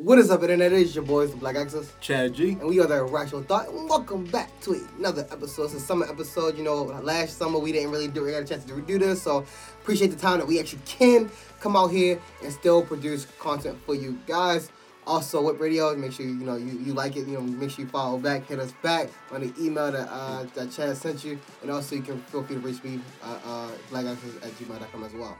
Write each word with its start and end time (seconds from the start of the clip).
What 0.00 0.20
is 0.20 0.30
up, 0.30 0.42
internet? 0.42 0.72
It 0.72 0.78
is 0.78 0.94
your 0.94 1.02
boys, 1.02 1.32
the 1.32 1.38
Black 1.38 1.56
Axis. 1.56 1.92
Chad 2.00 2.32
G. 2.32 2.50
And 2.50 2.68
we 2.68 2.78
are 2.78 2.86
the 2.86 2.98
Irrational 2.98 3.42
Thought. 3.42 3.66
And 3.68 3.88
welcome 3.88 4.22
back 4.26 4.48
to 4.60 4.80
another 4.96 5.26
episode. 5.32 5.64
It's 5.64 5.74
a 5.74 5.80
summer 5.80 6.08
episode. 6.08 6.56
You 6.56 6.62
know, 6.62 6.84
last 6.84 7.36
summer 7.36 7.58
we 7.58 7.72
didn't 7.72 7.90
really 7.90 8.06
do 8.06 8.22
we 8.22 8.30
got 8.30 8.42
a 8.42 8.44
chance 8.44 8.64
to 8.66 8.80
do 8.80 8.96
this, 8.96 9.20
so 9.20 9.44
appreciate 9.82 10.12
the 10.12 10.16
time 10.16 10.38
that 10.38 10.46
we 10.46 10.60
actually 10.60 10.82
can 10.84 11.28
come 11.58 11.74
out 11.74 11.88
here 11.88 12.20
and 12.44 12.52
still 12.52 12.82
produce 12.82 13.26
content 13.40 13.76
for 13.84 13.96
you 13.96 14.16
guys. 14.24 14.70
Also, 15.04 15.42
Whip 15.42 15.58
Radio, 15.58 15.96
make 15.96 16.12
sure 16.12 16.24
you 16.24 16.34
know 16.34 16.54
you, 16.54 16.78
you 16.78 16.94
like 16.94 17.16
it. 17.16 17.26
You 17.26 17.34
know, 17.34 17.40
make 17.40 17.70
sure 17.70 17.84
you 17.84 17.90
follow 17.90 18.18
back, 18.18 18.46
hit 18.46 18.60
us 18.60 18.72
back 18.84 19.08
on 19.32 19.40
the 19.40 19.52
email 19.60 19.90
that 19.90 20.08
uh, 20.12 20.44
that 20.54 20.70
Chad 20.70 20.96
sent 20.96 21.24
you, 21.24 21.40
and 21.60 21.72
also 21.72 21.96
you 21.96 22.02
can 22.02 22.20
feel 22.20 22.44
free 22.44 22.54
to 22.54 22.62
reach 22.62 22.84
me 22.84 23.00
uh, 23.24 23.38
uh, 23.44 23.70
blackaxis 23.90 24.36
at 24.46 24.52
gmail.com 24.52 25.02
as 25.02 25.12
well. 25.14 25.36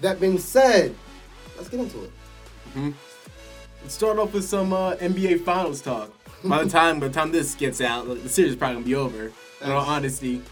That 0.00 0.18
being 0.18 0.38
said, 0.38 0.94
let's 1.58 1.68
get 1.68 1.80
into 1.80 2.04
it. 2.04 2.10
Mm-hmm. 2.74 2.92
Let's 3.82 3.94
start 3.94 4.18
off 4.18 4.32
with 4.32 4.44
some 4.44 4.72
uh, 4.72 4.96
NBA 4.96 5.44
Finals 5.44 5.80
talk. 5.80 6.10
By 6.44 6.64
the 6.64 6.70
time 6.70 7.00
by 7.00 7.08
the 7.08 7.14
time 7.14 7.32
this 7.32 7.54
gets 7.54 7.80
out, 7.80 8.06
the 8.06 8.28
series 8.28 8.52
is 8.52 8.56
probably 8.56 8.76
gonna 8.76 8.86
be 8.86 8.94
over. 8.94 9.32
In 9.62 9.70
all 9.70 9.84
honesty. 9.84 10.42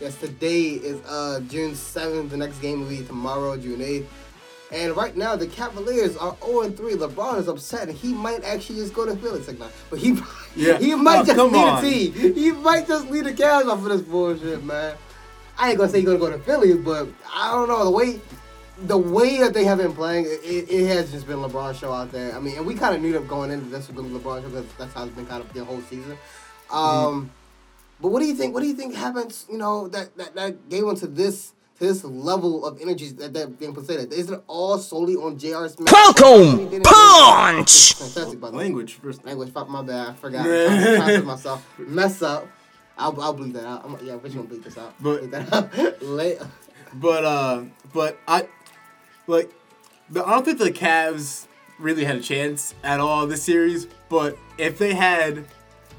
Yes, 0.00 0.16
today 0.16 0.70
is 0.70 1.00
uh, 1.06 1.40
June 1.48 1.74
seventh. 1.74 2.30
The 2.30 2.36
next 2.36 2.58
game 2.58 2.80
will 2.80 2.88
be 2.88 3.04
tomorrow, 3.04 3.56
June 3.56 3.80
eighth. 3.80 4.10
And 4.72 4.96
right 4.96 5.16
now, 5.16 5.34
the 5.34 5.48
Cavaliers 5.48 6.16
are 6.16 6.36
0 6.44 6.70
3. 6.70 6.94
LeBron 6.94 7.38
is 7.38 7.48
upset, 7.48 7.88
and 7.88 7.96
he 7.96 8.12
might 8.12 8.44
actually 8.44 8.76
just 8.76 8.94
go 8.94 9.04
to 9.04 9.16
Philly. 9.16 9.40
Like, 9.40 9.58
nah. 9.58 9.68
But 9.88 9.98
he, 9.98 10.16
yeah. 10.54 10.78
he 10.78 10.94
might 10.94 11.20
oh, 11.20 11.24
just 11.24 11.38
lead 11.38 11.54
on. 11.54 11.84
the 11.84 11.90
team. 11.90 12.34
He 12.34 12.52
might 12.52 12.86
just 12.86 13.10
lead 13.10 13.24
the 13.24 13.32
Cavs 13.32 13.66
off 13.66 13.78
of 13.78 13.84
this 13.84 14.02
bullshit, 14.02 14.62
man. 14.62 14.96
I 15.58 15.70
ain't 15.70 15.78
gonna 15.78 15.90
say 15.90 15.98
he's 15.98 16.06
gonna 16.06 16.18
go 16.18 16.30
to 16.30 16.38
Philly, 16.38 16.74
but 16.74 17.08
I 17.34 17.50
don't 17.50 17.68
know 17.68 17.84
the 17.84 17.90
way 17.90 18.20
the 18.86 18.96
way 18.96 19.38
that 19.38 19.54
they 19.54 19.64
have 19.64 19.78
been 19.78 19.92
playing, 19.92 20.26
it, 20.26 20.70
it 20.70 20.86
has 20.88 21.10
just 21.12 21.26
been 21.26 21.38
LeBron 21.38 21.78
show 21.78 21.92
out 21.92 22.12
there. 22.12 22.34
I 22.34 22.40
mean, 22.40 22.56
and 22.56 22.66
we 22.66 22.74
kind 22.74 22.94
of 22.94 23.02
knew 23.02 23.12
that 23.12 23.28
going 23.28 23.50
into 23.50 23.66
this 23.66 23.88
was 23.88 23.96
going 23.96 24.10
to 24.10 24.18
be 24.18 24.24
LeBron 24.24 24.42
show 24.42 24.48
because 24.48 24.72
that's 24.78 24.94
how 24.94 25.04
it's 25.04 25.14
been 25.14 25.26
kind 25.26 25.42
of 25.42 25.52
the 25.52 25.64
whole 25.64 25.80
season. 25.82 26.12
Um, 26.70 26.78
mm-hmm. 26.78 27.26
But 28.00 28.08
what 28.08 28.20
do 28.20 28.26
you 28.26 28.34
think? 28.34 28.54
What 28.54 28.60
do 28.60 28.66
you 28.66 28.74
think 28.74 28.94
happens? 28.94 29.46
You 29.50 29.58
know 29.58 29.88
that 29.88 30.16
that, 30.16 30.34
that 30.34 30.68
gave 30.68 30.84
into 30.84 31.06
this 31.06 31.52
to 31.78 31.86
this 31.86 32.02
level 32.02 32.64
of 32.64 32.80
energy 32.80 33.10
that 33.10 33.34
that 33.34 33.58
being 33.58 33.74
presented. 33.74 34.12
Is 34.12 34.30
it 34.30 34.42
all 34.46 34.78
solely 34.78 35.16
on 35.16 35.38
J.R. 35.38 35.68
Smith? 35.68 35.90
Falcon 35.90 36.80
punch. 36.82 37.94
Fantastic, 37.94 38.40
by 38.40 38.48
Language 38.48 38.94
first. 38.94 39.24
Language. 39.24 39.52
Fuck 39.52 39.68
my 39.68 39.82
bad. 39.82 40.08
I 40.08 40.14
forgot. 40.14 40.46
I 40.46 41.18
myself. 41.18 41.66
Mess 41.78 42.22
up. 42.22 42.48
I'll, 42.96 43.18
I'll 43.20 43.34
bleep 43.34 43.54
that 43.54 43.66
out. 43.66 43.84
I'm, 43.84 44.06
yeah, 44.06 44.14
we're 44.14 44.28
gonna 44.28 44.44
bleep 44.44 44.64
this 44.64 44.78
out. 44.78 44.94
But 45.00 45.22
bleep 45.22 45.30
that 45.32 45.52
out. 45.52 46.02
Later. 46.02 46.48
But 46.94 47.24
uh, 47.24 47.64
but 47.92 48.18
I 48.26 48.48
like, 49.30 49.50
the, 50.10 50.24
I 50.24 50.30
don't 50.30 50.44
think 50.44 50.58
the 50.58 50.72
Cavs 50.72 51.46
really 51.78 52.04
had 52.04 52.16
a 52.16 52.20
chance 52.20 52.74
at 52.84 53.00
all 53.00 53.26
this 53.26 53.42
series. 53.42 53.86
But 54.08 54.36
if 54.58 54.78
they 54.78 54.94
had 54.94 55.46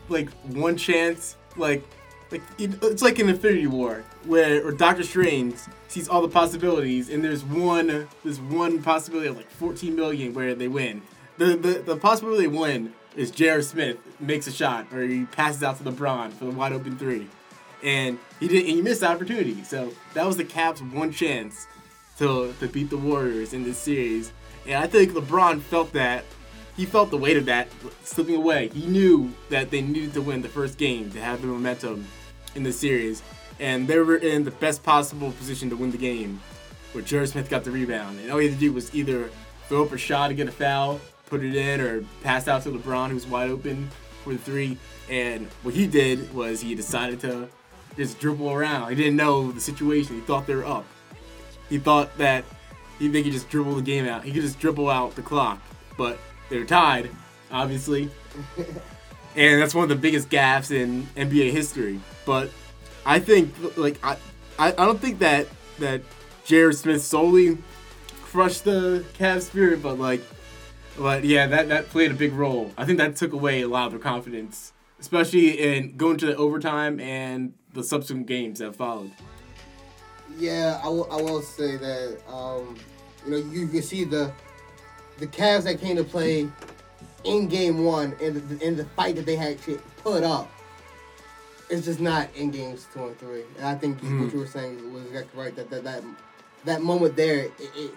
like 0.10 0.30
one 0.44 0.78
chance, 0.78 1.36
like 1.58 1.84
like 2.32 2.42
it's 2.58 3.02
like 3.02 3.20
an 3.20 3.30
Infinity 3.30 3.68
War 3.68 4.04
where 4.26 4.66
or 4.66 4.72
Doctor 4.72 5.04
Strange 5.04 5.56
sees 5.88 6.08
all 6.08 6.22
the 6.22 6.30
possibilities, 6.30 7.10
and 7.10 7.24
there's 7.24 7.44
one 7.44 8.08
there's 8.24 8.40
one 8.40 8.82
possibility 8.82 9.28
of 9.28 9.38
like 9.38 9.50
14 9.50 9.96
million 9.96 10.34
where 10.34 10.56
they 10.56 10.68
win. 10.68 11.02
The 11.38 11.58
the, 11.58 11.84
the 11.86 11.98
possibility 11.98 12.44
they 12.44 12.56
win 12.56 12.94
is 13.16 13.32
J.R. 13.32 13.62
Smith 13.62 13.98
makes 14.20 14.48
a 14.48 14.52
shot 14.52 14.88
or 14.94 15.04
he 15.04 15.26
passes 15.26 15.64
out 15.64 15.78
to 15.78 15.84
LeBron 15.84 16.32
for 16.32 16.46
the 16.46 16.52
wide 16.52 16.72
open 16.72 16.98
three, 16.98 17.28
and 17.84 18.18
he 18.40 18.48
did 18.48 18.66
and 18.66 18.76
he 18.76 18.82
missed 18.82 19.02
the 19.02 19.10
opportunity. 19.10 19.64
So 19.64 19.92
that 20.14 20.26
was 20.26 20.38
the 20.38 20.46
Cavs' 20.46 20.80
one 20.94 21.12
chance 21.12 21.68
to 22.22 22.54
to 22.60 22.68
beat 22.68 22.90
the 22.90 22.98
Warriors 22.98 23.54
in 23.54 23.64
this 23.64 23.80
series. 23.80 24.32
And 24.66 24.76
I 24.76 24.88
think 24.88 25.14
LeBron 25.14 25.62
felt 25.62 25.92
that. 25.94 26.24
He 26.78 26.86
felt 26.86 27.10
the 27.10 27.18
weight 27.18 27.36
of 27.36 27.46
that 27.46 27.68
slipping 28.04 28.36
away. 28.36 28.70
He 28.70 28.86
knew 28.86 29.34
that 29.50 29.72
they 29.72 29.82
needed 29.82 30.14
to 30.14 30.22
win 30.22 30.42
the 30.42 30.48
first 30.48 30.78
game 30.78 31.12
to 31.12 31.20
have 31.20 31.42
the 31.42 31.48
momentum 31.48 32.08
in 32.56 32.64
the 32.64 32.72
series. 32.72 33.22
And 33.60 33.88
they 33.88 33.98
were 34.00 34.16
in 34.16 34.46
the 34.46 34.52
best 34.52 34.82
possible 34.82 35.32
position 35.34 35.70
to 35.72 35.76
win 35.76 35.92
the 35.92 35.98
game. 35.98 36.40
Where 36.94 37.04
J.R. 37.04 37.26
Smith 37.26 37.50
got 37.50 37.64
the 37.64 37.72
rebound. 37.72 38.20
And 38.20 38.32
all 38.32 38.38
he 38.38 38.48
had 38.48 38.56
to 38.56 38.60
do 38.60 38.72
was 38.72 38.94
either 38.96 39.30
throw 39.68 39.84
up 39.84 39.92
a 39.92 39.98
shot 39.98 40.30
to 40.30 40.34
get 40.34 40.48
a 40.48 40.52
foul, 40.52 41.02
put 41.26 41.44
it 41.44 41.56
in, 41.56 41.82
or 41.82 42.04
pass 42.24 42.48
out 42.48 42.64
to 42.64 42.70
LeBron, 42.70 43.10
who 43.10 43.16
was 43.16 43.28
wide 43.28 43.50
open 43.50 43.90
for 44.24 44.34
the 44.34 44.40
three. 44.40 44.78
And 45.10 45.48
what 45.64 45.74
he 45.74 45.88
did 45.88 46.34
was 46.34 46.62
he 46.62 46.76
decided 46.76 47.20
to 47.22 47.50
just 47.98 48.20
dribble 48.20 48.52
around. 48.52 48.90
He 48.90 48.96
didn't 48.96 49.18
know 49.18 49.52
the 49.52 49.62
situation. 49.62 50.16
He 50.16 50.22
thought 50.22 50.48
they 50.48 50.56
were 50.56 50.66
up. 50.66 50.86
He 51.72 51.80
thought 51.80 52.18
that 52.18 52.44
he 53.00 53.08
they 53.08 53.24
could 53.24 53.32
just 53.32 53.50
dribble 53.50 53.76
the 53.76 53.82
game 53.82 54.06
out. 54.06 54.26
He 54.26 54.34
could 54.34 54.42
just 54.42 54.60
dribble 54.60 54.90
out 54.90 55.16
the 55.16 55.22
clock, 55.22 55.62
but 55.98 56.20
they're 56.50 56.66
tied, 56.66 57.10
obviously. 57.50 58.10
and 59.38 59.62
that's 59.62 59.74
one 59.74 59.84
of 59.84 59.90
the 59.90 59.96
biggest 59.96 60.30
gaffes 60.30 60.70
in 60.70 61.04
NBA 61.16 61.52
history. 61.52 62.02
But 62.26 62.52
I 63.06 63.20
think 63.20 63.56
like 63.78 64.04
I 64.04 64.18
I, 64.60 64.74
I 64.74 64.86
don't 64.86 65.00
think 65.00 65.20
that 65.20 65.48
that 65.80 66.02
J.R. 66.44 66.74
Smith 66.74 67.02
solely 67.02 67.58
crushed 68.22 68.66
the 68.66 69.06
Cavs 69.18 69.44
spirit, 69.44 69.82
but 69.82 69.98
like 69.98 70.22
but 70.98 71.24
yeah, 71.24 71.48
that 71.48 71.70
that 71.70 71.88
played 71.88 72.12
a 72.12 72.16
big 72.16 72.34
role. 72.34 72.74
I 72.78 72.84
think 72.84 72.98
that 72.98 73.16
took 73.16 73.32
away 73.32 73.62
a 73.62 73.70
lot 73.70 73.86
of 73.86 73.92
their 73.94 74.00
confidence, 74.02 74.74
especially 75.00 75.58
in 75.58 75.96
going 75.96 76.18
to 76.18 76.26
the 76.26 76.36
overtime 76.36 77.00
and 77.00 77.54
the 77.72 77.82
subsequent 77.82 78.28
games 78.28 78.60
that 78.60 78.76
followed. 78.76 79.12
Yeah, 80.38 80.80
I 80.84 80.88
will, 80.88 81.12
I 81.12 81.22
will 81.22 81.42
say 81.42 81.78
that 81.78 82.20
um, 82.28 82.78
you 83.26 83.32
know 83.32 83.38
you 83.38 83.68
can 83.68 83.82
see 83.82 84.04
the 84.04 84.32
the 85.20 85.28
Cavs 85.28 85.64
that 85.64 85.80
came 85.80 85.96
to 85.98 86.04
play 86.04 86.50
in 87.24 87.48
game 87.48 87.86
one 87.86 88.16
and 88.22 88.36
the, 88.50 88.66
in 88.66 88.76
the 88.76 88.86
fight 88.86 89.16
that 89.16 89.26
they 89.26 89.36
had 89.36 89.58
put 89.98 90.24
up. 90.24 90.52
It's 91.70 91.86
just 91.86 92.00
not 92.00 92.28
in 92.36 92.52
games 92.52 92.88
two 92.94 93.06
and 93.06 93.18
three. 93.18 93.44
And 93.58 93.66
I 93.66 93.76
think 93.76 93.98
mm-hmm. 93.98 94.24
what 94.24 94.34
you 94.34 94.40
were 94.40 94.48
saying 94.48 94.94
was 94.94 95.06
exactly 95.06 95.42
right. 95.42 95.56
That 95.56 95.70
that 95.70 95.84
that, 95.84 96.04
that 96.66 96.82
moment 96.82 97.16
there, 97.16 97.46
it, 97.46 97.52
it 97.60 97.92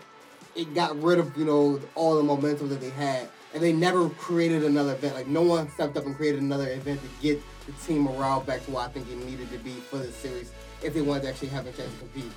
it 0.55 0.75
got 0.75 1.01
rid 1.03 1.19
of 1.19 1.37
you 1.37 1.45
know 1.45 1.81
all 1.95 2.17
the 2.17 2.23
momentum 2.23 2.69
that 2.69 2.81
they 2.81 2.91
had, 2.91 3.29
and 3.53 3.63
they 3.63 3.73
never 3.73 4.09
created 4.11 4.65
another 4.65 4.93
event. 4.93 5.15
Like 5.15 5.27
no 5.27 5.43
one 5.43 5.71
stepped 5.71 5.97
up 5.97 6.07
and 6.07 6.15
created 6.15 6.41
another 6.41 6.69
event 6.71 7.01
to 7.01 7.09
get 7.21 7.43
the 7.67 7.73
team 7.85 8.03
morale 8.03 8.41
back 8.41 8.65
to 8.67 8.71
what 8.71 8.89
I 8.89 8.93
think 8.93 9.11
it 9.11 9.17
needed 9.25 9.51
to 9.51 9.59
be 9.59 9.73
for 9.73 9.97
the 9.97 10.13
series 10.13 10.53
if 10.85 10.95
they 10.95 11.03
wanted 11.03 11.23
to 11.23 11.29
actually 11.29 11.49
have 11.49 11.67
a 11.67 11.73
chance 11.73 11.93
to 11.93 11.99
compete. 11.99 12.33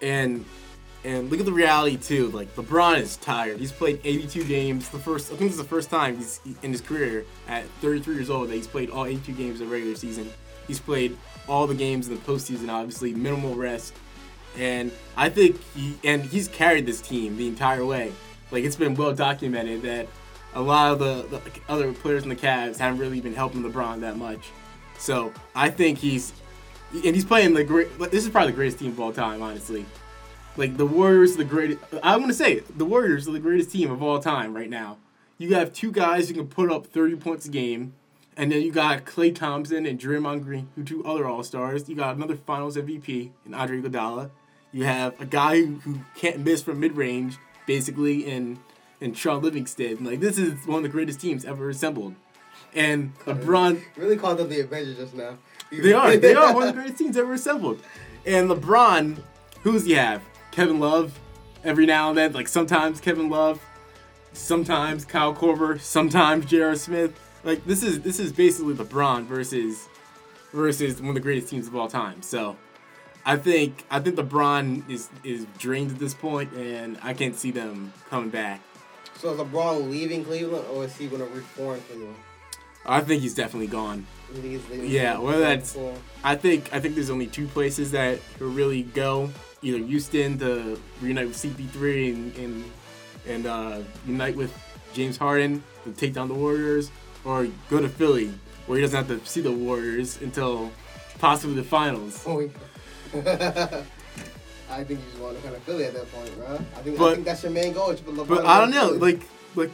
And 0.00 0.44
and 1.04 1.30
look 1.30 1.40
at 1.40 1.46
the 1.46 1.52
reality 1.52 1.96
too. 1.96 2.28
Like 2.30 2.54
LeBron 2.56 2.98
is 2.98 3.16
tired. 3.16 3.58
He's 3.58 3.72
played 3.72 4.00
82 4.04 4.44
games. 4.44 4.88
The 4.88 4.98
first, 4.98 5.32
I 5.32 5.36
think 5.36 5.50
is 5.50 5.56
the 5.56 5.64
first 5.64 5.90
time 5.90 6.16
he's 6.16 6.40
in 6.62 6.72
his 6.72 6.80
career 6.80 7.24
at 7.46 7.64
33 7.80 8.14
years 8.16 8.30
old 8.30 8.48
that 8.48 8.54
he's 8.54 8.66
played 8.66 8.90
all 8.90 9.06
82 9.06 9.32
games 9.32 9.58
the 9.60 9.66
regular 9.66 9.94
season. 9.94 10.30
He's 10.66 10.80
played 10.80 11.16
all 11.48 11.66
the 11.66 11.74
games 11.74 12.08
in 12.08 12.14
the 12.14 12.20
postseason. 12.20 12.68
Obviously, 12.68 13.14
minimal 13.14 13.54
rest. 13.54 13.94
And 14.56 14.90
I 15.16 15.28
think 15.28 15.60
he 15.74 15.96
and 16.04 16.22
he's 16.24 16.48
carried 16.48 16.86
this 16.86 17.00
team 17.00 17.36
the 17.36 17.46
entire 17.46 17.84
way. 17.84 18.12
Like 18.50 18.64
it's 18.64 18.76
been 18.76 18.94
well 18.94 19.14
documented 19.14 19.82
that 19.82 20.08
a 20.54 20.60
lot 20.60 20.92
of 20.92 20.98
the, 20.98 21.38
the 21.38 21.40
other 21.68 21.92
players 21.92 22.22
in 22.22 22.28
the 22.28 22.36
Cavs 22.36 22.78
haven't 22.78 22.98
really 22.98 23.20
been 23.20 23.34
helping 23.34 23.62
LeBron 23.62 24.00
that 24.00 24.16
much. 24.16 24.50
So 24.98 25.32
I 25.54 25.70
think 25.70 25.98
he's 25.98 26.32
and 26.92 27.14
he's 27.14 27.24
playing 27.24 27.54
the 27.54 27.64
great. 27.64 27.98
This 28.10 28.24
is 28.24 28.30
probably 28.30 28.52
the 28.52 28.56
greatest 28.56 28.78
team 28.78 28.92
of 28.92 29.00
all 29.00 29.12
time, 29.12 29.42
honestly. 29.42 29.84
Like 30.56 30.76
the 30.76 30.86
Warriors, 30.86 31.36
the 31.36 31.44
greatest. 31.44 31.80
I'm 32.02 32.20
gonna 32.20 32.34
say 32.34 32.54
it, 32.54 32.78
the 32.78 32.84
Warriors 32.84 33.28
are 33.28 33.32
the 33.32 33.40
greatest 33.40 33.70
team 33.70 33.90
of 33.90 34.02
all 34.02 34.18
time 34.18 34.54
right 34.54 34.70
now. 34.70 34.98
You 35.38 35.54
have 35.54 35.72
two 35.72 35.92
guys 35.92 36.28
who 36.28 36.34
can 36.34 36.48
put 36.48 36.72
up 36.72 36.86
30 36.86 37.16
points 37.16 37.46
a 37.46 37.50
game, 37.50 37.94
and 38.36 38.50
then 38.50 38.62
you 38.62 38.72
got 38.72 39.04
Klay 39.04 39.32
Thompson 39.32 39.86
and 39.86 39.98
Draymond 40.00 40.42
Green, 40.42 40.68
who 40.74 40.82
two 40.82 41.04
other 41.04 41.26
All 41.26 41.44
Stars. 41.44 41.88
You 41.88 41.94
got 41.94 42.16
another 42.16 42.36
Finals 42.36 42.76
MVP 42.76 43.30
in 43.46 43.54
Andre 43.54 43.80
Iguodala. 43.80 44.30
You 44.72 44.84
have 44.84 45.18
a 45.20 45.24
guy 45.24 45.64
who, 45.64 45.76
who 45.76 46.00
can't 46.16 46.40
miss 46.40 46.62
from 46.62 46.80
mid 46.80 46.96
range, 46.96 47.36
basically, 47.66 48.26
in 48.26 48.58
in 49.00 49.14
Shaun 49.14 49.42
Livingston. 49.42 50.04
Like 50.04 50.20
this 50.20 50.38
is 50.38 50.66
one 50.66 50.78
of 50.78 50.82
the 50.82 50.88
greatest 50.88 51.20
teams 51.20 51.44
ever 51.44 51.68
assembled. 51.68 52.14
And 52.74 53.16
LeBron 53.20 53.82
really 53.96 54.16
called 54.16 54.38
them 54.38 54.48
the 54.48 54.60
Avengers 54.60 54.96
just 54.96 55.14
now. 55.14 55.38
They 55.82 55.92
are. 55.92 56.16
They 56.16 56.34
are 56.34 56.54
one 56.54 56.62
of 56.62 56.74
the 56.74 56.80
greatest 56.80 56.98
teams 56.98 57.16
ever 57.16 57.34
assembled. 57.34 57.82
And 58.24 58.48
LeBron, 58.48 59.18
who's 59.62 59.84
he 59.84 59.92
have? 59.92 60.22
Kevin 60.50 60.80
Love, 60.80 61.18
every 61.62 61.86
now 61.86 62.08
and 62.08 62.18
then. 62.18 62.32
Like 62.32 62.48
sometimes 62.48 63.00
Kevin 63.00 63.28
Love, 63.28 63.60
sometimes 64.32 65.04
Kyle 65.04 65.34
Korver, 65.34 65.80
sometimes 65.80 66.46
J.R. 66.46 66.74
Smith. 66.74 67.18
Like 67.44 67.64
this 67.64 67.82
is 67.82 68.00
this 68.00 68.18
is 68.18 68.32
basically 68.32 68.74
LeBron 68.74 69.24
versus 69.24 69.88
versus 70.52 71.00
one 71.00 71.10
of 71.10 71.14
the 71.14 71.20
greatest 71.20 71.48
teams 71.48 71.66
of 71.68 71.76
all 71.76 71.88
time. 71.88 72.22
So 72.22 72.56
I 73.24 73.36
think 73.36 73.84
I 73.90 74.00
think 74.00 74.16
LeBron 74.16 74.88
is 74.90 75.08
is 75.22 75.46
drained 75.58 75.90
at 75.90 75.98
this 75.98 76.14
point, 76.14 76.52
and 76.54 76.98
I 77.02 77.14
can't 77.14 77.36
see 77.36 77.50
them 77.50 77.92
coming 78.08 78.30
back. 78.30 78.60
So 79.18 79.32
is 79.32 79.38
LeBron 79.38 79.90
leaving 79.90 80.24
Cleveland, 80.24 80.64
or 80.72 80.84
is 80.84 80.96
he 80.96 81.08
going 81.08 81.20
to 81.20 81.34
reform 81.34 81.80
Cleveland? 81.88 82.16
I 82.86 83.00
think 83.00 83.22
he's 83.22 83.34
definitely 83.34 83.66
gone. 83.66 84.06
Yeah, 84.70 85.18
well, 85.18 85.38
that's. 85.38 85.76
I 86.24 86.34
think 86.36 86.72
I 86.72 86.80
think 86.80 86.94
there's 86.94 87.10
only 87.10 87.26
two 87.26 87.46
places 87.46 87.90
that 87.92 88.18
will 88.38 88.48
really 88.48 88.82
go. 88.82 89.30
Either 89.62 89.78
Houston 89.78 90.38
to 90.38 90.80
reunite 91.00 91.28
with 91.28 91.36
CP3 91.36 92.14
and 92.14 92.36
and, 92.36 92.64
and 93.26 93.46
uh, 93.46 93.78
unite 94.06 94.36
with 94.36 94.56
James 94.92 95.16
Harden 95.16 95.62
to 95.84 95.92
take 95.92 96.12
down 96.14 96.28
the 96.28 96.34
Warriors, 96.34 96.90
or 97.24 97.48
go 97.68 97.80
to 97.80 97.88
Philly 97.88 98.32
where 98.68 98.76
he 98.76 98.82
doesn't 98.82 99.08
have 99.08 99.08
to 99.08 99.26
see 99.26 99.40
the 99.40 99.50
Warriors 99.50 100.20
until 100.20 100.70
possibly 101.18 101.56
the 101.56 101.64
finals. 101.64 102.22
Point. 102.22 102.52
I 103.14 104.84
think 104.84 105.00
you 105.00 105.06
just 105.10 105.18
want 105.18 105.36
to 105.36 105.42
kind 105.42 105.56
of 105.56 105.62
Philly 105.62 105.84
at 105.84 105.94
that 105.94 106.12
point, 106.12 106.36
bro. 106.36 106.54
I 106.54 106.58
think, 106.82 107.00
I 107.00 107.14
think 107.14 107.24
that's 107.24 107.42
your 107.42 107.50
main 107.50 107.72
goal. 107.72 107.90
is 107.90 108.00
to 108.00 108.04
put 108.04 108.14
LeBron 108.14 108.28
But 108.28 108.46
I 108.46 108.60
don't 108.60 108.70
know, 108.70 108.88
Philly. 108.88 108.98
like 108.98 109.22
like 109.54 109.70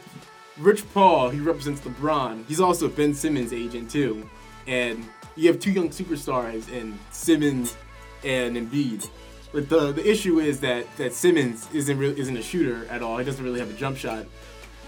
Rich 0.57 0.89
Paul, 0.93 1.29
he 1.29 1.41
represents 1.41 1.81
LeBron. 1.81 2.45
He's 2.47 2.61
also 2.61 2.87
Ben 2.87 3.13
Simmons' 3.13 3.51
agent 3.51 3.91
too, 3.91 4.27
and 4.67 5.03
you 5.35 5.47
have 5.49 5.59
two 5.59 5.71
young 5.71 5.89
superstars 5.89 6.69
in 6.71 6.97
Simmons 7.11 7.75
and 8.23 8.55
Embiid. 8.55 9.07
But 9.51 9.69
the 9.69 9.91
the 9.91 10.09
issue 10.09 10.39
is 10.39 10.59
that 10.61 10.85
that 10.97 11.13
Simmons 11.13 11.67
isn't 11.73 11.97
really 11.97 12.19
isn't 12.19 12.35
a 12.35 12.41
shooter 12.41 12.85
at 12.89 13.01
all. 13.01 13.17
He 13.17 13.25
doesn't 13.25 13.43
really 13.43 13.59
have 13.59 13.69
a 13.69 13.73
jump 13.73 13.97
shot 13.97 14.25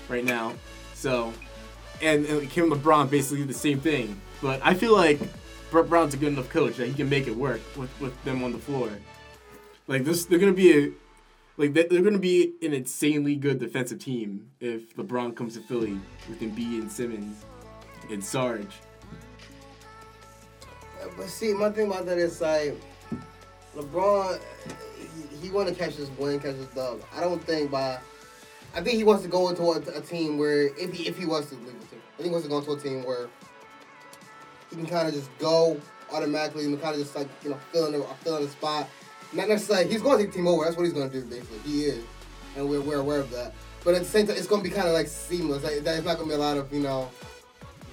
right 0.10 0.26
now. 0.26 0.54
So, 0.94 1.34
and, 2.02 2.26
and 2.26 2.42
and 2.42 2.50
LeBron 2.72 3.10
basically 3.10 3.44
the 3.44 3.54
same 3.54 3.80
thing. 3.80 4.20
But 4.42 4.60
I 4.64 4.74
feel 4.74 4.94
like 4.94 5.20
Brett 5.72 5.90
Brown's 5.90 6.14
a 6.14 6.18
good 6.18 6.34
enough 6.34 6.50
coach 6.50 6.78
that 6.78 6.88
he 6.88 6.94
can 6.94 7.10
make 7.10 7.28
it 7.28 7.36
work 7.36 7.62
with, 7.76 7.90
with 8.00 8.24
them 8.24 8.44
on 8.44 8.52
the 8.52 8.58
floor. 8.58 8.90
Like 9.88 10.04
this, 10.04 10.26
they're 10.26 10.40
gonna 10.40 10.52
be 10.54 10.72
a 10.86 10.92
like 11.58 11.74
they- 11.74 11.88
they're 11.88 12.02
gonna 12.04 12.20
be 12.20 12.54
an 12.62 12.74
insanely 12.74 13.36
good 13.36 13.60
defensive 13.60 14.00
team 14.00 14.50
if 14.60 14.96
LeBron 14.96 15.36
comes 15.36 15.54
to 15.56 15.62
Philly 15.62 15.98
with 16.30 16.40
Embiid 16.42 16.82
and 16.82 16.92
Simmons 16.92 17.46
and 18.12 18.24
Sarge. 18.24 18.76
But 21.16 21.30
see, 21.30 21.54
my 21.54 21.70
thing 21.70 21.88
about 21.88 22.06
that 22.06 22.18
is 22.18 22.42
like 22.42 22.76
LeBron, 23.76 24.40
he, 24.98 25.48
he 25.48 25.52
want 25.52 25.70
to 25.70 25.76
catch 25.76 25.94
his 25.94 26.10
win, 26.12 26.40
catch 26.40 26.56
his 26.56 26.68
dub. 26.68 27.02
I 27.16 27.22
don't 27.22 27.44
think 27.44 27.72
by. 27.72 28.00
I 28.76 28.82
think 28.82 28.98
he 28.98 29.04
wants 29.04 29.24
to 29.24 29.30
go 29.30 29.50
into 29.50 29.64
a, 29.64 29.98
a 29.98 30.02
team 30.02 30.38
where 30.38 30.68
if 30.78 30.94
he 30.94 31.08
if 31.08 31.18
he 31.18 31.26
wants 31.26 31.50
to 31.50 31.56
I 31.56 32.18
think 32.18 32.26
he 32.26 32.30
wants 32.30 32.46
to 32.46 32.50
go 32.50 32.58
into 32.60 32.72
a 32.72 32.80
team 32.80 33.04
where 33.06 33.30
he 34.70 34.76
can 34.76 34.86
kind 34.86 35.08
of 35.08 35.14
just 35.14 35.30
go 35.40 35.80
automatically 36.12 36.66
and 36.66 36.82
kind 36.82 36.96
of 36.96 37.02
just 37.02 37.16
like 37.16 37.28
you 37.44 37.52
know 37.52 37.58
fill 37.72 37.86
in 37.88 37.94
the 37.94 38.04
fill 38.24 38.38
in 38.38 38.44
the 38.44 38.50
spot. 38.50 38.90
Not 39.34 39.50
necessarily 39.50 39.90
he's 39.90 40.02
going 40.02 40.18
to 40.18 40.24
take 40.24 40.34
team 40.34 40.48
over. 40.48 40.64
That's 40.64 40.78
what 40.78 40.84
he's 40.84 40.94
going 40.94 41.10
to 41.10 41.22
do 41.22 41.26
basically. 41.28 41.60
He 41.60 41.84
is, 41.84 42.04
and 42.56 42.68
we're, 42.70 42.82
we're 42.82 43.00
aware 43.00 43.20
of 43.20 43.30
that. 43.32 43.54
But 43.84 43.94
at 43.96 44.02
the 44.02 44.08
same 44.08 44.26
time, 44.26 44.36
it's 44.38 44.48
going 44.48 44.64
to 44.64 44.70
be 44.70 44.74
kind 44.74 44.88
of 44.88 44.94
like 44.94 45.08
seamless. 45.08 45.64
Like 45.64 45.84
there's 45.84 46.04
not 46.04 46.18
going 46.18 46.30
to 46.30 46.36
be 46.36 46.42
a 46.42 46.44
lot 46.44 46.58
of 46.58 46.74
you 46.74 46.80
know 46.80 47.10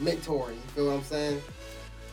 mentoring. 0.02 0.54
You 0.54 0.60
feel 0.74 0.86
what 0.86 0.94
I'm 0.94 1.04
saying? 1.04 1.42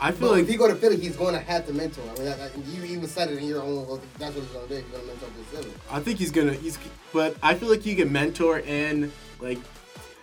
I 0.03 0.11
feel 0.11 0.29
But 0.29 0.31
like 0.31 0.43
if 0.43 0.49
he 0.49 0.57
go 0.57 0.67
to 0.67 0.75
Philly, 0.75 0.97
he's 0.97 1.15
going 1.15 1.35
to 1.35 1.39
have 1.39 1.67
to 1.67 1.73
mentor. 1.73 2.01
I 2.17 2.17
mean, 2.17 2.65
you 2.67 2.83
even 2.85 3.07
said 3.07 3.29
it 3.29 3.37
in 3.37 3.45
your 3.45 3.61
own. 3.61 4.01
That's 4.17 4.35
what 4.35 4.43
he's 4.43 4.51
going 4.51 4.67
to 4.67 4.75
do. 4.75 4.81
He's 4.81 4.91
going 4.91 5.01
to 5.01 5.07
mentor 5.07 5.27
this 5.37 5.47
Simmons. 5.59 5.79
I 5.91 5.99
think 5.99 6.17
he's 6.17 6.31
gonna 6.31 6.53
he's 6.53 6.79
but 7.13 7.35
I 7.43 7.53
feel 7.53 7.69
like 7.69 7.81
he 7.81 7.95
can 7.95 8.11
mentor 8.11 8.63
and 8.65 9.11
like 9.39 9.59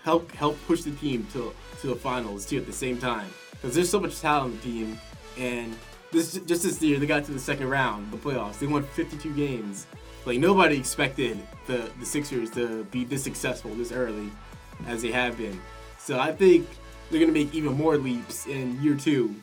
help 0.03 0.33
help 0.33 0.59
push 0.67 0.83
the 0.83 0.91
team 0.93 1.27
to 1.33 1.55
to 1.81 1.87
the 1.87 1.95
finals 1.95 2.45
too 2.45 2.57
at 2.57 2.67
the 2.67 2.73
same 2.73 2.99
time 2.99 3.29
because 3.53 3.75
there's 3.75 3.91
so 3.91 4.01
much 4.01 4.21
talent 4.21 4.45
on 4.45 4.57
the 4.57 4.63
team 4.63 4.99
and 5.37 5.77
this 6.13 6.41
just 6.47 6.63
this 6.63 6.81
year 6.83 6.99
they 6.99 7.07
got 7.07 7.25
to 7.27 7.33
the 7.33 7.39
second 7.39 7.69
round 7.69 8.11
the 8.11 8.17
playoffs 8.17 8.59
they 8.59 8.67
won 8.67 8.83
52 8.83 9.35
games 9.35 9.87
like 10.25 10.39
nobody 10.39 10.79
expected 10.79 11.39
the 11.67 11.91
the 12.01 12.07
Sixers 12.07 12.51
to 12.53 12.85
be 12.85 13.05
this 13.05 13.23
successful 13.23 13.75
this 13.75 13.93
early 13.93 14.31
as 14.87 15.03
they 15.03 15.13
have 15.13 15.37
been 15.37 15.61
so 15.99 16.19
I 16.19 16.33
think 16.33 16.67
they're 17.11 17.21
gonna 17.21 17.33
make 17.33 17.55
even 17.55 17.75
more 17.75 17.99
leaps 17.99 18.47
in 18.47 18.83
year 18.83 18.97
two 18.97 19.35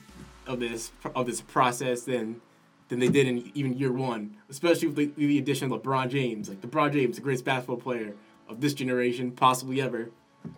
of 0.47 0.59
this 0.59 0.91
of 1.15 1.25
this 1.25 1.41
process 1.41 2.01
than 2.01 2.41
than 2.89 2.99
they 2.99 3.09
did 3.09 3.27
in 3.27 3.51
even 3.55 3.77
year 3.77 3.91
one, 3.91 4.37
especially 4.49 4.87
with 4.87 4.97
the, 4.97 5.11
the 5.17 5.39
addition 5.39 5.71
of 5.71 5.81
LeBron 5.81 6.09
James. 6.09 6.49
Like 6.49 6.61
LeBron 6.61 6.93
James, 6.93 7.15
the 7.15 7.21
greatest 7.21 7.45
basketball 7.45 7.77
player 7.77 8.13
of 8.47 8.61
this 8.61 8.73
generation, 8.73 9.31
possibly 9.31 9.81
ever, 9.81 10.09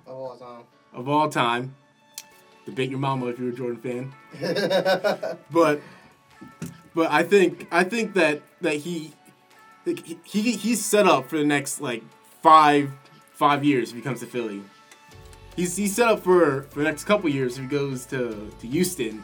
of 0.06 0.14
all 0.14 0.38
time. 0.38 0.64
of 0.94 1.10
all 1.10 1.30
time. 1.30 1.76
Debate 2.66 2.90
your 2.90 3.00
mama 3.00 3.28
if 3.28 3.40
you're 3.40 3.50
a 3.50 3.54
Jordan 3.54 3.78
fan. 3.78 5.38
but 5.52 5.82
but 6.94 7.12
I 7.12 7.24
think 7.24 7.68
I 7.72 7.84
think 7.86 8.14
that 8.16 8.42
that 8.62 8.76
he 8.76 9.14
like, 9.86 10.06
he, 10.06 10.20
he 10.26 10.52
he's 10.52 10.84
set 10.84 11.08
up 11.08 11.30
for 11.30 11.38
the 11.38 11.46
next 11.46 11.80
like 11.80 12.04
five 12.42 12.92
five 13.32 13.64
years 13.64 13.92
if 13.92 13.96
he 13.96 14.02
comes 14.02 14.20
to 14.20 14.26
Philly. 14.26 14.62
He's 15.56 15.78
he's 15.78 15.96
set 15.96 16.10
up 16.10 16.24
for 16.24 16.64
for 16.64 16.80
the 16.80 16.86
next 16.86 17.06
couple 17.06 17.30
years 17.30 17.58
if 17.58 17.64
he 17.64 17.70
goes 17.70 18.06
to 18.08 18.52
to 18.60 18.68
Houston. 18.68 19.24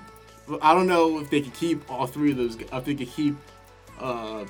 I 0.61 0.73
don't 0.73 0.87
know 0.87 1.19
if 1.19 1.29
they 1.29 1.41
could 1.41 1.53
keep 1.53 1.89
all 1.89 2.05
three 2.05 2.31
of 2.31 2.37
those. 2.37 2.55
If 2.55 2.85
they 2.85 2.95
could 2.95 3.09
keep 3.09 3.35
uh, 3.99 4.45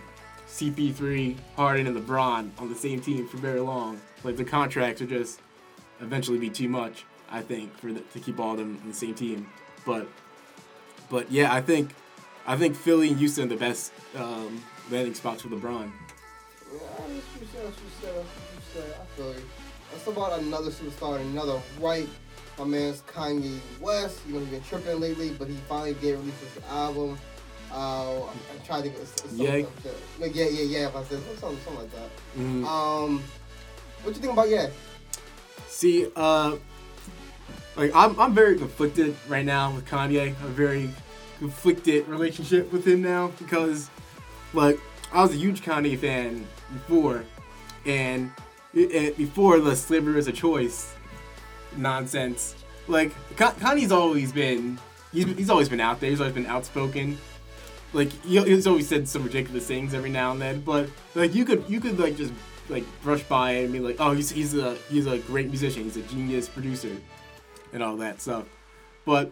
CP3, 0.48 1.38
Harden, 1.56 1.88
and 1.88 1.98
LeBron 1.98 2.51
on 2.60 2.69
the 2.69 2.75
same 2.75 3.01
team 3.01 3.28
for 3.28 3.38
very 3.38 3.60
long. 3.60 4.00
Like 4.24 4.38
the 4.38 4.44
contracts 4.44 5.01
would 5.01 5.10
just 5.10 5.40
eventually 6.00 6.38
be 6.38 6.50
too 6.50 6.69
much. 6.69 7.06
I 7.30 7.42
think 7.42 7.75
for 7.78 7.92
the, 7.92 8.01
to 8.01 8.19
keep 8.19 8.40
all 8.40 8.51
of 8.51 8.60
them 8.60 8.80
in 8.84 8.90
the 8.90 8.95
same 8.95 9.16
team. 9.16 9.50
But 9.86 10.07
but 11.10 11.31
yeah, 11.31 11.54
I 11.54 11.62
think 11.62 11.95
I 12.45 12.57
think 12.57 12.75
Philly 12.75 13.10
and 13.10 13.18
Houston 13.18 13.45
are 13.45 13.48
the 13.48 13.56
best 13.56 13.94
um, 14.16 14.63
landing 14.92 15.13
spots 15.13 15.42
for 15.42 15.50
LeBron. 15.50 15.92
Yeah. 16.72 16.80
I 17.06 17.07
feel 19.16 19.34
you. 19.34 19.42
That's 19.92 20.07
about 20.07 20.40
another 20.40 20.72
superstar 20.72 21.22
another 21.22 21.62
right. 21.80 22.10
My 22.58 22.66
man's 22.66 23.02
Kanye 23.14 23.60
West. 23.82 24.20
You 24.28 24.34
know, 24.34 24.40
he's 24.42 24.50
been 24.50 24.64
tripping 24.64 25.00
lately, 25.00 25.32
but 25.32 25.48
he 25.48 25.56
finally 25.68 25.96
did 25.96 26.18
release 26.20 26.40
his 26.40 26.64
album. 26.70 27.18
Uh, 27.72 28.24
I'm 28.26 28.30
trying 28.66 28.84
to 28.84 28.90
think 28.90 28.96
of 28.98 29.02
it's, 29.02 29.24
it's 29.24 29.34
Yeah. 29.34 29.62
something- 29.64 29.92
Like, 30.20 30.36
yeah, 30.36 30.46
yeah, 30.46 30.64
yeah. 30.64 30.88
If 30.88 30.96
I 30.96 31.04
said 31.06 31.20
something, 31.40 31.58
something 31.66 31.76
like 31.76 31.92
that. 31.92 32.10
Mhm. 32.38 32.66
Um, 32.66 33.24
what 34.04 34.14
you 34.16 34.22
think 34.22 34.34
about 34.34 34.50
yeah? 34.50 34.68
See, 35.68 36.08
uh, 36.16 36.58
like 37.76 37.92
I'm, 37.96 38.20
I'm 38.20 38.36
very 38.36 38.58
conflicted 38.60 39.16
right 39.28 39.46
now 39.46 39.72
with 39.74 39.86
Kanye. 39.88 40.30
A 40.30 40.48
very 40.48 40.92
conflicted 41.40 42.08
relationship 42.08 42.72
with 42.72 42.86
him 42.88 43.02
now 43.02 43.32
because, 43.40 43.90
like, 44.54 44.80
I 45.12 45.24
was 45.24 45.32
a 45.32 45.38
huge 45.38 45.64
Kanye 45.64 45.98
fan 45.98 46.46
before, 46.72 47.24
and 47.88 48.32
it, 48.76 48.92
it- 48.92 49.18
before 49.18 49.60
the 49.60 49.76
slavery 49.76 50.14
was 50.14 50.28
a 50.28 50.32
choice 50.32 50.94
nonsense. 51.78 52.56
Like 52.88 53.14
Ka- 53.38 53.54
Kanye's 53.54 53.92
always 53.92 54.31
been, 54.31 54.78
he's, 55.12 55.25
he's 55.25 55.50
always 55.50 55.70
been 55.70 55.80
out 55.80 56.00
there. 56.00 56.10
He's 56.10 56.20
always 56.20 56.34
been 56.34 56.46
outspoken. 56.46 57.18
Like 57.94 58.12
he, 58.24 58.42
he's 58.44 58.68
always 58.68 58.88
said 58.88 59.08
some 59.08 59.24
ridiculous 59.24 59.68
things 59.68 59.94
every 59.94 60.10
now 60.10 60.31
and 60.31 60.42
then, 60.42 60.62
but 60.62 60.90
like 61.16 61.36
you 61.36 61.46
could 61.46 61.64
you 61.70 61.80
could 61.80 62.00
like 62.00 62.18
just 62.18 62.34
like 62.70 62.84
brush 63.04 63.24
by 63.24 63.52
and 63.52 63.72
be 63.72 63.80
like, 63.80 63.98
oh, 64.00 64.14
he's 64.14 64.31
he's 64.31 64.56
a 64.56 64.75
he's 64.90 65.06
a 65.06 65.20
great 65.20 65.48
musician. 65.48 65.84
He's 65.84 65.98
a 65.98 66.02
genius 66.02 66.50
producer, 66.50 66.96
and 67.72 67.84
all 67.84 67.95
that 67.97 68.19
stuff. 68.19 68.45
But 69.06 69.31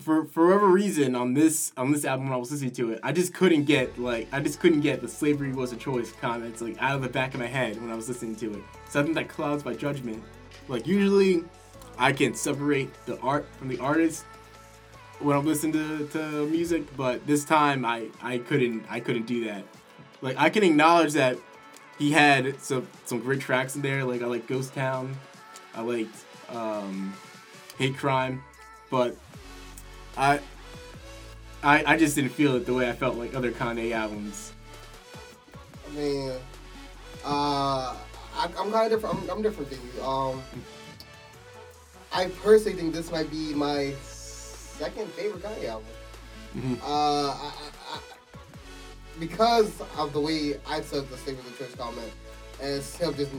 for 0.00 0.26
for 0.26 0.46
whatever 0.46 0.66
reason 0.68 1.14
on 1.14 1.34
this 1.34 1.72
on 1.76 1.92
this 1.92 2.04
album 2.04 2.26
when 2.26 2.34
I 2.34 2.36
was 2.36 2.50
listening 2.50 2.72
to 2.72 2.92
it, 2.92 3.00
I 3.02 3.12
just 3.12 3.32
couldn't 3.34 3.64
get 3.64 3.98
like 3.98 4.28
I 4.32 4.40
just 4.40 4.60
couldn't 4.60 4.80
get 4.80 5.00
the 5.00 5.08
slavery 5.08 5.52
was 5.52 5.72
a 5.72 5.76
choice 5.76 6.12
comments 6.12 6.60
like 6.60 6.80
out 6.80 6.96
of 6.96 7.02
the 7.02 7.08
back 7.08 7.34
of 7.34 7.40
my 7.40 7.46
head 7.46 7.80
when 7.80 7.90
I 7.90 7.94
was 7.94 8.08
listening 8.08 8.36
to 8.36 8.54
it. 8.54 8.62
So 8.90 9.00
I 9.00 9.02
think 9.02 9.14
that 9.14 9.28
clouds 9.28 9.64
my 9.64 9.74
judgment. 9.74 10.22
Like 10.68 10.86
usually, 10.86 11.44
I 11.98 12.12
can 12.12 12.34
separate 12.34 12.92
the 13.06 13.18
art 13.20 13.46
from 13.58 13.68
the 13.68 13.78
artist 13.78 14.24
when 15.20 15.36
I'm 15.36 15.46
listening 15.46 15.72
to, 15.72 16.06
to 16.08 16.46
music, 16.46 16.84
but 16.96 17.26
this 17.26 17.44
time 17.44 17.84
I, 17.84 18.08
I 18.20 18.38
couldn't 18.38 18.84
I 18.90 19.00
couldn't 19.00 19.26
do 19.26 19.44
that. 19.44 19.64
Like 20.20 20.36
I 20.36 20.50
can 20.50 20.62
acknowledge 20.62 21.12
that 21.14 21.38
he 21.98 22.12
had 22.12 22.60
some 22.60 22.86
some 23.04 23.20
great 23.20 23.40
tracks 23.40 23.76
in 23.76 23.82
there. 23.82 24.04
Like 24.04 24.22
I 24.22 24.26
like 24.26 24.46
Ghost 24.46 24.74
Town, 24.74 25.16
I 25.74 25.82
liked 25.82 26.16
um, 26.48 27.12
Hate 27.78 27.96
Crime, 27.96 28.42
but 28.90 29.16
I 30.16 30.40
I 31.62 31.84
I 31.84 31.96
just 31.96 32.16
didn't 32.16 32.32
feel 32.32 32.56
it 32.56 32.66
the 32.66 32.74
way 32.74 32.88
I 32.88 32.92
felt 32.92 33.16
like 33.16 33.34
other 33.34 33.52
Kanye 33.52 33.92
albums. 33.92 34.52
I 35.86 35.94
mean, 35.94 36.32
uh, 37.24 37.94
I, 38.34 38.48
I'm 38.58 38.72
kind 38.72 38.92
of 38.92 39.00
different. 39.00 39.22
I'm, 39.22 39.30
I'm 39.30 39.42
different 39.42 39.70
than 39.70 39.78
you. 39.94 40.02
Um, 40.02 40.42
I 42.14 42.26
personally 42.42 42.76
think 42.78 42.92
this 42.94 43.10
might 43.10 43.30
be 43.30 43.54
my 43.54 43.92
second 44.02 45.08
favorite 45.12 45.42
Kanye 45.42 45.68
album. 45.68 45.86
Mhm. 46.56 46.78
Uh, 46.82 47.30
I, 47.30 47.52
I, 47.90 47.94
I, 47.94 47.98
because 49.18 49.72
of 49.96 50.12
the 50.12 50.20
way 50.20 50.58
I 50.68 50.80
took 50.80 51.08
the 51.10 51.16
State 51.16 51.38
of 51.38 51.44
the 51.44 51.64
Church 51.64 51.76
comment, 51.78 52.12
and 52.60 52.70
it's 52.74 52.96
him 52.96 53.14
just 53.14 53.30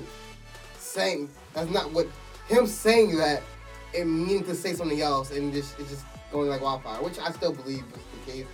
saying 0.79 1.29
that's 1.53 1.69
not 1.69 1.91
what 1.91 2.07
him 2.47 2.65
saying 2.67 3.17
that 3.17 3.43
it 3.93 4.05
meaning 4.05 4.43
to 4.45 4.55
say 4.55 4.73
something 4.73 5.01
else, 5.01 5.31
and 5.31 5.53
just 5.53 5.79
it's 5.79 5.89
just 5.91 6.05
going 6.31 6.49
like 6.49 6.61
wildfire, 6.61 7.01
which 7.03 7.19
I 7.19 7.31
still 7.31 7.53
believe 7.53 7.83
is 7.93 8.25
the 8.25 8.31
case. 8.31 8.45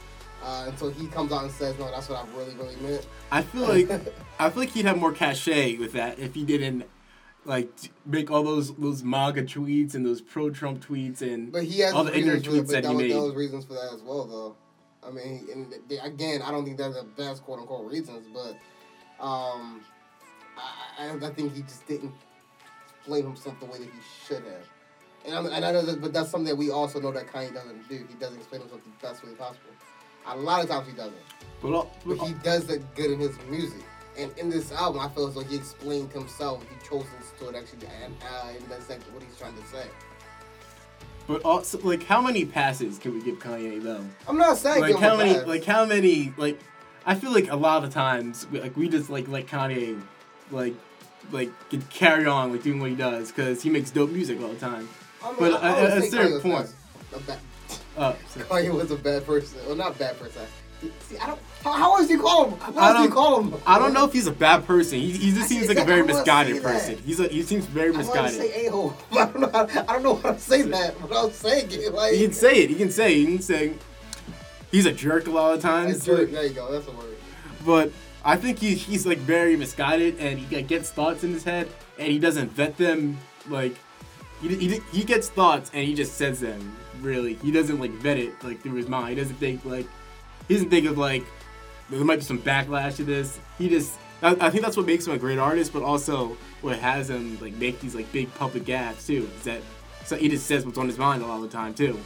Uh, 0.41 0.65
until 0.67 0.89
he 0.89 1.05
comes 1.07 1.33
out 1.33 1.43
and 1.43 1.51
says, 1.51 1.77
"No, 1.77 1.91
that's 1.91 2.07
what 2.07 2.19
I 2.25 2.37
really, 2.37 2.55
really 2.55 2.75
meant." 2.77 3.05
I 3.29 3.41
feel 3.41 3.67
like 3.67 3.89
I 4.39 4.49
feel 4.49 4.59
like 4.63 4.69
he'd 4.69 4.85
have 4.85 4.97
more 4.97 5.11
cachet 5.11 5.77
with 5.77 5.91
that 5.93 6.17
if 6.17 6.33
he 6.33 6.45
didn't 6.45 6.85
like 7.49 7.91
make 8.05 8.29
all 8.29 8.43
those 8.43 8.75
those 8.75 9.03
MAGA 9.03 9.43
tweets 9.43 9.95
and 9.95 10.05
those 10.05 10.21
pro 10.21 10.51
Trump 10.51 10.85
tweets 10.85 11.21
and 11.21 11.51
But 11.51 11.63
he 11.63 11.79
has 11.79 11.93
all 11.93 12.03
the 12.03 12.15
ignorant 12.15 12.45
tweets 12.45 12.67
that 12.67 12.83
but 12.83 12.89
he 12.91 12.95
was, 12.95 13.03
made. 13.03 13.11
There 13.11 13.21
was 13.21 13.35
reasons 13.35 13.65
for 13.65 13.73
that 13.73 13.91
as 13.91 14.03
well, 14.03 14.25
though. 14.25 14.55
I 15.05 15.11
mean, 15.11 15.47
and 15.51 15.73
they, 15.89 15.97
again, 15.97 16.43
I 16.43 16.51
don't 16.51 16.63
think 16.63 16.77
they're 16.77 16.93
the 16.93 17.07
best 17.17 17.43
quote 17.43 17.59
unquote 17.59 17.91
reasons, 17.91 18.27
but 18.31 18.51
um, 19.19 19.81
I, 20.57 21.07
I, 21.07 21.25
I 21.25 21.29
think 21.31 21.55
he 21.55 21.63
just 21.63 21.87
didn't 21.87 22.13
explain 22.99 23.23
himself 23.23 23.59
the 23.59 23.65
way 23.65 23.79
that 23.79 23.89
he 23.89 23.99
should 24.27 24.43
have. 24.43 24.69
And, 25.25 25.35
I'm, 25.35 25.45
and 25.47 25.65
I 25.65 25.71
know 25.71 25.81
that, 25.81 26.01
but 26.01 26.13
that's 26.13 26.29
something 26.29 26.47
that 26.47 26.55
we 26.55 26.69
also 26.69 27.01
know 27.01 27.11
that 27.11 27.27
Kanye 27.27 27.53
doesn't 27.53 27.89
do. 27.89 28.05
He 28.07 28.15
doesn't 28.19 28.37
explain 28.37 28.61
himself 28.61 28.81
the 28.83 29.07
best 29.07 29.25
way 29.25 29.31
possible. 29.31 29.71
A 30.27 30.37
lot 30.37 30.63
of 30.63 30.69
times 30.69 30.87
he 30.87 30.93
doesn't, 30.93 31.15
But, 31.61 31.73
all, 31.73 31.91
but 32.05 32.19
he 32.19 32.33
does 32.43 32.69
it 32.69 32.83
good 32.95 33.09
in 33.09 33.19
his 33.19 33.35
music. 33.49 33.81
And 34.19 34.37
in 34.37 34.49
this 34.49 34.71
album, 34.71 34.99
I 35.01 35.07
feel 35.09 35.27
as 35.27 35.35
though 35.35 35.41
he 35.41 35.55
explained 35.55 36.11
himself. 36.11 36.63
He 36.69 36.75
chose 36.87 37.05
to 37.39 37.49
it 37.49 37.55
actually, 37.55 37.87
and 38.03 38.13
uh, 38.23 38.49
and 38.55 38.65
that's 38.69 38.89
like 38.89 39.01
what 39.13 39.23
he's 39.23 39.37
trying 39.37 39.55
to 39.55 39.65
say. 39.67 39.85
but 41.27 41.41
also 41.43 41.79
like 41.81 42.03
how 42.03 42.21
many 42.21 42.43
passes 42.45 42.97
can 42.97 43.13
we 43.13 43.21
give 43.23 43.39
Kanye 43.39 43.81
though? 43.81 44.03
I'm 44.27 44.37
not 44.37 44.57
saying 44.57 44.81
like 44.81 44.95
how 44.97 45.15
many 45.15 45.35
pass. 45.35 45.47
like 45.47 45.63
how 45.65 45.85
many 45.85 46.33
like 46.37 46.59
I 47.05 47.15
feel 47.15 47.31
like 47.31 47.49
a 47.51 47.55
lot 47.55 47.83
of 47.83 47.93
times 47.93 48.45
like 48.51 48.75
we 48.75 48.89
just 48.89 49.09
like 49.09 49.27
let 49.27 49.47
Kanye 49.47 50.01
like 50.51 50.73
like 51.31 51.51
carry 51.91 52.25
on 52.25 52.51
like 52.51 52.63
doing 52.63 52.79
what 52.79 52.89
he 52.89 52.95
does 52.95 53.31
because 53.31 53.61
he 53.61 53.69
makes 53.69 53.91
dope 53.91 54.09
music 54.09 54.41
all 54.41 54.49
the 54.49 54.55
time. 54.59 54.89
I 55.23 55.27
mean, 55.29 55.35
but 55.39 55.53
I- 55.63 55.67
I 55.67 55.79
at- 55.81 55.89
at 55.91 55.97
a 55.99 56.01
certain 56.09 56.39
Kanye 56.39 56.41
point- 56.41 56.73
a 57.13 57.19
bad- 57.19 57.39
Uh, 57.97 58.15
so- 58.29 58.39
Kanye 58.41 58.73
was 58.73 58.91
a 58.91 58.95
bad 58.95 59.25
person. 59.25 59.59
Well, 59.67 59.75
not 59.75 59.97
bad 59.99 60.17
person. 60.19 60.41
He- 60.81 60.91
See, 61.01 61.17
I 61.17 61.27
don't. 61.27 61.39
How, 61.63 61.73
how 61.73 61.97
else 61.97 62.07
do 62.07 62.13
you 62.13 62.21
call 62.21 62.49
him? 62.51 62.59
How 62.59 62.71
I 62.79 62.89
you 63.01 63.07
don't- 63.07 63.11
call 63.11 63.41
him? 63.43 63.53
I 63.67 63.77
don't 63.79 63.93
know 63.93 64.05
if 64.05 64.13
he's 64.13 64.27
a 64.27 64.31
bad 64.31 64.65
person. 64.65 64.97
He, 64.99 65.11
he 65.11 65.29
just 65.31 65.43
I 65.43 65.47
seems 65.47 65.61
see- 65.63 65.67
like 65.67 65.77
a 65.77 65.83
very 65.85 66.03
misguided 66.03 66.55
say 66.55 66.61
that. 66.61 66.67
person. 66.73 66.97
He's 67.05 67.19
a, 67.19 67.27
he 67.27 67.41
seems 67.43 67.65
very 67.65 67.93
I 67.93 67.97
misguided. 67.97 68.37
say 68.39 68.65
a 68.67 68.71
hole. 68.71 68.95
I 69.11 69.25
don't 69.25 69.39
know. 69.41 69.49
How, 69.51 69.67
I 69.67 69.93
don't 69.93 70.03
know 70.03 70.15
how 70.15 70.31
to 70.33 70.39
say 70.39 70.61
that, 70.61 70.95
but 71.01 71.11
I 71.11 71.25
was 71.25 71.35
saying 71.35 71.67
it 71.71 71.93
like. 71.93 72.13
He 72.13 72.23
can 72.23 72.33
say 72.33 72.53
it. 72.63 72.69
He 72.69 72.75
can 72.75 72.91
say. 72.91 73.13
He 73.15 73.25
can 73.25 73.41
say. 73.41 73.73
He's 74.71 74.85
a 74.85 74.91
jerk 74.93 75.27
a 75.27 75.31
lot 75.31 75.53
of 75.53 75.59
a 75.59 75.61
times. 75.61 76.05
jerk. 76.05 76.31
There 76.31 76.45
you 76.45 76.53
go. 76.53 76.71
That's 76.71 76.87
a 76.87 76.91
word. 76.91 77.17
But 77.65 77.91
I 78.23 78.35
think 78.37 78.59
he, 78.59 78.75
he's 78.75 79.05
like 79.05 79.17
very 79.17 79.55
misguided 79.57 80.17
and 80.19 80.37
he 80.39 80.61
gets 80.61 80.91
thoughts 80.91 81.23
in 81.23 81.33
his 81.33 81.43
head 81.43 81.67
and 81.97 82.07
he 82.09 82.19
doesn't 82.19 82.51
vet 82.51 82.77
them. 82.77 83.17
Like 83.49 83.75
he, 84.41 84.55
he, 84.55 84.79
he 84.93 85.03
gets 85.03 85.27
thoughts 85.27 85.71
and 85.73 85.85
he 85.85 85.93
just 85.95 86.13
says 86.15 86.39
them. 86.39 86.77
Really, 87.01 87.33
he 87.35 87.51
doesn't 87.51 87.79
like 87.79 87.91
vet 87.91 88.17
it 88.17 88.41
like 88.43 88.61
through 88.61 88.75
his 88.75 88.87
mind. 88.87 89.09
He 89.09 89.15
doesn't 89.15 89.37
think 89.37 89.65
like 89.65 89.87
he 90.49 90.55
doesn't 90.55 90.69
think 90.69 90.85
of 90.85 90.97
like 90.97 91.23
there 91.89 92.03
might 92.03 92.17
be 92.17 92.21
some 92.23 92.39
backlash 92.39 92.97
to 92.97 93.05
this. 93.05 93.39
He 93.57 93.69
just 93.69 93.97
I, 94.21 94.35
I 94.41 94.49
think 94.49 94.63
that's 94.65 94.75
what 94.75 94.85
makes 94.85 95.07
him 95.07 95.13
a 95.13 95.17
great 95.17 95.39
artist, 95.39 95.71
but 95.71 95.81
also 95.83 96.35
what 96.61 96.77
has 96.79 97.09
him 97.09 97.39
like 97.39 97.53
make 97.53 97.79
these 97.79 97.95
like 97.95 98.11
big 98.11 98.33
public 98.35 98.65
gaps 98.65 99.07
too. 99.07 99.29
Is 99.37 99.43
that 99.43 99.61
so 100.03 100.17
he 100.17 100.27
just 100.27 100.45
says 100.45 100.65
what's 100.65 100.77
on 100.77 100.87
his 100.87 100.97
mind 100.97 101.23
a 101.23 101.27
lot 101.27 101.37
of 101.37 101.43
the 101.43 101.47
time 101.47 101.73
too. 101.73 101.97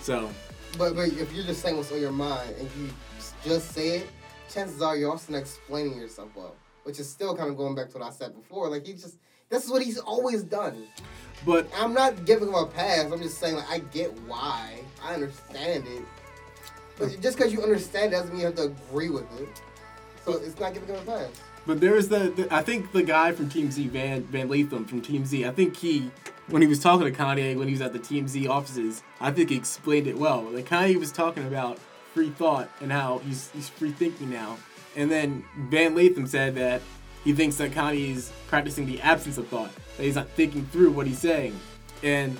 So 0.00 0.30
But 0.78 0.94
but 0.94 1.08
if 1.08 1.32
you're 1.34 1.44
just 1.44 1.60
saying 1.60 1.76
what's 1.76 1.92
on 1.92 2.00
your 2.00 2.12
mind 2.12 2.54
and 2.58 2.70
you 2.78 2.88
just 3.44 3.72
say 3.72 3.98
it, 3.98 4.08
chances 4.48 4.80
are 4.80 4.96
you're 4.96 5.10
also 5.10 5.32
not 5.32 5.40
explaining 5.40 5.98
yourself 5.98 6.30
well, 6.34 6.54
which 6.84 6.98
is 6.98 7.08
still 7.10 7.36
kind 7.36 7.50
of 7.50 7.56
going 7.56 7.74
back 7.74 7.90
to 7.90 7.98
what 7.98 8.06
I 8.06 8.10
said 8.10 8.34
before. 8.34 8.68
Like 8.70 8.86
he 8.86 8.92
just 8.94 9.16
this 9.50 9.64
is 9.64 9.70
what 9.70 9.82
he's 9.82 9.98
always 9.98 10.42
done. 10.42 10.86
but 11.46 11.68
I'm 11.76 11.94
not 11.94 12.24
giving 12.24 12.48
him 12.48 12.54
a 12.54 12.66
pass. 12.66 13.10
I'm 13.10 13.20
just 13.22 13.38
saying 13.38 13.56
like 13.56 13.68
I 13.70 13.78
get 13.80 14.12
why. 14.22 14.80
I 15.02 15.14
understand 15.14 15.84
it. 15.86 16.02
But 16.98 17.20
just 17.20 17.36
because 17.36 17.52
you 17.52 17.62
understand 17.62 18.12
doesn't 18.12 18.30
mean 18.30 18.40
you 18.40 18.46
have 18.46 18.56
to 18.56 18.64
agree 18.64 19.10
with 19.10 19.26
it. 19.40 19.48
So 20.24 20.32
it's 20.32 20.58
not 20.58 20.74
giving 20.74 20.88
him 20.88 20.96
a 20.96 21.02
pass. 21.02 21.30
But 21.66 21.80
there's 21.80 22.08
the, 22.08 22.30
the 22.30 22.48
I 22.50 22.62
think 22.62 22.92
the 22.92 23.02
guy 23.02 23.32
from 23.32 23.48
TMZ, 23.48 23.88
Van 23.90 24.22
Van 24.24 24.48
Lathan 24.48 24.88
from 24.88 25.02
TMZ. 25.02 25.46
I 25.46 25.52
think 25.52 25.76
he, 25.76 26.10
when 26.48 26.62
he 26.62 26.68
was 26.68 26.80
talking 26.80 27.06
to 27.06 27.12
Kanye 27.12 27.56
when 27.56 27.68
he 27.68 27.74
was 27.74 27.82
at 27.82 27.92
the 27.92 27.98
TMZ 27.98 28.48
offices, 28.48 29.02
I 29.20 29.30
think 29.30 29.50
he 29.50 29.56
explained 29.56 30.06
it 30.06 30.16
well. 30.18 30.42
Like 30.42 30.66
Kanye 30.66 30.96
was 30.96 31.12
talking 31.12 31.46
about 31.46 31.78
free 32.14 32.30
thought 32.30 32.70
and 32.80 32.90
how 32.90 33.18
he's 33.18 33.50
he's 33.50 33.68
free 33.68 33.92
thinking 33.92 34.30
now, 34.30 34.56
and 34.96 35.10
then 35.10 35.44
Van 35.68 35.94
Lathan 35.94 36.26
said 36.26 36.54
that 36.54 36.80
he 37.22 37.32
thinks 37.32 37.56
that 37.56 37.72
Kanye 37.72 38.16
is 38.16 38.32
practicing 38.46 38.86
the 38.86 39.00
absence 39.02 39.36
of 39.36 39.46
thought, 39.48 39.70
that 39.96 40.04
he's 40.04 40.16
not 40.16 40.28
thinking 40.30 40.66
through 40.66 40.92
what 40.92 41.06
he's 41.06 41.18
saying, 41.18 41.58
and 42.02 42.36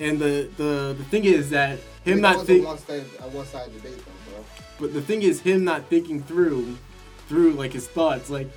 and 0.00 0.18
the 0.18 0.48
the 0.56 0.94
the 0.96 1.04
thing 1.04 1.24
is 1.24 1.50
that 1.50 1.78
him 2.04 2.20
not 2.20 2.38
was 2.38 2.46
think, 2.46 2.64
a 2.64 2.66
one-sided, 2.66 3.06
a 3.20 3.28
one-sided 3.28 3.74
debate 3.74 3.98
though, 3.98 4.32
bro. 4.32 4.44
but 4.80 4.94
the 4.94 5.02
thing 5.02 5.22
is, 5.22 5.40
him 5.40 5.64
not 5.64 5.86
thinking 5.86 6.22
through, 6.22 6.76
through 7.28 7.52
like 7.52 7.72
his 7.72 7.86
thoughts, 7.86 8.30
like, 8.30 8.48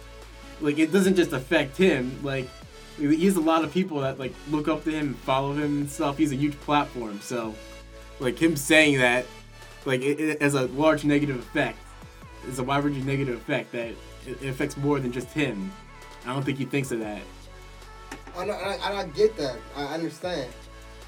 like 0.62 0.80
it 0.80 0.92
doesn't 0.92 1.16
just 1.16 1.34
affect 1.34 1.78
him. 1.78 2.20
Like, 2.24 2.50
he 2.98 3.26
has 3.26 3.36
a 3.36 3.42
lot 3.42 3.64
of 3.64 3.74
people 3.74 4.00
that 4.00 4.18
like 4.18 4.34
look 4.50 4.68
up 4.68 4.86
to 4.86 4.92
him, 4.92 5.08
and 5.08 5.16
follow 5.18 5.52
him 5.52 5.80
and 5.80 5.92
stuff. 5.92 6.18
He's 6.18 6.32
a 6.32 6.38
huge 6.38 6.60
platform, 6.62 7.20
so, 7.22 7.54
like 8.20 8.42
him 8.42 8.56
saying 8.56 9.00
that, 9.00 9.26
like 9.86 10.02
it, 10.02 10.20
it 10.20 10.42
has 10.42 10.54
a 10.54 10.68
large 10.68 11.04
negative 11.04 11.38
effect. 11.38 11.80
It's 12.48 12.60
a 12.60 12.64
wide 12.64 12.84
ranging 12.84 13.06
negative 13.06 13.36
effect 13.36 13.72
that 13.74 13.94
it, 14.26 14.44
affects 14.44 14.78
more 14.78 15.00
than 15.00 15.12
just 15.12 15.30
him. 15.30 15.72
I 16.26 16.34
don't 16.34 16.44
think 16.44 16.58
he 16.58 16.66
thinks 16.66 16.92
of 16.92 17.00
that. 17.00 17.22
I, 18.38 18.42
I, 18.44 18.74
and 18.74 18.98
I 18.98 19.06
get 19.08 19.36
that. 19.38 19.58
I 19.76 19.86
understand. 19.94 20.50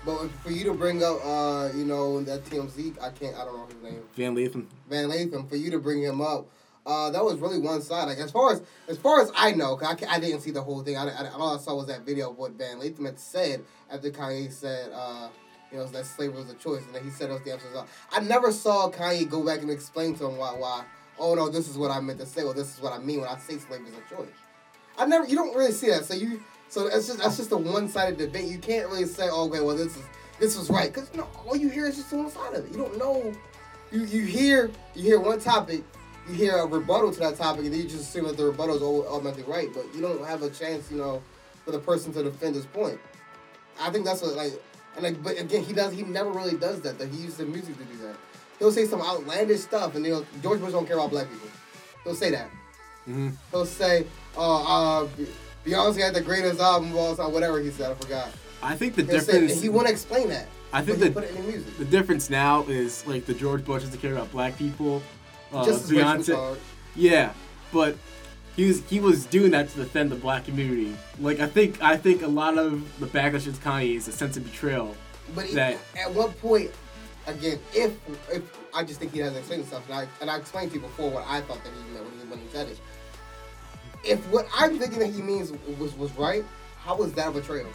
But 0.05 0.29
for 0.43 0.51
you 0.51 0.63
to 0.65 0.73
bring 0.73 1.03
up, 1.03 1.17
uh, 1.25 1.69
you 1.75 1.83
know, 1.85 2.21
that 2.21 2.45
TMZ, 2.45 3.01
I 3.01 3.09
can't. 3.09 3.35
I 3.35 3.43
don't 3.45 3.57
know 3.57 3.65
his 3.65 3.81
name. 3.91 4.03
Van 4.15 4.35
Lathan. 4.35 4.67
Van 4.89 5.09
Lathan. 5.09 5.49
For 5.49 5.55
you 5.55 5.71
to 5.71 5.79
bring 5.79 6.03
him 6.03 6.21
up, 6.21 6.47
uh, 6.85 7.09
that 7.09 7.23
was 7.25 7.39
really 7.39 7.57
one 7.57 7.81
side. 7.81 8.07
Like 8.07 8.19
as 8.19 8.29
far 8.31 8.53
as 8.53 8.61
as 8.87 8.97
far 8.99 9.21
as 9.21 9.31
I 9.35 9.51
know, 9.51 9.75
'cause 9.75 9.97
I, 10.03 10.15
I 10.15 10.19
didn't 10.19 10.41
see 10.41 10.51
the 10.51 10.61
whole 10.61 10.83
thing. 10.83 10.95
I, 10.95 11.07
I, 11.09 11.29
all 11.31 11.55
I 11.55 11.59
saw 11.59 11.75
was 11.75 11.87
that 11.87 12.01
video 12.05 12.29
of 12.29 12.37
what 12.37 12.51
Van 12.51 12.79
Lathan 12.79 13.05
had 13.05 13.19
said 13.19 13.63
after 13.89 14.11
Kanye 14.11 14.51
said, 14.51 14.91
uh, 14.93 15.29
you 15.71 15.77
know, 15.79 15.85
that 15.87 16.05
slavery 16.05 16.37
was 16.37 16.51
a 16.51 16.55
choice, 16.55 16.83
and 16.85 16.93
then 16.93 17.03
he 17.03 17.09
said 17.09 17.31
it 17.31 17.33
was 17.33 17.41
the 17.41 17.53
absence. 17.53 17.75
I 18.11 18.19
never 18.19 18.51
saw 18.51 18.91
Kanye 18.91 19.27
go 19.27 19.43
back 19.43 19.61
and 19.61 19.71
explain 19.71 20.15
to 20.17 20.27
him 20.27 20.37
why 20.37 20.51
why. 20.51 20.83
Oh 21.17 21.33
no, 21.33 21.49
this 21.49 21.67
is 21.67 21.77
what 21.79 21.89
I 21.89 21.99
meant 21.99 22.19
to 22.19 22.27
say. 22.27 22.43
Well, 22.43 22.53
this 22.53 22.75
is 22.75 22.79
what 22.81 22.93
I 22.93 22.99
mean 22.99 23.21
when 23.21 23.29
I 23.29 23.37
say 23.39 23.57
slavery 23.57 23.87
is 23.87 23.95
a 23.95 24.15
choice. 24.15 24.29
I 24.99 25.07
never. 25.07 25.25
You 25.25 25.35
don't 25.35 25.55
really 25.55 25.71
see 25.71 25.87
that. 25.89 26.05
So 26.05 26.13
you. 26.13 26.43
So 26.69 26.89
that's 26.89 27.07
just 27.07 27.19
that's 27.19 27.37
just 27.37 27.51
a 27.51 27.57
one 27.57 27.87
sided 27.87 28.17
debate. 28.17 28.45
You 28.45 28.57
can't 28.57 28.87
really 28.89 29.05
say, 29.05 29.27
oh, 29.31 29.47
okay, 29.49 29.61
well 29.61 29.75
this 29.75 29.95
is 29.95 30.03
this 30.39 30.57
was 30.57 30.69
right, 30.69 30.93
because 30.93 31.13
no, 31.13 31.27
all 31.45 31.55
you 31.55 31.69
hear 31.69 31.87
is 31.87 31.95
just 31.95 32.11
one 32.11 32.29
side 32.29 32.53
of 32.53 32.65
it. 32.65 32.71
You 32.71 32.77
don't 32.77 32.97
know. 32.97 33.33
You 33.91 34.03
you 34.05 34.23
hear 34.25 34.71
you 34.93 35.03
hear 35.03 35.19
one 35.19 35.39
topic, 35.39 35.83
you 36.27 36.33
hear 36.33 36.57
a 36.57 36.65
rebuttal 36.65 37.11
to 37.11 37.19
that 37.19 37.37
topic, 37.37 37.65
and 37.65 37.73
then 37.73 37.81
you 37.81 37.87
just 37.87 38.09
assume 38.09 38.25
that 38.25 38.35
the 38.35 38.45
rebuttal 38.45 38.75
is 38.75 38.81
al- 38.81 39.07
automatically 39.07 39.43
right. 39.51 39.69
But 39.73 39.85
you 39.95 40.01
don't 40.01 40.25
have 40.25 40.41
a 40.43 40.49
chance, 40.49 40.91
you 40.91 40.97
know, 40.97 41.21
for 41.63 41.71
the 41.71 41.79
person 41.79 42.11
to 42.13 42.23
defend 42.23 42.55
his 42.55 42.65
point. 42.65 42.99
I 43.79 43.89
think 43.91 44.05
that's 44.05 44.21
what 44.21 44.35
like, 44.35 44.53
and 44.95 45.03
like, 45.03 45.23
but 45.23 45.39
again, 45.39 45.63
he 45.63 45.71
does. 45.73 45.93
He 45.93 46.03
never 46.03 46.31
really 46.31 46.57
does 46.57 46.81
that. 46.81 46.97
That 46.99 47.09
he 47.09 47.17
uses 47.17 47.37
the 47.37 47.45
music 47.45 47.77
to 47.77 47.83
do 47.85 47.97
that. 47.99 48.15
He'll 48.59 48.71
say 48.71 48.85
some 48.85 49.01
outlandish 49.01 49.61
stuff, 49.61 49.95
and 49.95 50.05
he'll 50.05 50.25
George 50.41 50.59
Bush 50.59 50.71
don't 50.71 50.85
care 50.87 50.97
about 50.97 51.11
black 51.11 51.29
people. 51.29 51.49
He'll 52.03 52.15
say 52.15 52.31
that. 52.31 52.49
hmm 53.05 53.29
He'll 53.51 53.65
say, 53.65 54.05
uh, 54.37 55.01
uh, 55.03 55.07
Beyonce 55.65 55.99
had 55.99 56.13
the 56.13 56.21
greatest 56.21 56.59
album 56.59 56.91
of 56.91 56.97
all 56.97 57.15
time, 57.15 57.31
whatever 57.33 57.59
he 57.59 57.71
said, 57.71 57.91
I 57.91 57.95
forgot. 57.95 58.29
I 58.61 58.75
think 58.75 58.95
the 58.95 59.03
He'll 59.03 59.11
difference. 59.19 59.53
and 59.53 59.61
he 59.61 59.69
want 59.69 59.87
to 59.87 59.93
explain 59.93 60.29
that. 60.29 60.47
I 60.73 60.81
think 60.81 60.99
but 60.99 61.13
put 61.13 61.23
it 61.23 61.31
in 61.35 61.41
the 61.41 61.51
music. 61.51 61.77
the 61.77 61.85
difference 61.85 62.29
now 62.29 62.63
is 62.63 63.05
like 63.07 63.25
the 63.25 63.33
George 63.33 63.63
Bush 63.63 63.83
doesn't 63.83 63.99
care 64.01 64.13
about 64.13 64.31
black 64.31 64.57
people. 64.57 65.01
Uh, 65.53 65.63
Just 65.65 65.85
as 65.85 65.91
Beyonce. 65.91 66.57
Yeah, 66.95 67.33
but 67.71 67.95
he 68.55 68.65
was 68.65 68.81
he 68.89 68.99
was 68.99 69.25
doing 69.25 69.51
that 69.51 69.69
to 69.69 69.77
defend 69.77 70.11
the 70.11 70.15
black 70.15 70.45
community. 70.45 70.95
Like 71.19 71.39
I 71.39 71.47
think 71.47 71.81
I 71.81 71.95
think 71.97 72.23
a 72.23 72.27
lot 72.27 72.57
of 72.57 72.99
the 72.99 73.05
backlash 73.05 73.41
against 73.43 73.61
Kanye 73.61 73.95
is 73.95 74.07
a 74.07 74.11
sense 74.11 74.35
of 74.37 74.43
betrayal. 74.43 74.95
But 75.33 75.45
he- 75.45 75.55
that- 75.55 75.77
at 75.97 76.13
what 76.13 76.37
point, 76.41 76.71
again, 77.27 77.59
if 77.73 77.93
if 78.31 78.43
I 78.73 78.83
just 78.83 78.99
think 78.99 79.13
he 79.13 79.19
doesn't 79.19 79.37
explain 79.37 79.59
himself, 79.61 79.83
and 79.89 79.95
I 79.99 80.07
and 80.21 80.29
I 80.29 80.37
explained 80.37 80.71
to 80.71 80.75
you 80.77 80.81
before 80.81 81.09
what 81.11 81.25
I 81.27 81.41
thought 81.41 81.63
that 81.63 81.71
he 81.71 81.93
meant 81.93 82.05
when 82.05 82.19
he 82.19 82.25
when 82.27 82.39
he 82.39 82.47
said 82.51 82.67
it. 82.69 82.79
If 84.05 84.19
what 84.31 84.47
I'm 84.55 84.77
thinking 84.77 84.99
that 84.99 85.11
he 85.13 85.21
means 85.21 85.51
was 85.79 85.95
was 85.95 86.11
right, 86.17 86.43
how 86.79 86.95
was 86.95 87.13
that 87.13 87.29
a 87.29 87.31
betrayal? 87.31 87.67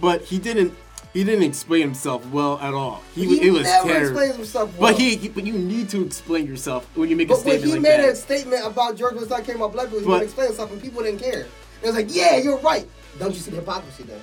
But 0.00 0.22
he 0.22 0.38
didn't 0.38 0.74
he 1.12 1.22
didn't 1.22 1.44
explain 1.44 1.82
himself 1.82 2.26
well 2.30 2.58
at 2.58 2.74
all. 2.74 3.00
He, 3.14 3.24
He 3.38 3.48
it 3.48 3.50
was 3.52 3.62
never 3.62 3.88
terrible. 3.88 4.08
explains 4.08 4.36
himself 4.36 4.76
well. 4.78 4.92
But 4.92 5.00
he, 5.00 5.16
he- 5.16 5.28
but 5.28 5.44
you 5.46 5.52
need 5.52 5.88
to 5.90 6.04
explain 6.04 6.46
yourself 6.46 6.88
when 6.96 7.08
you 7.08 7.14
make 7.16 7.30
a 7.30 7.36
statement. 7.36 7.62
But 7.62 7.68
when 7.68 7.70
statement 7.70 7.86
he 7.86 7.90
like 7.90 7.98
made 8.00 8.08
that. 8.08 8.12
a 8.12 8.16
statement 8.16 8.66
about 8.66 8.96
George 8.96 9.14
Bush 9.14 9.28
not 9.30 9.44
caring 9.44 9.60
about 9.60 9.72
black 9.72 9.86
people, 9.86 10.00
he 10.00 10.06
But- 10.06 10.12
didn't 10.14 10.24
explain 10.24 10.46
himself, 10.48 10.72
and 10.72 10.82
people 10.82 11.02
didn't 11.02 11.20
care. 11.20 11.46
It 11.82 11.86
was 11.86 11.94
like, 11.94 12.14
yeah, 12.14 12.36
you're 12.38 12.58
right. 12.58 12.88
Don't 13.18 13.32
you 13.32 13.38
see 13.40 13.50
the 13.52 13.58
hypocrisy 13.58 14.04
there? 14.04 14.18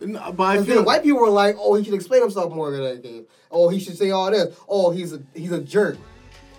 No, 0.00 0.18
uh, 0.20 0.32
but 0.32 0.44
I 0.44 0.52
Because 0.54 0.66
feel 0.66 0.76
then 0.76 0.84
white 0.84 1.02
people 1.02 1.20
were 1.20 1.28
like, 1.28 1.56
oh, 1.58 1.74
he 1.74 1.84
should 1.84 1.94
explain 1.94 2.22
himself 2.22 2.52
more 2.52 2.70
than 2.70 2.82
anything. 2.84 3.26
Oh, 3.50 3.68
he 3.68 3.78
should 3.80 3.96
say 3.98 4.10
all 4.10 4.30
this. 4.30 4.56
Oh, 4.68 4.90
he's 4.90 5.12
a 5.12 5.20
he's 5.34 5.52
a 5.52 5.60
jerk. 5.60 5.96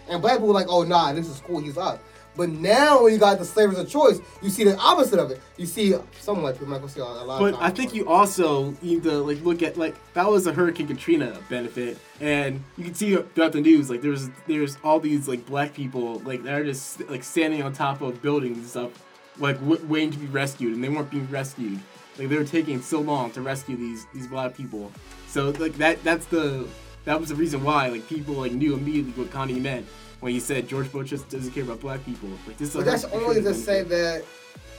And 0.10 0.22
black 0.22 0.36
people 0.36 0.48
were 0.50 0.54
like, 0.54 0.68
oh, 0.70 0.84
nah, 0.84 1.12
this 1.14 1.28
is 1.28 1.42
cool. 1.42 1.60
He's 1.60 1.78
us. 1.78 2.00
But 2.40 2.52
now 2.52 3.04
when 3.04 3.12
you 3.12 3.20
got 3.20 3.38
the 3.38 3.44
slavery's 3.44 3.80
a 3.80 3.84
choice, 3.84 4.22
you 4.42 4.50
see 4.50 4.64
the 4.64 4.78
opposite 4.78 5.20
of 5.20 5.30
it. 5.30 5.42
You 5.58 5.66
see 5.66 5.94
some 6.22 6.42
white 6.42 6.54
people, 6.54 6.74
I'm 6.74 6.82
not 6.82 6.96
gonna 6.96 7.22
a 7.22 7.26
lot. 7.26 7.40
But 7.42 7.56
of 7.56 7.60
I 7.60 7.70
think 7.70 7.94
you 7.94 8.08
also 8.08 8.78
need 8.82 9.04
to 9.04 9.18
like 9.20 9.44
look 9.44 9.62
at 9.62 9.76
like 9.76 9.94
that 10.14 10.26
was 10.26 10.48
a 10.48 10.54
Hurricane 10.54 10.88
Katrina 10.88 11.38
benefit, 11.50 11.98
and 12.22 12.64
you 12.78 12.86
can 12.86 12.94
see 12.94 13.14
throughout 13.14 13.52
the 13.52 13.60
news 13.60 13.90
like 13.90 14.02
there's 14.02 14.30
there's 14.48 14.78
all 14.86 15.02
these 15.02 15.28
like 15.28 15.46
black 15.48 15.74
people 15.74 16.20
like 16.20 16.42
they're 16.42 16.64
just 16.64 17.02
like 17.10 17.26
standing 17.26 17.62
on 17.62 17.74
top 17.74 18.00
of 18.00 18.22
buildings 18.22 18.58
and 18.58 18.68
stuff, 18.68 18.92
like 19.38 19.60
w- 19.60 19.86
waiting 19.88 20.12
to 20.12 20.18
be 20.18 20.28
rescued, 20.28 20.74
and 20.74 20.82
they 20.82 20.88
weren't 20.88 21.12
being 21.12 21.30
rescued. 21.30 21.78
Like 22.18 22.30
they 22.30 22.38
were 22.38 22.46
taking 22.46 22.82
so 22.82 23.02
long 23.02 23.32
to 23.32 23.42
rescue 23.42 23.76
these 23.76 24.08
these 24.14 24.28
black 24.28 24.56
people. 24.56 24.94
So 25.28 25.50
like 25.50 25.74
that 25.74 26.02
that's 26.06 26.26
the 26.28 26.70
that 27.10 27.20
was 27.20 27.30
the 27.30 27.36
reason 27.36 27.64
why 27.64 27.88
like 27.88 28.08
people 28.08 28.36
like 28.36 28.52
knew 28.52 28.76
immediately 28.76 29.12
what 29.14 29.32
Kanye 29.32 29.60
meant 29.60 29.88
when 30.20 30.32
he 30.32 30.40
said 30.40 30.68
George 30.68 30.92
Bush 30.92 31.10
just 31.10 31.28
doesn't 31.28 31.52
care 31.54 31.64
about 31.64 31.80
black 31.80 32.06
people. 32.06 32.30
Like 32.46 32.60
this 32.60 32.76
But 32.76 32.86
that's 32.86 33.04
only 33.06 33.42
to 33.42 33.52
say 33.56 33.82
benefit. 33.82 33.90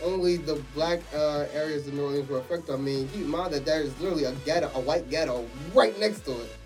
that 0.01 0.07
only 0.07 0.37
the 0.37 0.63
black 0.73 1.01
uh, 1.13 1.47
areas 1.53 1.89
of 1.89 1.95
New 1.95 2.05
Orleans 2.05 2.29
were 2.29 2.39
affected. 2.39 2.73
I 2.73 2.77
mean, 2.77 3.09
keep 3.09 3.23
in 3.23 3.31
mind 3.31 3.53
that 3.53 3.65
there 3.65 3.81
is 3.83 3.99
literally 3.99 4.25
a 4.25 4.33
ghetto, 4.45 4.71
a 4.77 4.81
white 4.81 5.11
ghetto, 5.11 5.45
right 5.75 5.99
next 5.99 6.21
to 6.21 6.31
it, 6.31 6.57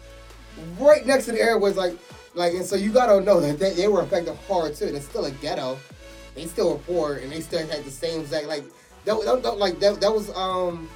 right 0.78 1.06
next 1.06 1.24
to 1.26 1.32
the 1.32 1.40
area 1.40 1.56
was 1.56 1.78
like, 1.78 1.96
like, 2.34 2.52
and 2.52 2.66
so 2.66 2.76
you 2.76 2.92
gotta 2.92 3.24
know 3.24 3.40
that 3.40 3.58
they, 3.58 3.72
they 3.72 3.88
were 3.88 4.02
affected 4.02 4.36
hard 4.46 4.74
too. 4.74 4.84
And 4.84 4.96
it's 4.96 5.06
still 5.06 5.24
a 5.24 5.30
ghetto. 5.30 5.78
They 6.34 6.44
still 6.44 6.72
were 6.72 6.78
poor, 6.80 7.14
and 7.14 7.32
they 7.32 7.40
still 7.40 7.66
had 7.66 7.82
the 7.84 7.90
same 7.90 8.20
exact 8.20 8.48
like 8.48 8.64
that. 9.06 9.18
that, 9.24 9.42
that 9.42 9.56
like 9.56 9.80
that, 9.80 9.98
that 10.02 10.12
was 10.12 10.28
um. 10.36 10.90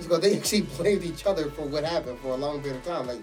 They 0.00 0.36
actually 0.38 0.62
blamed 0.62 1.04
each 1.04 1.26
other 1.26 1.48
for 1.50 1.62
what 1.62 1.84
happened 1.84 2.18
for 2.18 2.28
a 2.28 2.36
long 2.36 2.60
period 2.60 2.78
of 2.78 2.84
time. 2.84 3.06
Like, 3.06 3.22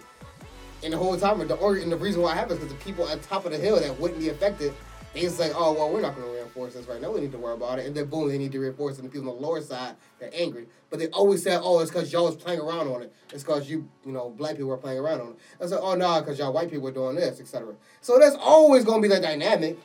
and 0.85 0.93
the 0.93 0.97
whole 0.97 1.17
time, 1.17 1.39
the 1.39 1.57
and 1.57 1.91
the 1.91 1.97
reason 1.97 2.21
why 2.21 2.33
it 2.33 2.35
happened 2.35 2.59
is 2.59 2.65
because 2.65 2.77
the 2.77 2.83
people 2.85 3.09
at 3.09 3.21
top 3.23 3.45
of 3.45 3.51
the 3.51 3.57
hill 3.57 3.79
that 3.79 3.99
wouldn't 3.99 4.19
be 4.19 4.29
affected, 4.29 4.71
they 5.13 5.21
just 5.21 5.39
like, 5.39 5.51
oh 5.55 5.73
well, 5.73 5.91
we're 5.91 5.99
not 5.99 6.15
going 6.15 6.27
to 6.27 6.33
reinforce 6.33 6.75
this 6.75 6.85
right 6.87 7.01
now. 7.01 7.11
We 7.11 7.21
need 7.21 7.31
to 7.31 7.39
worry 7.39 7.55
about 7.55 7.79
it. 7.79 7.87
And 7.87 7.95
then 7.95 8.05
boom, 8.05 8.29
they 8.29 8.37
need 8.37 8.51
to 8.51 8.59
reinforce 8.59 8.95
it. 8.95 8.99
And 8.99 9.09
the 9.09 9.11
people 9.11 9.31
on 9.31 9.41
the 9.41 9.47
lower 9.47 9.61
side, 9.61 9.95
they're 10.19 10.29
angry. 10.31 10.67
But 10.91 10.99
they 10.99 11.07
always 11.07 11.41
say, 11.41 11.57
oh, 11.59 11.79
it's 11.79 11.89
because 11.89 12.13
y'all 12.13 12.25
was 12.25 12.35
playing 12.35 12.59
around 12.59 12.87
on 12.87 13.01
it. 13.01 13.11
It's 13.33 13.43
because 13.43 13.67
you, 13.67 13.89
you 14.05 14.11
know, 14.11 14.29
black 14.29 14.57
people 14.57 14.67
were 14.67 14.77
playing 14.77 14.99
around 14.99 15.21
on 15.21 15.27
it. 15.29 15.37
I 15.59 15.65
said, 15.65 15.79
oh 15.81 15.95
no, 15.95 16.19
because 16.19 16.37
y'all 16.37 16.53
white 16.53 16.69
people 16.69 16.83
were 16.83 16.91
doing 16.91 17.15
this, 17.15 17.39
etc. 17.39 17.73
So 18.01 18.19
that's 18.19 18.35
always 18.35 18.83
going 18.85 19.01
to 19.01 19.09
be 19.09 19.13
the 19.13 19.19
dynamic. 19.19 19.79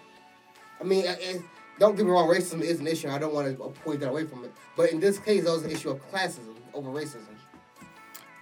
I 0.81 0.85
mean, 0.85 1.07
don't 1.79 1.97
get 1.97 2.05
me 2.05 2.13
wrong, 2.13 2.29
racism 2.29 2.61
is 2.61 2.79
an 2.79 2.87
issue. 2.87 3.09
I 3.09 3.19
don't 3.19 3.33
want 3.33 3.57
to 3.57 3.69
point 3.81 4.01
that 4.01 4.11
away 4.11 4.27
from 4.27 4.45
it. 4.45 4.53
But 4.77 4.91
in 4.91 5.01
this 5.01 5.19
case, 5.19 5.45
that 5.45 5.53
was 5.53 5.65
an 5.65 5.71
issue 5.71 5.91
of 5.91 6.11
classism 6.11 6.57
over 6.75 6.91
racism. 6.91 7.25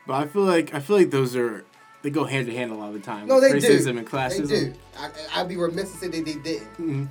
But 0.09 0.15
I 0.15 0.27
feel 0.27 0.43
like 0.43 0.75
I 0.75 0.81
feel 0.81 0.97
like 0.97 1.11
those 1.11 1.37
are 1.37 1.67
they 2.03 2.11
go 2.11 2.25
hand 2.25 2.49
in 2.49 2.55
hand 2.55 2.71
a 2.71 2.75
lot 2.75 2.89
of 2.89 2.95
the 2.95 3.01
time. 3.01 3.27
No, 3.27 3.41
they 3.41 3.51
racism 3.53 3.93
do. 3.93 3.99
and 3.99 4.07
classism. 4.07 4.49
They 4.49 4.65
do. 4.67 4.75
I, 4.99 5.11
I'd 5.37 5.49
be 5.49 5.57
remiss 5.57 5.93
to 5.93 5.99
say 5.99 6.09
that 6.09 6.25
they 6.25 6.35
didn't. 6.35 6.77
Mhm. 6.79 7.09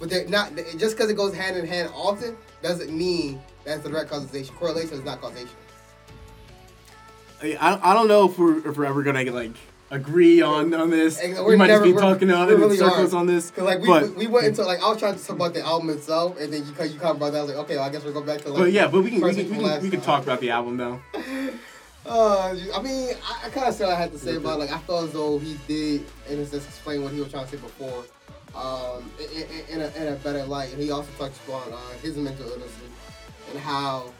But 0.00 0.10
they're 0.10 0.26
not 0.28 0.56
just 0.78 0.96
because 0.96 1.10
it 1.10 1.14
goes 1.14 1.34
hand 1.34 1.56
in 1.56 1.66
hand 1.66 1.90
often 1.94 2.36
doesn't 2.62 2.90
mean 2.96 3.40
that's 3.64 3.82
the 3.82 3.88
direct 3.88 4.10
causation. 4.10 4.54
Correlation 4.56 4.94
is 4.94 5.04
not 5.04 5.20
causation. 5.20 5.50
I, 7.42 7.78
I 7.82 7.94
don't 7.94 8.08
know 8.08 8.28
if 8.28 8.38
we're 8.38 8.58
if 8.68 8.76
we're 8.76 8.84
ever 8.84 9.02
gonna 9.02 9.24
like 9.30 9.52
agree 9.90 10.40
on 10.42 10.72
on 10.74 10.90
this. 10.90 11.20
And 11.20 11.44
we 11.44 11.56
might 11.56 11.66
never- 11.68 11.84
just 11.84 11.96
be 11.96 12.00
talking 12.00 12.28
we 12.28 12.34
it 12.34 12.50
in 12.50 12.60
really 12.60 12.76
circles 12.76 13.14
are. 13.14 13.18
on 13.18 13.26
this. 13.26 13.50
Cause 13.50 13.64
like 13.64 13.80
we, 13.80 13.86
but 13.88 14.14
we 14.14 14.26
went 14.26 14.46
into 14.46 14.62
like 14.62 14.82
I 14.82 14.88
was 14.88 14.98
trying 14.98 15.16
to 15.16 15.24
talk 15.24 15.36
about 15.36 15.54
the 15.54 15.62
album 15.64 15.90
itself, 15.90 16.38
and 16.40 16.52
then 16.52 16.60
you 16.62 16.68
you 16.68 16.98
kind 16.98 17.12
of 17.12 17.18
brought 17.18 17.32
that. 17.32 17.38
I 17.38 17.42
was 17.42 17.50
like, 17.50 17.58
okay, 17.64 17.76
well, 17.76 17.84
I 17.84 17.90
guess 17.90 18.04
we'll 18.04 18.12
go 18.12 18.22
back 18.22 18.40
to 18.42 18.48
like. 18.50 18.58
but 18.58 18.72
yeah, 18.72 18.86
but 18.88 19.02
we 19.02 19.10
can 19.10 19.20
we 19.20 19.34
can, 19.34 19.50
we 19.50 19.56
can, 19.64 19.82
we 19.82 19.90
can 19.90 20.00
talk 20.00 20.22
about 20.22 20.40
the 20.40 20.50
album 20.50 20.76
though. 20.76 21.00
Uh, 22.04 22.56
I 22.74 22.82
mean, 22.82 23.14
I, 23.24 23.46
I 23.46 23.50
kind 23.50 23.68
of 23.68 23.74
said 23.74 23.88
I 23.88 23.94
had 23.94 24.10
to 24.12 24.18
say 24.18 24.36
about 24.36 24.58
like 24.58 24.72
I 24.72 24.78
felt 24.78 25.04
as 25.04 25.12
though 25.12 25.38
he 25.38 25.56
did, 25.68 26.04
and 26.28 26.40
it's 26.40 26.50
just 26.50 26.66
explain 26.66 27.02
what 27.02 27.12
he 27.12 27.20
was 27.20 27.30
trying 27.30 27.44
to 27.44 27.50
say 27.50 27.56
before, 27.58 28.04
um, 28.56 29.08
in, 29.20 29.42
in, 29.42 29.66
in, 29.68 29.80
a, 29.80 30.02
in 30.02 30.12
a 30.12 30.16
better 30.16 30.44
light. 30.44 30.72
And 30.72 30.82
he 30.82 30.90
also 30.90 31.10
touched 31.16 31.48
on 31.48 31.72
uh, 31.72 31.76
his 32.02 32.16
mental 32.16 32.48
illness 32.48 32.72
and, 33.50 33.60
how, 33.60 34.12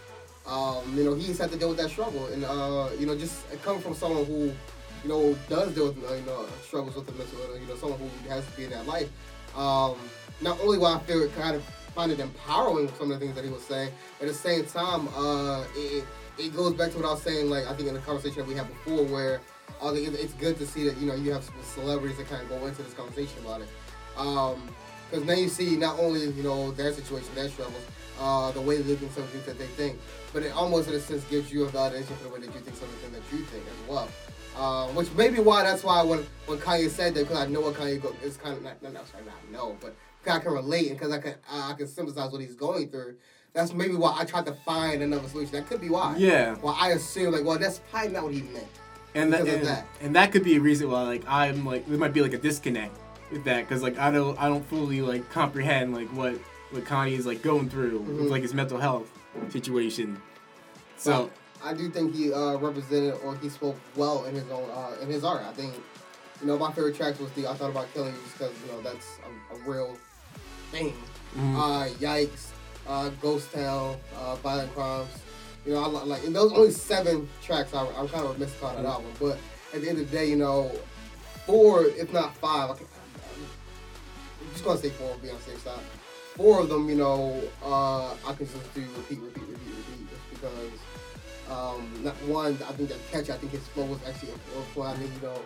um, 0.47 0.97
you 0.97 1.05
know, 1.05 1.15
he's 1.15 1.39
had 1.39 1.51
to 1.51 1.59
deal 1.59 1.71
with 1.71 1.79
that 1.79 1.91
struggle, 1.91 2.27
and 2.27 2.45
uh, 2.45 2.89
you 2.99 3.07
know, 3.07 3.17
just 3.17 3.51
coming 3.62 3.83
from 3.83 3.95
someone 3.95 4.27
who, 4.27 4.53
you 5.03 5.09
know, 5.09 5.37
does 5.49 5.75
deal 5.75 5.89
with 5.89 5.97
you 5.97 6.27
know 6.27 6.47
struggles 6.62 6.95
with 6.95 7.07
the 7.07 7.12
mental 7.12 7.41
illness, 7.41 7.61
you 7.61 7.67
know, 7.67 7.77
someone 7.77 7.99
who 7.99 8.29
has 8.29 8.47
to 8.47 8.57
be 8.57 8.65
in 8.65 8.71
that 8.71 8.87
life. 8.87 9.11
Um, 9.57 9.97
not 10.41 10.61
only 10.61 10.79
will 10.79 10.87
I 10.87 10.99
feel 11.01 11.23
it 11.23 11.35
kind 11.37 11.57
of 11.57 11.65
find 11.95 12.11
it 12.11 12.21
empowering 12.21 12.89
some 12.97 13.11
of 13.11 13.19
the 13.21 13.27
things 13.27 13.35
that 13.35 13.45
he 13.45 13.51
was 13.51 13.62
saying, 13.62 13.91
but 14.19 14.29
at 14.29 14.33
the 14.33 14.39
same 14.39 14.65
time, 14.65 15.09
uh, 15.17 15.65
it, 15.77 15.99
it 15.99 16.05
goes 16.50 16.75
back 16.75 16.90
to 16.92 16.96
what 16.99 17.06
I 17.06 17.12
was 17.12 17.22
saying, 17.22 17.49
like 17.50 17.66
I 17.66 17.75
think 17.75 17.88
in 17.88 17.94
the 17.94 18.00
conversation 18.00 18.38
that 18.38 18.49
we 18.49 18.54
had 18.54 18.68
before, 18.68 19.04
where 19.04 19.40
uh, 19.82 19.92
it- 19.94 20.14
it's 20.14 20.34
good 20.34 20.58
to 20.58 20.66
see 20.66 20.84
that 20.88 20.96
you 20.99 21.06
know 21.06 21.14
you 21.14 21.32
have 21.32 21.49
celebrities 21.75 22.16
that 22.18 22.28
kind 22.28 22.42
of 22.42 22.49
go 22.49 22.66
into 22.66 22.82
this 22.82 22.94
conversation 22.94 23.38
about 23.44 23.61
it, 23.62 23.68
because 24.14 25.25
now 25.25 25.34
you 25.34 25.49
see 25.49 25.76
not 25.76 25.99
only 25.99 26.26
you 26.26 26.42
know 26.42 26.70
their 26.72 26.92
situation, 26.92 27.28
their 27.34 27.49
struggles, 27.49 27.82
uh, 28.20 28.50
the 28.52 28.61
way 28.61 28.80
they 28.80 28.94
think 28.96 29.12
some 29.12 29.25
things 29.25 29.44
that 29.46 29.58
they 29.58 29.66
think, 29.66 29.99
but 30.32 30.42
it 30.42 30.52
almost 30.52 30.88
in 30.88 30.94
a 30.94 31.00
sense 31.00 31.25
gives 31.25 31.52
you 31.52 31.64
a 31.64 31.68
validation 31.68 32.16
for 32.18 32.25
the 32.25 32.30
way 32.30 32.40
that 32.40 32.46
you 32.54 32.61
think 32.61 32.76
something 32.76 33.12
that 33.12 33.22
you 33.32 33.44
think 33.44 33.64
as 33.66 33.88
well. 33.88 34.08
Uh, 34.54 34.87
which 34.88 35.11
may 35.14 35.31
be 35.31 35.40
why 35.40 35.62
that's 35.62 35.83
why 35.83 36.02
when 36.02 36.24
when 36.46 36.59
Kanye 36.59 36.90
said 36.90 37.14
that 37.14 37.22
because 37.26 37.38
I 37.38 37.46
know 37.46 37.61
what 37.62 37.74
Kanye 37.74 38.00
go, 38.02 38.14
is 38.22 38.37
kind 38.37 38.55
of 38.57 38.62
not 38.62 38.83
not 38.83 38.92
necessarily 38.92 39.28
not 39.28 39.50
know, 39.50 39.76
but 39.81 39.94
I 40.26 40.38
can 40.38 40.52
relate 40.52 40.88
and 40.90 40.98
because 40.98 41.11
I 41.12 41.18
can 41.20 41.35
I 41.50 41.72
can 41.72 41.87
sympathize 41.88 42.31
what 42.31 42.40
he's 42.42 42.55
going 42.55 42.90
through. 42.90 43.16
That's 43.55 43.73
maybe 43.75 43.95
why 43.95 44.17
I 44.19 44.25
tried 44.25 44.47
to 44.47 44.55
find 44.65 45.03
another 45.03 45.29
solution. 45.29 45.53
That 45.53 45.67
could 45.69 45.81
be 45.81 45.91
why. 45.91 46.17
Yeah. 46.17 46.57
Well, 46.62 46.77
I 46.79 46.91
assume 46.91 47.33
like, 47.35 47.45
well, 47.45 47.59
that's 47.59 47.81
probably 47.91 48.12
not 48.12 48.25
what 48.25 48.33
he 48.35 48.43
meant. 48.43 48.67
and 49.15 49.33
that, 49.33 49.47
and, 49.47 49.67
that. 49.67 49.87
and 50.01 50.17
that 50.17 50.33
could 50.33 50.43
be 50.43 50.57
a 50.57 50.61
reason 50.61 50.91
why 50.91 51.03
like 51.03 51.23
I'm 51.29 51.67
like 51.67 51.87
there 51.87 51.99
might 51.99 52.15
be 52.15 52.23
like 52.23 52.33
a 52.33 52.38
disconnect 52.38 52.97
with 53.31 53.45
that 53.45 53.69
because 53.69 53.83
like 53.83 53.99
I 53.99 54.11
don't 54.11 54.41
I 54.41 54.49
don't 54.49 54.65
fully 54.67 55.03
like 55.03 55.29
comprehend 55.31 55.95
like 55.95 56.09
what 56.09 56.35
what 56.71 56.85
Kanye 56.85 57.12
is 57.19 57.27
like 57.27 57.43
going 57.43 57.69
through 57.69 58.01
Mhm. 58.01 58.17
with 58.23 58.31
like 58.31 58.41
his 58.43 58.55
mental 58.55 58.79
health 58.79 59.07
situation. 59.51 60.21
So 60.97 61.31
But 61.61 61.69
I 61.69 61.75
do 61.75 61.91
think 61.91 62.15
he 62.15 62.33
uh, 62.33 62.57
represented 62.57 63.15
or 63.23 63.37
he 63.37 63.51
spoke 63.51 63.77
well 63.97 64.25
in 64.25 64.35
his 64.35 64.51
own 64.51 64.69
uh, 64.71 64.97
in 65.03 65.09
his 65.09 65.25
art. 65.25 65.43
I 65.43 65.53
think 65.53 65.75
you 66.41 66.47
know 66.47 66.57
my 66.59 66.73
favorite 66.73 66.97
tracks 66.97 67.19
was 67.19 67.31
the 67.33 67.47
I 67.47 67.53
thought 67.53 67.69
about 67.71 67.93
killing 67.93 68.15
you 68.15 68.21
just 68.25 68.38
because 68.38 68.55
you 68.65 68.73
know 68.73 68.81
that's 68.81 69.19
a, 69.29 69.55
a 69.57 69.71
real 69.71 69.95
thing. 70.71 70.95
mhm. 71.37 71.55
Uh, 71.55 71.88
Yikes, 72.01 72.47
uh, 72.87 73.11
Ghost 73.21 73.53
Town, 73.53 73.97
uh, 74.18 74.37
Violent 74.37 74.75
Crimes. 74.75 75.11
You 75.64 75.75
know, 75.75 75.83
I 75.83 75.87
like 75.87 76.25
and 76.25 76.35
those 76.35 76.53
only 76.53 76.73
seven 76.73 77.29
tracks. 77.42 77.73
I, 77.73 77.87
I'm 77.97 78.09
kind 78.09 78.25
of 78.25 78.33
remiss 78.33 78.61
on 78.62 78.77
that 78.77 78.85
album, 78.85 79.12
but 79.21 79.38
at 79.73 79.81
the 79.81 79.88
end 79.88 80.01
of 80.01 80.11
the 80.11 80.16
day, 80.16 80.29
you 80.29 80.37
know, 80.37 80.73
four 81.47 81.85
if 81.85 82.12
not 82.12 82.37
five. 82.37 82.71
I 82.71 82.75
can, 82.75 82.87
I'm 84.40 84.53
just 84.53 84.64
gonna 84.64 84.79
say 84.79 84.90
four. 84.90 85.16
Be 85.23 85.31
on 85.31 85.37
the 85.37 85.42
safe 85.42 85.61
side. 85.62 85.79
Four 86.37 86.61
of 86.61 86.68
them, 86.68 86.88
you 86.88 86.97
know, 86.97 87.40
uh, 87.62 88.11
I 88.27 88.33
can 88.35 88.47
just 88.47 88.75
do 88.75 88.81
repeat, 88.81 89.21
repeat, 89.21 89.45
repeat, 89.49 89.68
repeat, 89.68 90.11
just 90.11 90.31
because. 90.31 90.71
Um, 91.51 91.92
not 92.03 92.14
one, 92.23 92.55
I 92.66 92.73
think 92.73 92.88
that 92.88 92.99
catch. 93.11 93.29
I 93.29 93.37
think 93.37 93.53
his 93.53 93.66
flow 93.68 93.85
was 93.85 93.99
actually 94.09 94.31
a 94.33 94.62
flow. 94.73 94.85
I 94.85 94.95
think 94.95 95.11
you 95.21 95.29
know, 95.29 95.38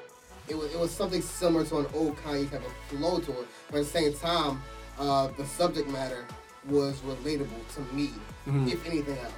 it 0.48 0.56
was 0.56 0.72
it 0.72 0.78
was 0.78 0.92
something 0.92 1.20
similar 1.20 1.64
to 1.64 1.78
an 1.78 1.86
old 1.94 2.16
Kanye 2.18 2.48
type 2.48 2.64
of 2.64 2.72
flow 2.88 3.18
to 3.18 3.32
it, 3.32 3.48
but 3.70 3.78
at 3.78 3.84
the 3.84 3.90
same 3.90 4.14
time, 4.14 4.62
uh, 4.98 5.28
the 5.36 5.44
subject 5.44 5.88
matter 5.88 6.24
was 6.68 7.00
relatable 7.00 7.74
to 7.74 7.94
me, 7.94 8.10
Mhm. 8.46 8.70
if 8.72 8.86
anything 8.86 9.18
else. 9.18 9.32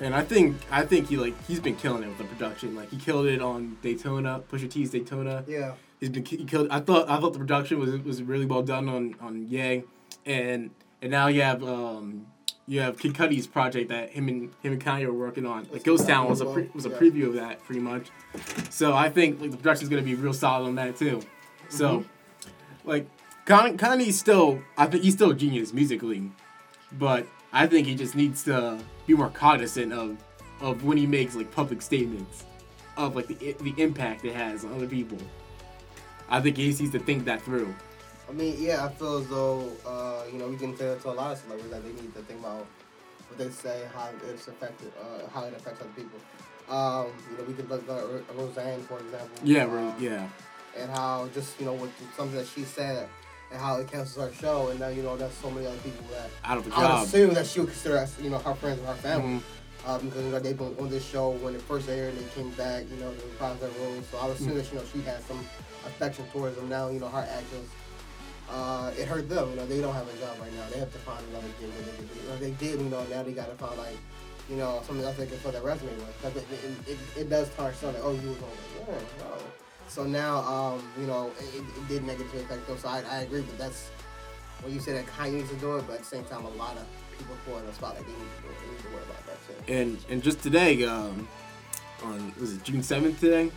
And 0.00 0.14
I 0.14 0.22
think 0.22 0.56
I 0.70 0.84
think 0.84 1.08
he 1.08 1.16
like 1.16 1.34
he's 1.46 1.60
been 1.60 1.76
killing 1.76 2.02
it 2.02 2.08
with 2.08 2.18
the 2.18 2.24
production. 2.24 2.74
Like 2.74 2.90
he 2.90 2.96
killed 2.98 3.26
it 3.26 3.40
on 3.40 3.78
Daytona, 3.82 4.42
Pusha 4.50 4.70
T's 4.70 4.90
Daytona. 4.90 5.44
Yeah. 5.48 5.72
He's 6.00 6.10
been 6.10 6.24
he 6.24 6.44
killed. 6.44 6.68
I 6.70 6.80
thought 6.80 7.08
I 7.08 7.18
thought 7.18 7.32
the 7.32 7.38
production 7.38 7.78
was 7.78 7.98
was 8.00 8.22
really 8.22 8.44
well 8.46 8.62
done 8.62 8.88
on 8.88 9.14
on 9.20 9.46
Ye, 9.48 9.84
and 10.26 10.70
and 11.00 11.10
now 11.10 11.28
you 11.28 11.40
have 11.40 11.62
um 11.64 12.26
you 12.68 12.80
have 12.80 12.98
Kid 12.98 13.14
Cudi's 13.14 13.46
project 13.46 13.88
that 13.88 14.10
him 14.10 14.28
and 14.28 14.42
him 14.62 14.72
and 14.72 14.84
Kanye 14.84 15.06
were 15.06 15.12
working 15.14 15.46
on. 15.46 15.66
Like 15.72 15.84
Ghost 15.84 16.06
Town 16.06 16.28
was 16.28 16.40
a 16.42 16.46
pre, 16.46 16.68
was 16.74 16.84
a 16.84 16.90
Yeah. 16.90 16.96
preview 16.98 17.26
of 17.28 17.34
that 17.34 17.64
pretty 17.64 17.80
much. 17.80 18.08
So 18.70 18.92
I 18.92 19.08
think 19.08 19.40
like 19.40 19.50
the 19.52 19.56
production's 19.56 19.88
gonna 19.88 20.02
be 20.02 20.14
real 20.14 20.34
solid 20.34 20.66
on 20.66 20.74
that 20.74 20.96
too. 20.96 21.22
So 21.70 22.04
like 22.84 23.06
Kanye, 23.46 23.76
Kanye's 23.78 24.18
still 24.18 24.60
I 24.76 24.86
think 24.86 25.04
he's 25.04 25.14
still 25.14 25.30
a 25.30 25.34
genius 25.34 25.72
musically, 25.72 26.30
but 26.98 27.26
I 27.52 27.66
think 27.66 27.86
he 27.86 27.94
just 27.94 28.14
needs 28.14 28.44
to 28.44 28.78
be 29.06 29.14
more 29.14 29.30
cognizant 29.30 29.92
of 29.92 30.16
of 30.60 30.84
when 30.84 30.96
he 30.96 31.06
makes 31.06 31.34
like 31.34 31.50
public 31.50 31.82
statements 31.82 32.44
of 32.96 33.14
like 33.14 33.26
the 33.26 33.56
the 33.60 33.74
impact 33.82 34.24
it 34.24 34.34
has 34.34 34.64
on 34.64 34.74
other 34.74 34.86
people. 34.86 35.18
I 36.28 36.40
think 36.40 36.56
he 36.56 36.66
needs 36.66 36.90
to 36.90 36.98
think 36.98 37.24
that 37.26 37.42
through. 37.42 37.74
I 38.28 38.32
mean, 38.32 38.56
yeah, 38.58 38.84
I 38.84 38.88
feel 38.88 39.18
as 39.18 39.28
though, 39.28 39.70
uh, 39.86 40.24
you 40.32 40.38
know, 40.38 40.48
we 40.48 40.56
can 40.56 40.76
tell 40.76 40.96
to 40.96 41.10
a 41.10 41.12
lot 41.12 41.32
of 41.32 41.38
celebrities 41.38 41.70
that 41.70 41.84
they 41.84 41.92
need 42.02 42.12
to 42.14 42.22
think 42.22 42.40
about 42.40 42.66
what 43.28 43.38
they 43.38 43.48
say, 43.50 43.82
how 43.94 44.10
it's 44.28 44.48
affected, 44.48 44.92
uh, 45.00 45.28
how 45.28 45.44
it 45.44 45.54
affects 45.54 45.80
other 45.80 45.90
people. 45.94 46.18
Um, 46.68 47.12
you 47.30 47.38
know, 47.38 47.44
we 47.44 47.54
could 47.54 47.70
look 47.70 47.88
at 47.88 48.36
Roseanne, 48.36 48.82
for 48.82 48.98
example. 48.98 49.38
Yeah, 49.44 49.64
um, 49.64 49.70
right, 49.70 50.00
yeah. 50.00 50.28
And 50.76 50.90
how 50.90 51.28
just, 51.32 51.58
you 51.60 51.66
know, 51.66 51.74
with 51.74 51.92
something 52.16 52.36
that 52.36 52.48
she 52.48 52.64
said 52.64 53.08
and 53.56 53.64
how 53.64 53.76
it 53.76 53.90
cancels 53.90 54.18
our 54.18 54.32
show. 54.34 54.68
And 54.68 54.78
now, 54.78 54.88
you 54.88 55.02
know, 55.02 55.16
that's 55.16 55.34
so 55.36 55.50
many 55.50 55.66
other 55.66 55.76
people 55.78 56.04
that 56.12 56.30
Out 56.44 56.58
of 56.58 56.64
the 56.64 56.74
I 56.76 57.00
would 57.00 57.08
assume 57.08 57.34
that 57.34 57.46
she 57.46 57.60
would 57.60 57.70
consider 57.70 57.98
us, 57.98 58.18
you 58.20 58.30
know, 58.30 58.38
her 58.38 58.54
friends 58.54 58.78
and 58.78 58.88
her 58.88 58.94
family. 58.94 59.36
Mhm. 59.36 59.42
Um, 59.86 60.00
because 60.06 60.24
you 60.24 60.30
know 60.32 60.40
they've 60.40 60.58
been 60.58 60.74
on 60.80 60.90
this 60.90 61.06
show 61.06 61.30
when 61.30 61.54
it 61.54 61.62
first 61.62 61.88
aired, 61.88 62.18
they 62.18 62.24
came 62.34 62.50
back, 62.50 62.82
you 62.90 62.96
know, 62.96 63.14
they 63.14 63.20
found 63.38 63.60
their 63.60 63.70
roles. 63.78 64.04
So 64.10 64.18
I 64.18 64.26
would 64.26 64.34
assume 64.36 64.56
that 64.56 64.72
you 64.72 64.78
know 64.80 64.84
she 64.92 65.00
had 65.02 65.22
some 65.28 65.38
affection 65.86 66.26
towards 66.32 66.56
them. 66.56 66.68
Now 66.68 66.88
you 66.88 66.98
know 66.98 67.06
her 67.06 67.20
actions, 67.20 67.70
uh, 68.50 68.90
it 68.98 69.06
hurt 69.06 69.28
them. 69.28 69.48
You 69.50 69.56
know 69.56 69.66
they 69.66 69.80
don't 69.80 69.94
have 69.94 70.08
a 70.12 70.18
job 70.18 70.34
right 70.40 70.52
now. 70.54 70.66
They 70.72 70.80
have 70.80 70.90
to 70.92 70.98
find 70.98 71.22
another 71.30 71.46
gig 71.60 71.70
that 71.70 71.84
they 71.86 71.96
can 71.98 72.06
do. 72.08 72.32
Or 72.32 72.36
they 72.36 72.50
did, 72.58 72.80
you 72.80 72.88
know, 72.88 73.04
now 73.04 73.22
they 73.22 73.30
got 73.30 73.46
to 73.48 73.54
find 73.64 73.78
like, 73.78 73.96
you 74.50 74.56
know, 74.56 74.82
something 74.84 75.04
else 75.04 75.18
they 75.18 75.26
can 75.26 75.38
put 75.38 75.52
their 75.52 75.62
resume 75.62 75.94
with. 75.94 76.20
Because 76.20 76.36
it, 76.42 76.46
it, 76.50 76.90
it, 76.90 76.98
it 77.20 77.30
does 77.30 77.48
tarnish 77.54 77.76
something. 77.78 78.02
Like, 78.02 78.10
oh, 78.10 78.20
you 78.20 78.28
was 78.30 78.38
on 78.42 78.50
like, 78.50 78.88
yeah, 78.88 79.22
no. 79.22 79.38
So 79.88 80.04
now, 80.04 80.38
um, 80.38 80.82
you 81.00 81.06
know, 81.06 81.30
it, 81.38 81.60
it 81.60 81.88
did 81.88 82.04
negatively 82.04 82.40
affect 82.40 82.66
them. 82.66 82.78
So 82.78 82.88
I, 82.88 83.02
I 83.08 83.20
agree, 83.20 83.42
but 83.42 83.58
that's 83.58 83.88
when 84.62 84.72
you 84.72 84.80
say 84.80 84.92
that 84.92 85.06
Kanye 85.06 85.34
needs 85.34 85.50
to 85.50 85.56
do 85.56 85.76
it, 85.76 85.86
but 85.86 85.94
at 85.94 85.98
the 86.00 86.04
same 86.04 86.24
time, 86.24 86.44
a 86.44 86.50
lot 86.50 86.76
of 86.76 86.86
people 87.18 87.36
put 87.44 87.60
in 87.60 87.66
the 87.66 87.72
they 87.72 87.78
need 87.78 87.94
to 87.94 88.02
do 88.02 88.48
it. 88.48 88.60
They 88.60 88.70
need 88.70 88.82
to 88.82 88.88
worry 88.88 89.02
about 89.04 89.26
that 89.26 89.46
too. 89.46 89.72
And 89.72 89.98
and 90.10 90.22
just 90.22 90.42
today, 90.42 90.84
um, 90.84 91.28
on 92.02 92.32
was 92.38 92.54
it 92.54 92.62
June 92.64 92.82
seventh 92.82 93.20
today? 93.20 93.50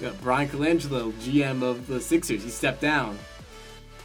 Yeah. 0.00 0.08
got 0.08 0.20
Bryan 0.20 0.48
Colangelo, 0.48 1.12
GM 1.12 1.62
of 1.62 1.86
the 1.86 2.00
Sixers. 2.00 2.42
He 2.42 2.50
stepped 2.50 2.80
down. 2.80 3.18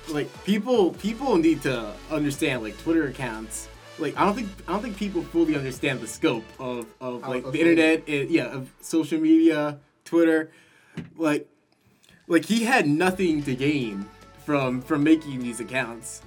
Like 0.09 0.29
people, 0.43 0.91
people 0.93 1.37
need 1.37 1.61
to 1.63 1.93
understand. 2.09 2.63
Like 2.63 2.77
Twitter 2.79 3.07
accounts, 3.07 3.67
like 3.99 4.17
I 4.17 4.25
don't 4.25 4.35
think 4.35 4.49
I 4.67 4.73
don't 4.73 4.81
think 4.81 4.97
people 4.97 5.21
fully 5.21 5.55
understand 5.55 6.01
the 6.01 6.07
scope 6.07 6.45
of 6.59 6.87
of 6.99 7.21
like 7.27 7.49
the 7.51 7.59
internet 7.59 8.07
and 8.07 8.29
yeah 8.29 8.45
of 8.45 8.69
social 8.81 9.19
media, 9.19 9.77
Twitter, 10.05 10.51
like 11.17 11.47
like 12.27 12.45
he 12.45 12.63
had 12.63 12.87
nothing 12.87 13.43
to 13.43 13.55
gain 13.55 14.05
from 14.45 14.81
from 14.81 15.03
making 15.03 15.39
these 15.39 15.59
accounts, 15.59 16.21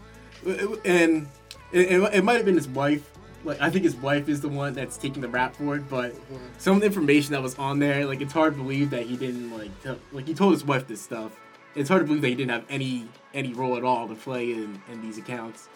and 0.84 1.26
it, 1.72 1.92
it, 1.92 2.14
it 2.14 2.24
might 2.24 2.36
have 2.36 2.44
been 2.44 2.56
his 2.56 2.68
wife. 2.68 3.10
Like 3.44 3.60
I 3.60 3.68
think 3.68 3.84
his 3.84 3.96
wife 3.96 4.28
is 4.28 4.40
the 4.40 4.48
one 4.48 4.72
that's 4.72 4.96
taking 4.96 5.20
the 5.20 5.28
rap 5.28 5.54
for 5.56 5.76
it, 5.76 5.88
but 5.88 6.12
mm-hmm. 6.12 6.36
some 6.58 6.76
of 6.76 6.80
the 6.80 6.86
information 6.86 7.32
that 7.32 7.42
was 7.42 7.58
on 7.58 7.78
there, 7.78 8.06
like 8.06 8.20
it's 8.20 8.32
hard 8.32 8.54
to 8.54 8.62
believe 8.62 8.90
that 8.90 9.04
he 9.04 9.16
didn't 9.16 9.56
like 9.56 9.70
tell, 9.82 9.98
like 10.12 10.26
he 10.26 10.34
told 10.34 10.52
his 10.52 10.64
wife 10.64 10.86
this 10.86 11.02
stuff. 11.02 11.38
It's 11.74 11.88
hard 11.88 12.02
to 12.02 12.06
believe 12.06 12.22
that 12.22 12.28
he 12.28 12.34
didn't 12.34 12.52
have 12.52 12.64
any 12.70 13.06
any 13.34 13.52
role 13.52 13.76
at 13.76 13.84
all 13.84 14.08
to 14.08 14.14
play 14.14 14.52
in, 14.52 14.80
in 14.90 15.02
these 15.02 15.18
accounts. 15.18 15.68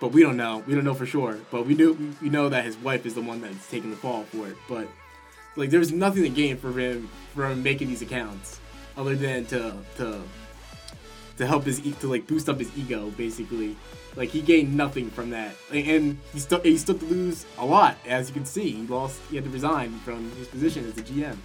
But 0.00 0.08
we 0.08 0.22
don't 0.22 0.36
know. 0.36 0.64
We 0.66 0.74
don't 0.74 0.82
know 0.82 0.94
for 0.94 1.06
sure. 1.06 1.38
But 1.52 1.64
we 1.64 1.76
do 1.76 2.14
we 2.20 2.28
know 2.28 2.48
that 2.48 2.64
his 2.64 2.76
wife 2.76 3.06
is 3.06 3.14
the 3.14 3.20
one 3.20 3.40
that's 3.40 3.70
taking 3.70 3.90
the 3.90 3.96
fall 3.96 4.24
for 4.24 4.48
it. 4.48 4.56
But 4.68 4.88
like 5.56 5.70
there's 5.70 5.92
nothing 5.92 6.22
to 6.22 6.28
gain 6.28 6.56
for 6.56 6.72
him 6.78 7.08
from 7.34 7.62
making 7.62 7.88
these 7.88 8.02
accounts 8.02 8.60
other 8.96 9.14
than 9.14 9.44
to 9.46 9.74
to 9.96 10.22
to 11.38 11.46
help 11.46 11.64
his 11.64 11.80
to 11.80 12.08
like 12.08 12.26
boost 12.26 12.48
up 12.48 12.58
his 12.58 12.70
ego 12.76 13.10
basically. 13.16 13.76
Like 14.14 14.28
he 14.28 14.42
gained 14.42 14.76
nothing 14.76 15.10
from 15.10 15.30
that, 15.30 15.54
and- 15.72 16.18
he 16.34 16.38
still 16.38 16.60
he 16.60 16.76
still 16.76 16.98
to 16.98 17.04
lose 17.06 17.46
a 17.56 17.64
lot 17.64 17.96
as 18.06 18.28
you 18.28 18.34
can 18.34 18.44
see. 18.44 18.70
He 18.70 18.86
lost. 18.86 19.18
He 19.30 19.36
had 19.36 19.44
to 19.46 19.50
resign 19.50 19.98
from 20.00 20.30
his 20.32 20.48
position 20.48 20.86
as 20.86 20.92
the 20.94 21.02
GM. 21.02 21.36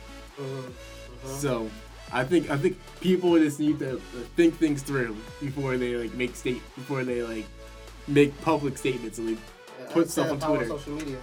So 1.25 1.69
I 2.11 2.23
think 2.25 2.49
I 2.49 2.57
think 2.57 2.77
people 2.99 3.37
just 3.37 3.59
need 3.59 3.79
to 3.79 4.01
think 4.35 4.57
things 4.57 4.81
through 4.81 5.15
before 5.39 5.77
they 5.77 5.95
like 5.95 6.13
make 6.13 6.35
state 6.35 6.61
before 6.75 7.03
they 7.05 7.23
like 7.23 7.45
make 8.07 8.39
public 8.41 8.77
statements 8.77 9.17
and 9.17 9.29
like 9.31 9.39
Yeah, 9.79 9.93
put 9.93 10.09
stuff 10.09 10.25
on 10.27 10.31
understand 10.33 10.59
the 10.59 10.65
power 10.67 10.75
of 10.75 10.83
Twitter. 10.85 11.17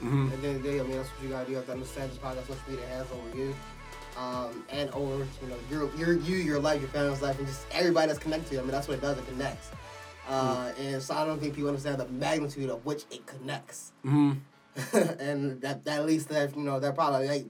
Social 0.00 0.06
media. 0.12 0.30
Mhm. 0.30 0.32
At 0.32 0.40
the 0.42 0.48
end 0.48 0.56
of 0.56 0.62
the 0.62 0.68
day, 0.68 0.80
I 0.80 0.82
mean, 0.82 0.96
that's 0.96 1.08
what 1.10 1.22
you 1.22 1.28
gotta 1.30 1.44
do. 1.46 1.50
You 1.52 1.56
have 1.58 1.66
to 1.66 1.72
understand 1.72 2.12
the 2.12 2.18
power 2.20 2.34
that 2.34 2.46
social 2.46 2.62
media 2.68 2.86
has 2.88 3.06
over 3.12 3.36
you, 3.36 3.54
um, 4.16 4.64
and 4.70 4.90
over 4.90 5.26
you 5.42 5.48
know 5.48 5.56
your 5.70 5.94
your 5.96 6.16
you, 6.22 6.36
your 6.36 6.58
life, 6.60 6.80
your 6.80 6.90
family's 6.90 7.22
life, 7.22 7.38
and 7.38 7.46
just 7.46 7.62
everybody 7.72 8.06
that's 8.08 8.18
connected 8.18 8.48
to 8.48 8.54
you. 8.54 8.60
I 8.60 8.62
mean, 8.62 8.72
that's 8.72 8.88
what 8.88 8.98
it 8.98 9.00
does. 9.00 9.18
It 9.18 9.26
connects. 9.28 9.68
Uh, 10.28 10.70
And 10.78 11.02
so 11.02 11.14
I 11.14 11.24
don't 11.24 11.40
think 11.40 11.54
people 11.54 11.68
understand 11.68 11.98
the 11.98 12.06
magnitude 12.08 12.70
of 12.70 12.84
which 12.86 13.04
it 13.10 13.26
connects. 13.26 13.92
Mhm. 14.04 14.38
and 15.20 15.60
that, 15.60 15.84
that 15.84 16.00
at 16.00 16.06
least 16.06 16.28
that 16.30 16.56
you 16.56 16.62
know 16.62 16.78
that 16.80 16.94
probably 16.94 17.28
like 17.28 17.46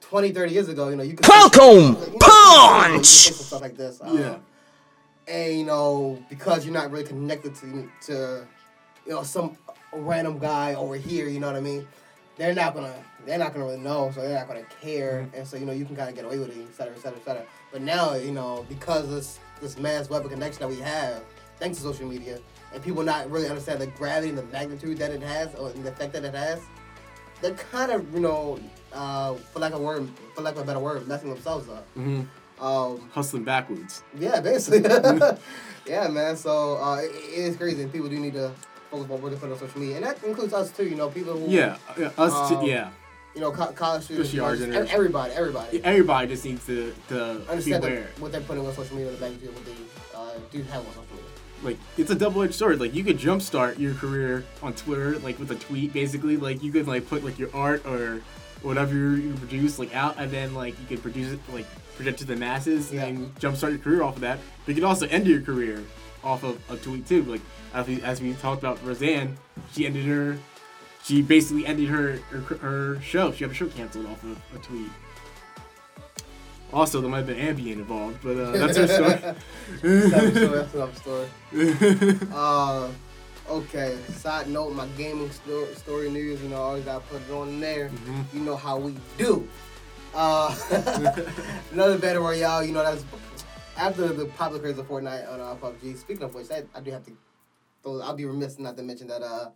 20, 0.00 0.32
30 0.32 0.52
years 0.52 0.68
ago, 0.68 0.88
you 0.88 0.96
know, 0.96 1.02
you 1.02 1.14
could 1.14 1.26
Welcome, 1.26 1.96
you 1.96 2.10
know, 2.12 2.18
punch! 2.20 3.26
you 3.28 3.32
could 3.34 3.46
stuff 3.46 3.60
like 3.62 3.76
this. 3.76 4.00
Um, 4.02 4.18
Yeah. 4.18 4.36
and 5.28 5.58
you 5.58 5.64
know 5.64 6.22
because 6.28 6.64
you're 6.64 6.74
not 6.74 6.90
really 6.90 7.04
connected 7.06 7.54
to 7.56 7.88
to 8.06 8.46
you 9.06 9.12
know 9.12 9.22
some 9.22 9.56
random 10.00 10.38
guy 10.38 10.74
over 10.74 10.96
here 10.96 11.28
you 11.28 11.40
know 11.40 11.46
what 11.46 11.56
i 11.56 11.60
mean 11.60 11.86
they're 12.36 12.54
not 12.54 12.74
gonna 12.74 12.94
they're 13.24 13.38
not 13.38 13.52
gonna 13.52 13.64
really 13.64 13.78
know 13.78 14.10
so 14.14 14.20
they're 14.20 14.38
not 14.38 14.46
gonna 14.48 14.62
care 14.80 15.28
and 15.34 15.46
so 15.46 15.56
you 15.56 15.64
know 15.66 15.72
you 15.72 15.84
can 15.84 15.96
kind 15.96 16.08
of 16.08 16.14
get 16.14 16.24
away 16.24 16.38
with 16.38 16.50
it 16.56 16.56
et 16.70 16.74
cetera 16.76 16.94
et 16.94 17.00
cetera 17.00 17.18
et 17.18 17.24
cetera 17.24 17.44
but 17.72 17.80
now 17.82 18.14
you 18.14 18.30
know 18.32 18.64
because 18.68 19.08
this 19.08 19.38
this 19.60 19.78
mass 19.78 20.08
web 20.10 20.24
of 20.24 20.30
connection 20.30 20.60
that 20.60 20.68
we 20.68 20.76
have 20.80 21.22
thanks 21.58 21.78
to 21.78 21.82
social 21.84 22.06
media 22.06 22.38
and 22.74 22.82
people 22.82 23.02
not 23.02 23.30
really 23.30 23.48
understand 23.48 23.80
the 23.80 23.86
gravity 23.86 24.28
and 24.28 24.36
the 24.38 24.42
magnitude 24.44 24.98
that 24.98 25.10
it 25.10 25.22
has 25.22 25.54
or 25.54 25.70
the 25.70 25.88
effect 25.88 26.12
that 26.12 26.24
it 26.24 26.34
has 26.34 26.60
they're 27.40 27.54
kind 27.54 27.90
of 27.90 28.12
you 28.14 28.20
know 28.20 28.58
uh, 28.92 29.34
for 29.34 29.58
lack 29.60 29.72
of 29.72 29.80
a 29.80 29.82
word 29.82 30.08
for 30.34 30.42
lack 30.42 30.54
of 30.56 30.62
a 30.62 30.64
better 30.64 30.78
word 30.80 31.06
messing 31.08 31.28
themselves 31.30 31.68
up 31.68 31.86
Mhm. 31.96 32.26
um, 32.60 33.08
Hustling 33.12 33.44
backwards. 33.44 34.02
yeah, 34.18 34.40
basically. 34.40 34.80
yeah, 35.86 36.08
man. 36.08 36.36
So 36.36 36.76
uh, 36.76 36.96
it, 37.02 37.10
it 37.14 37.38
is 37.50 37.56
crazy, 37.56 37.82
and 37.82 37.92
people 37.92 38.08
do 38.08 38.18
need 38.18 38.32
to 38.34 38.52
focus 38.90 39.10
on 39.10 39.22
what 39.22 39.30
they 39.32 39.36
put 39.38 39.50
on 39.52 39.58
social 39.58 39.80
media, 39.80 39.96
and 39.96 40.04
that 40.04 40.22
includes 40.24 40.52
us 40.54 40.70
too. 40.70 40.86
You 40.86 40.96
know, 40.96 41.08
people 41.08 41.34
who, 41.38 41.50
Yeah, 41.50 41.76
yeah, 41.98 42.10
us. 42.18 42.32
Um, 42.52 42.60
too, 42.60 42.66
yeah, 42.66 42.90
you 43.34 43.40
know, 43.40 43.52
co- 43.52 43.72
college 43.72 44.04
students, 44.04 44.32
you 44.32 44.40
know, 44.40 44.46
our 44.46 44.56
just 44.56 44.66
generation. 44.66 44.94
everybody, 44.94 45.32
everybody. 45.34 45.84
everybody 45.84 46.28
just 46.28 46.44
needs 46.44 46.64
to 46.66 46.94
to 47.08 47.14
be 47.14 47.50
Understand 47.50 48.06
what 48.18 48.32
they're 48.32 48.40
putting 48.42 48.66
on 48.66 48.74
social 48.74 48.96
media, 48.96 49.12
the 49.12 49.18
magnitude 49.20 49.48
of 49.50 49.54
what 49.56 49.64
they 49.66 49.72
uh, 50.16 50.30
do 50.50 50.62
have 50.64 50.80
on 50.80 50.86
social 50.92 51.02
media. 51.16 51.30
like 51.62 51.78
it's 51.96 52.10
a 52.10 52.14
double-edged 52.14 52.54
sword 52.54 52.78
like 52.80 52.94
you 52.94 53.02
could 53.02 53.18
jumpstart 53.18 53.78
your 53.78 53.94
career 53.94 54.44
on 54.62 54.74
twitter 54.74 55.18
like 55.20 55.38
with 55.38 55.50
a 55.50 55.54
tweet 55.54 55.90
basically 55.92 56.36
like 56.36 56.62
you 56.62 56.70
could 56.70 56.86
like 56.86 57.08
put 57.08 57.24
like 57.24 57.38
your 57.38 57.48
art 57.54 57.84
or 57.86 58.20
whatever 58.62 58.92
you 58.94 59.32
produce 59.34 59.78
like 59.78 59.94
out 59.94 60.14
and 60.18 60.30
then 60.30 60.54
like 60.54 60.78
you 60.78 60.86
could 60.86 61.00
produce 61.02 61.32
it 61.32 61.40
like 61.54 61.64
project 61.96 62.18
to 62.18 62.24
the 62.26 62.36
masses 62.36 62.92
Yeah. 62.92 63.04
and 63.06 63.34
jumpstart 63.36 63.70
your 63.70 63.78
career 63.78 64.02
off 64.02 64.16
of 64.16 64.20
that 64.20 64.38
but 64.64 64.68
you 64.68 64.74
could 64.74 64.84
also 64.84 65.06
end 65.06 65.26
your 65.26 65.40
career 65.40 65.82
off 66.26 66.42
of 66.42 66.60
a 66.70 66.76
tweet 66.76 67.06
too 67.06 67.22
like 67.24 67.40
as 67.72 67.86
we, 67.86 68.02
as 68.02 68.20
we 68.20 68.34
talked 68.34 68.62
about 68.62 68.84
roseanne 68.84 69.36
she 69.72 69.86
ended 69.86 70.04
her 70.04 70.36
she 71.04 71.22
basically 71.22 71.64
ended 71.66 71.88
her 71.88 72.16
her, 72.30 72.56
her 72.56 73.00
show 73.00 73.30
she 73.32 73.44
had 73.44 73.50
her 73.50 73.54
show 73.54 73.68
canceled 73.68 74.06
off 74.06 74.22
of 74.24 74.38
a 74.54 74.58
tweet 74.58 74.90
also 76.72 77.00
there 77.00 77.08
might 77.08 77.18
have 77.18 77.26
been 77.26 77.38
Ambien 77.38 77.74
involved 77.74 78.18
but 78.22 78.36
uh, 78.36 78.50
that's 78.52 78.76
her 78.76 78.86
story 78.88 79.34
That's 79.82 80.34
another 80.34 80.34
story. 80.34 80.58
That's 80.58 80.74
another 80.74 80.94
story. 80.94 82.28
Uh, 82.32 82.88
okay. 83.48 83.96
Side 84.08 84.48
note: 84.48 84.74
my 84.74 84.86
gaming 84.96 85.30
story, 85.30 85.74
story 85.74 86.10
news. 86.10 86.42
You 86.42 86.48
know, 86.48 86.56
always 86.56 86.84
gotta 86.84 87.00
put 87.00 87.22
it 87.22 87.32
on 87.32 87.60
there. 87.60 87.88
Mm-hmm. 87.88 88.36
You 88.36 88.44
know 88.44 88.56
how 88.56 88.78
we 88.78 88.94
do. 89.18 89.48
Uh, 90.14 90.54
another 91.72 91.98
battle 91.98 92.22
royale. 92.22 92.64
You 92.64 92.72
know 92.72 92.82
that's 92.82 93.04
after 93.76 94.08
the 94.08 94.26
popular 94.26 94.60
craze 94.60 94.78
of 94.78 94.88
Fortnite 94.88 95.30
on 95.32 95.40
uh, 95.40 95.54
PUBG. 95.56 95.96
Speaking 95.98 96.22
of 96.24 96.34
which, 96.34 96.50
I, 96.50 96.62
I 96.74 96.80
do 96.80 96.90
have 96.90 97.04
to. 97.06 97.16
throw- 97.82 98.00
I'll 98.00 98.14
be 98.14 98.24
remiss 98.24 98.58
not 98.58 98.76
to 98.76 98.82
mention 98.82 99.08
that. 99.08 99.22
Uh, 99.22 99.50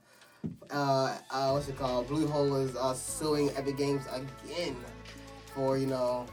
uh, 0.71 1.17
uh, 1.31 1.51
what's 1.51 1.69
it 1.69 1.79
called? 1.79 2.09
Bluehole 2.09 2.65
is 2.65 2.77
uh, 2.77 2.95
suing 2.95 3.51
Epic 3.57 3.77
Games 3.77 4.05
again 4.13 4.77
for 5.55 5.77
you 5.77 5.87
know 5.87 6.27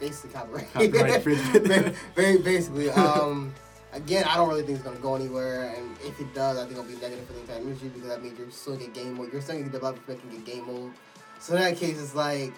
basically 0.00 0.30
copyright. 0.30 0.72
Copyright 0.72 1.22
very, 1.24 1.94
very 2.14 2.38
basically. 2.38 2.90
Um, 2.90 3.54
again, 3.92 4.24
I 4.26 4.36
don't 4.36 4.48
really 4.48 4.62
think 4.62 4.76
it's 4.76 4.84
gonna 4.86 4.98
go 5.00 5.14
anywhere, 5.14 5.74
and 5.76 5.96
if 6.04 6.18
it 6.20 6.32
does, 6.34 6.56
I 6.56 6.62
think 6.62 6.72
it'll 6.72 6.84
be 6.84 6.94
negative 6.94 7.26
for 7.26 7.34
the 7.34 7.40
entire 7.40 7.58
industry 7.58 7.88
because 7.88 8.08
that 8.08 8.22
means 8.22 8.38
you're 8.38 8.50
suing 8.50 8.82
a 8.82 8.88
game 8.88 9.14
mode. 9.14 9.32
You're 9.32 9.42
suing 9.42 9.66
a 9.66 9.68
developer 9.68 10.00
for 10.00 10.12
making 10.12 10.36
a 10.36 10.44
game 10.44 10.66
mode. 10.66 10.92
So 11.40 11.54
in 11.54 11.60
that 11.60 11.76
case, 11.76 12.00
it's 12.00 12.14
like 12.14 12.52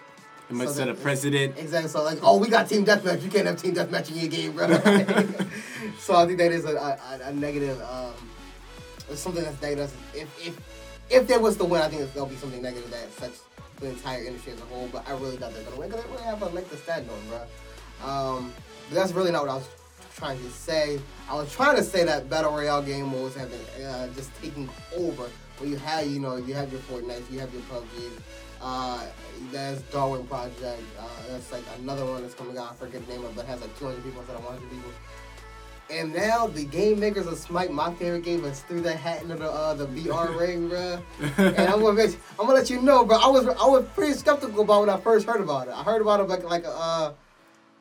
it 0.51 0.55
might 0.55 0.69
So 0.69 0.75
set 0.75 0.89
a 0.89 0.95
precedent 0.95 1.57
exactly. 1.57 1.89
So 1.89 2.03
like, 2.03 2.19
oh, 2.23 2.39
we 2.39 2.49
got 2.49 2.69
team 2.69 2.85
deathmatch. 2.85 3.23
You 3.23 3.31
can't 3.31 3.47
have 3.47 3.61
team 3.61 3.75
deathmatch 3.75 4.11
in 4.11 4.17
your 4.19 4.29
game, 4.29 4.53
bro. 4.53 4.67
so 5.99 6.17
I 6.17 6.27
think 6.27 6.39
that 6.39 6.53
is 6.53 6.65
a, 6.65 6.75
a, 6.77 7.21
a 7.29 7.33
negative. 7.33 7.81
Um, 7.83 8.13
something 9.15 9.45
that's 9.45 9.61
negative. 9.63 9.93
If 10.15 10.47
if 10.47 10.61
if 11.09 11.27
there 11.27 11.41
was 11.41 11.57
the 11.57 11.65
win, 11.65 11.83
I 11.83 11.89
think 11.89 12.13
there'll 12.13 12.29
be 12.29 12.37
something 12.37 12.63
negative 12.63 12.91
that 12.91 13.05
affects 13.05 13.43
the 13.79 13.89
entire 13.91 14.25
industry 14.25 14.53
as 14.53 14.61
a 14.61 14.65
whole. 14.67 14.89
But 14.93 15.09
I 15.09 15.13
really 15.13 15.37
doubt 15.37 15.55
they're 15.55 15.63
gonna 15.63 15.77
win 15.77 15.89
because 15.89 16.05
they 16.05 16.11
really 16.11 16.25
have 16.25 16.43
a 16.43 16.47
like 16.47 16.69
the 16.69 16.77
stat 16.77 17.07
going, 17.07 17.29
bro. 17.29 18.09
Um, 18.09 18.53
but 18.89 18.97
that's 18.97 19.13
really 19.13 19.31
not 19.31 19.43
what 19.43 19.51
I 19.51 19.55
was 19.55 19.69
trying 20.17 20.39
to 20.39 20.51
say. 20.51 21.01
I 21.29 21.35
was 21.35 21.53
trying 21.53 21.77
to 21.77 21.83
say 21.85 22.05
that 22.05 22.29
battle 22.29 22.53
royale 22.53 22.83
game 22.83 23.07
modes 23.07 23.37
have 23.37 23.51
been 23.51 23.85
uh, 23.85 24.09
just 24.15 24.31
taking 24.43 24.69
over. 24.97 25.29
Where 25.59 25.69
you 25.69 25.77
have, 25.77 26.07
you 26.07 26.21
know, 26.21 26.37
you 26.37 26.55
have 26.55 26.73
your 26.73 26.81
Fortnite, 26.83 27.31
you 27.31 27.39
have 27.39 27.53
your 27.53 27.63
PUBG. 27.63 28.11
Uh, 28.61 29.07
there's 29.51 29.81
Darwin 29.83 30.27
Project. 30.27 30.83
Uh, 30.99 31.09
that's 31.29 31.51
like 31.53 31.65
another 31.79 32.05
one 32.05 32.23
that's 32.23 32.35
coming 32.35 32.59
out. 32.59 32.73
I 32.73 32.75
forget 32.75 33.07
the 33.07 33.13
name 33.13 33.25
of, 33.25 33.31
it, 33.31 33.37
but 33.37 33.47
has 33.47 33.61
like 33.61 33.77
200 33.79 34.03
people 34.05 34.21
instead 34.21 34.37
of 34.37 34.45
100 34.45 34.71
people. 34.71 34.91
And 35.91 36.15
now 36.15 36.47
the 36.47 36.65
game 36.65 37.01
makers 37.01 37.27
of 37.27 37.37
Smite, 37.37 37.73
my 37.73 37.93
favorite 37.95 38.23
game, 38.23 38.45
has 38.45 38.61
threw 38.61 38.81
that 38.83 38.97
hat 38.97 39.23
into 39.23 39.35
the 39.35 39.51
uh, 39.51 39.75
the 39.75 39.87
BR 39.87 40.33
ring, 40.39 40.71
bruh. 40.71 41.03
And 41.37 41.59
I'm 41.59 41.81
gonna 41.81 41.99
let 41.99 42.11
you, 42.11 42.19
I'm 42.39 42.47
gonna 42.47 42.59
let 42.59 42.71
you 42.71 42.81
know, 42.81 43.05
bro. 43.05 43.19
I 43.19 43.27
was 43.27 43.49
I 43.49 43.67
was 43.67 43.85
pretty 43.95 44.13
skeptical 44.13 44.63
about 44.63 44.81
when 44.83 44.91
I 44.91 45.01
first 45.01 45.27
heard 45.27 45.41
about 45.41 45.67
it. 45.67 45.75
I 45.75 45.83
heard 45.83 46.01
about 46.01 46.21
it 46.21 46.29
like 46.29 46.45
like 46.45 46.65
uh 46.65 47.13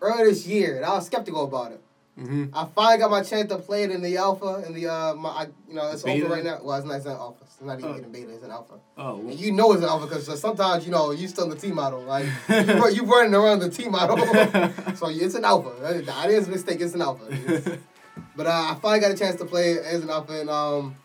earlier 0.01 0.25
this 0.25 0.47
year, 0.47 0.77
and 0.77 0.85
I 0.85 0.93
was 0.95 1.05
skeptical 1.05 1.43
about 1.43 1.71
it. 1.71 1.83
Hmm 2.19 2.45
I 2.53 2.65
finally 2.75 2.97
got 2.97 3.11
my 3.11 3.23
chance 3.23 3.49
to 3.49 3.57
play 3.57 3.83
it 3.83 3.91
in 3.91 4.01
the 4.01 4.17
alpha, 4.17 4.63
in 4.67 4.73
the 4.73 4.87
uh, 4.87 5.13
my, 5.15 5.29
I, 5.29 5.47
you 5.67 5.75
know, 5.75 5.89
it's 5.91 6.03
Beta? 6.03 6.25
open 6.25 6.31
right 6.37 6.43
now. 6.43 6.59
Well, 6.61 6.77
it's 6.77 6.85
not, 6.85 6.95
it's 6.97 7.05
not 7.05 7.17
alpha. 7.17 7.43
It's 7.45 7.61
not 7.61 7.79
even 7.79 7.91
Oh. 8.05 8.09
beta. 8.09 8.29
It's 8.33 8.43
an 8.43 8.51
alpha. 8.51 8.73
Oh, 8.97 9.19
And 9.19 9.33
you 9.39 9.51
know 9.51 9.71
it's 9.71 9.81
an 9.83 9.89
alpha 9.89 10.05
because 10.07 10.39
sometimes 10.39 10.85
you 10.85 10.91
know 10.91 11.11
you 11.11 11.27
still 11.27 11.45
in 11.45 11.49
the 11.51 11.55
T 11.55 11.71
model, 11.71 12.01
like 12.03 12.25
you, 12.49 12.89
you 12.89 13.03
running 13.05 13.33
around 13.33 13.59
the 13.59 13.69
T 13.69 13.87
model. 13.87 14.17
so 14.95 15.07
it's 15.09 15.35
an 15.35 15.45
alpha. 15.45 15.71
I 16.13 16.27
didn't 16.27 16.49
mistake. 16.49 16.81
It's 16.81 16.93
an 16.93 17.01
alpha. 17.01 17.25
It's- 17.33 17.77
but 18.35 18.47
uh, 18.47 18.49
I 18.71 18.77
finally 18.81 18.99
got 18.99 19.11
a 19.11 19.17
chance 19.17 19.35
to 19.37 19.45
play 19.45 19.71
it 19.73 19.83
as 19.85 20.03
an 20.03 20.09
alpha, 20.09 20.39
and 20.39 20.49
um, 20.49 20.95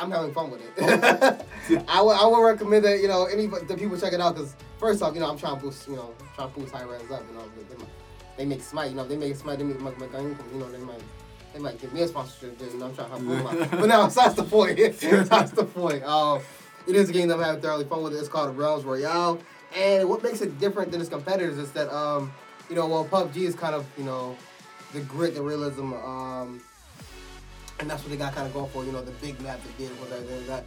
I'm 0.00 0.10
having 0.10 0.32
fun 0.32 0.50
with 0.50 0.60
it. 0.64 1.44
I 1.88 2.00
would 2.02 2.16
I 2.16 2.26
would 2.26 2.40
recommend 2.42 2.84
that 2.84 3.00
you 3.00 3.08
know 3.08 3.26
any 3.26 3.46
the 3.46 3.76
people 3.76 3.96
check 3.98 4.12
it 4.12 4.20
out 4.20 4.34
because 4.34 4.54
first 4.78 5.02
off, 5.02 5.14
you 5.14 5.20
know 5.20 5.30
I'm 5.30 5.38
trying 5.38 5.56
to 5.56 5.62
boost 5.62 5.86
you 5.88 5.96
know 5.96 6.12
trying 6.34 6.52
to 6.52 6.58
boost 6.58 6.72
Hi-Rez 6.74 7.10
up. 7.10 7.22
You 7.28 7.34
know 7.36 7.86
they, 8.36 8.44
make 8.44 8.62
smite. 8.62 8.90
You 8.90 8.96
know 8.96 9.06
they 9.06 9.16
make 9.16 9.36
smite. 9.36 9.58
They 9.58 9.64
make 9.64 9.80
my, 9.80 9.90
my 9.90 10.06
income. 10.06 10.46
You 10.52 10.60
know 10.60 10.70
they 10.70 10.78
might. 10.78 11.02
They 11.52 11.58
might 11.58 11.78
give 11.78 11.92
me 11.92 12.00
a 12.00 12.08
sponsorship, 12.08 12.58
you 12.62 12.78
know, 12.78 12.86
I'm 12.86 12.94
trying 12.94 13.10
to 13.10 13.18
help 13.18 13.46
them 13.46 13.62
out. 13.62 13.70
But 13.72 13.86
no, 13.86 14.08
that's 14.08 14.34
the 14.34 14.42
point. 14.42 14.78
that's 15.28 15.50
the 15.50 15.64
point. 15.64 16.02
Um, 16.02 16.40
it 16.86 16.96
is 16.96 17.10
a 17.10 17.12
game 17.12 17.28
that 17.28 17.34
I'm 17.34 17.42
having 17.42 17.60
thoroughly 17.60 17.84
fun 17.84 18.02
with. 18.02 18.14
It's 18.14 18.26
called 18.26 18.56
Realms 18.56 18.84
Royale. 18.84 19.38
And 19.76 20.08
what 20.08 20.22
makes 20.22 20.40
it 20.40 20.58
different 20.58 20.92
than 20.92 21.02
its 21.02 21.10
competitors 21.10 21.58
is 21.58 21.70
that, 21.72 21.94
um, 21.94 22.32
you 22.70 22.76
know, 22.76 22.86
well, 22.86 23.04
PUBG 23.04 23.36
is 23.36 23.54
kind 23.54 23.74
of, 23.74 23.86
you 23.98 24.04
know, 24.04 24.34
the 24.92 25.00
grit, 25.00 25.34
the 25.34 25.42
realism, 25.42 25.92
um, 25.92 26.62
and 27.80 27.90
that's 27.90 28.02
what 28.02 28.10
they 28.10 28.16
got 28.16 28.34
kind 28.34 28.46
of 28.46 28.52
going 28.52 28.70
for. 28.70 28.84
You 28.84 28.92
know, 28.92 29.02
the 29.02 29.10
big 29.12 29.40
map 29.40 29.60
with 29.64 30.12
everything 30.12 30.36
like 30.36 30.46
that. 30.46 30.64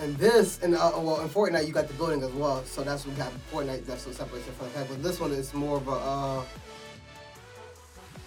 And 0.00 0.16
this, 0.16 0.62
and 0.62 0.76
uh, 0.76 0.92
well, 0.96 1.20
in 1.20 1.28
Fortnite 1.28 1.66
you 1.66 1.72
got 1.72 1.88
the 1.88 1.94
building 1.94 2.22
as 2.22 2.30
well, 2.30 2.64
so 2.64 2.84
that's 2.84 3.04
what 3.04 3.16
we 3.16 3.20
got. 3.20 3.32
Fortnite 3.52 3.84
that's 3.84 4.06
what 4.06 4.14
separates 4.14 4.46
it 4.46 4.54
from 4.54 4.66
the 4.66 4.72
fact. 4.72 4.90
But 4.90 5.02
this 5.02 5.18
one 5.18 5.32
is 5.32 5.52
more 5.52 5.78
of 5.78 5.88
a 5.88 5.92
uh, 5.92 6.42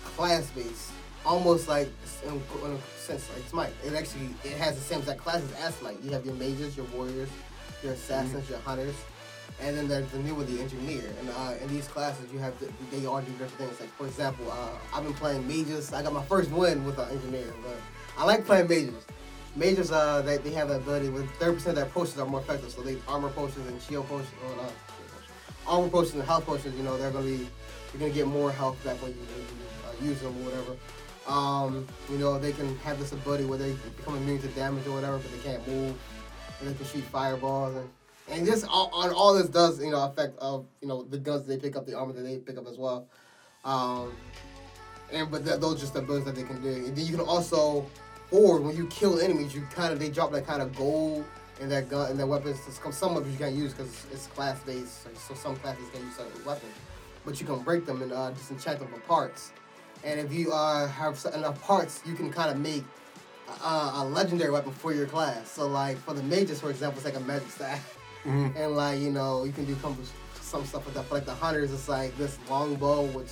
class 0.04 0.50
based, 0.52 0.92
almost 1.26 1.70
like 1.70 1.90
in, 2.26 2.34
in 2.34 2.72
a 2.72 2.80
sense 2.98 3.30
like 3.34 3.48
Smite. 3.48 3.74
It 3.86 3.94
actually 3.94 4.30
it 4.44 4.58
has 4.58 4.76
the 4.76 4.82
same 4.82 5.00
exact 5.00 5.22
classes 5.22 5.50
as 5.54 5.74
Smite. 5.76 5.98
You 6.04 6.12
have 6.12 6.26
your 6.26 6.36
mages, 6.36 6.76
your 6.76 6.88
warriors, 6.88 7.30
your 7.84 7.94
assassins, 7.94 8.50
your 8.50 8.60
hunters, 8.60 8.96
and 9.62 9.78
then 9.78 9.88
there's 9.88 10.12
the 10.12 10.20
new 10.20 10.36
one, 10.36 10.54
the 10.54 10.62
engineer. 10.62 11.04
And 11.20 11.30
uh, 11.30 11.54
in 11.62 11.70
these 11.70 11.88
classes, 11.88 12.34
you 12.34 12.40
have 12.40 12.58
to, 12.60 12.68
they 12.92 13.06
all 13.06 13.22
do 13.22 13.32
different 13.32 13.54
things. 13.54 13.80
Like 13.80 13.94
for 13.94 14.08
example, 14.08 14.52
uh, 14.52 14.72
I've 14.94 15.06
been 15.06 15.14
playing 15.14 15.48
mages. 15.48 15.94
I 15.94 16.04
got 16.04 16.12
my 16.12 16.24
first 16.26 16.52
win 16.52 16.84
with 16.84 17.00
an 17.00 17.10
engineer, 17.12 17.54
but 17.64 17.78
I 18.18 18.26
like 18.26 18.46
playing 18.46 18.68
mages. 18.68 19.06
Mages, 19.56 19.92
uh, 19.92 20.22
they, 20.22 20.38
they 20.38 20.52
have 20.52 20.70
that 20.70 20.78
ability 20.78 21.10
with 21.10 21.30
30% 21.40 21.68
of 21.68 21.76
their 21.76 21.86
potions 21.86 22.20
are 22.20 22.26
more 22.26 22.40
effective. 22.40 22.72
So 22.72 22.82
they 22.82 22.98
armor 23.08 23.30
potions 23.30 23.68
and 23.68 23.82
shield 23.82 24.08
potions, 24.08 24.32
well, 24.44 24.56
not 24.56 24.74
armor 25.68 25.90
potions 25.90 26.16
and 26.16 26.24
health 26.24 26.46
potions. 26.46 26.76
You 26.76 26.84
know, 26.84 26.98
they're 26.98 27.12
gonna 27.12 27.26
be 27.26 27.48
you're 27.94 28.00
gonna 28.00 28.12
get 28.12 28.28
more 28.28 28.52
health 28.52 28.82
back 28.84 29.02
when 29.02 29.12
you, 29.12 29.18
you 29.18 30.08
uh, 30.08 30.10
use 30.10 30.22
them 30.22 30.36
or 30.38 30.50
whatever. 30.50 30.78
Um, 31.28 31.88
you 32.10 32.18
know, 32.18 32.40
they 32.40 32.54
can 32.54 32.78
have 32.80 32.98
this 32.98 33.12
ability 33.12 33.46
where 33.46 33.58
they 33.58 33.74
become 33.98 34.16
immune 34.16 34.42
to 34.42 34.48
damage 34.50 34.88
or 34.88 34.94
whatever, 34.94 35.18
but 35.18 35.32
they 35.32 35.50
can't 35.50 35.68
move. 35.68 35.96
And 36.60 36.70
they 36.70 36.74
can 36.74 36.86
shoot 36.86 37.04
fireballs 37.06 37.76
and 37.76 37.90
and 38.30 38.48
this 38.48 38.64
all 38.64 38.90
all 38.94 39.34
this 39.34 39.50
does 39.50 39.84
you 39.84 39.92
know 39.92 40.06
affect 40.06 40.38
of 40.40 40.66
you 40.82 40.88
know 40.88 41.04
the 41.04 41.18
guns 41.18 41.46
they 41.46 41.58
pick 41.58 41.76
up, 41.76 41.86
the 41.86 41.94
armor 41.94 42.14
that 42.14 42.22
they 42.22 42.38
pick 42.38 42.58
up 42.58 42.68
as 42.68 42.78
well. 42.78 43.08
Um, 43.66 44.14
and 45.12 45.30
but 45.30 45.46
th- 45.46 45.60
those 45.60 45.76
are 45.76 45.80
just 45.80 45.94
the 45.94 46.00
abilities 46.00 46.26
that 46.26 46.36
they 46.36 46.44
can 46.44 46.62
do. 46.62 46.70
And 46.70 46.96
then 46.96 47.06
you 47.06 47.12
can 47.18 47.26
also, 47.26 47.86
or 48.32 48.62
when 48.62 48.76
you 48.76 48.88
kill 48.88 49.20
enemies, 49.20 49.54
you 49.54 49.62
kind 49.74 49.92
of 49.94 50.00
they 50.00 50.10
drop 50.10 50.32
that 50.32 50.48
kind 50.48 50.62
of 50.62 50.76
gold 50.76 51.26
in 51.60 51.70
that 51.70 51.90
gun 51.90 52.10
and 52.10 52.20
their 52.20 52.28
weapons. 52.28 52.60
Some 52.92 53.14
weapons 53.14 53.32
you 53.34 53.38
can't 53.38 53.56
use 53.56 53.74
because 53.74 54.06
it's 54.12 54.28
class 54.28 54.60
based, 54.64 55.04
so 55.28 55.34
some 55.36 55.56
classes 55.58 55.84
can 55.94 56.02
use 56.04 56.16
certain 56.16 56.44
weapons, 56.46 56.74
but 57.26 57.40
you 57.40 57.46
can 57.46 57.60
break 57.60 57.86
them 57.86 58.02
and 58.02 58.12
uh, 58.12 58.32
disenchant 58.32 58.80
them 58.80 58.88
for 58.88 59.00
parts. 59.02 59.52
And 60.04 60.20
if 60.20 60.34
you 60.34 60.52
uh, 60.52 60.88
have 60.88 61.24
enough 61.36 61.62
parts, 61.62 62.02
you 62.06 62.16
can 62.16 62.32
kind 62.32 62.50
of 62.50 62.58
make 62.58 62.84
uh, 63.64 63.92
a 63.96 64.06
legendary 64.06 64.50
weapon 64.50 64.72
for 64.72 64.94
your 64.94 65.06
class. 65.06 65.52
So 65.52 65.68
like 65.68 65.98
for 65.98 66.14
the 66.14 66.24
mages, 66.24 66.60
for 66.62 66.72
example, 66.72 66.98
it's 66.98 67.06
like 67.06 67.22
a 67.22 67.26
magic 67.26 67.50
staff, 67.50 67.98
and 68.56 68.76
like 68.76 69.00
you 69.00 69.12
know 69.12 69.44
you 69.44 69.52
can 69.52 69.66
do 69.66 69.76
some 70.42 70.66
stuff 70.66 70.86
with 70.86 70.96
that. 70.96 71.06
For 71.06 71.16
like 71.16 71.26
the 71.26 71.36
hunters, 71.36 71.72
it's 71.72 71.90
like 71.90 72.18
this 72.18 72.40
longbow 72.50 73.08
which 73.08 73.30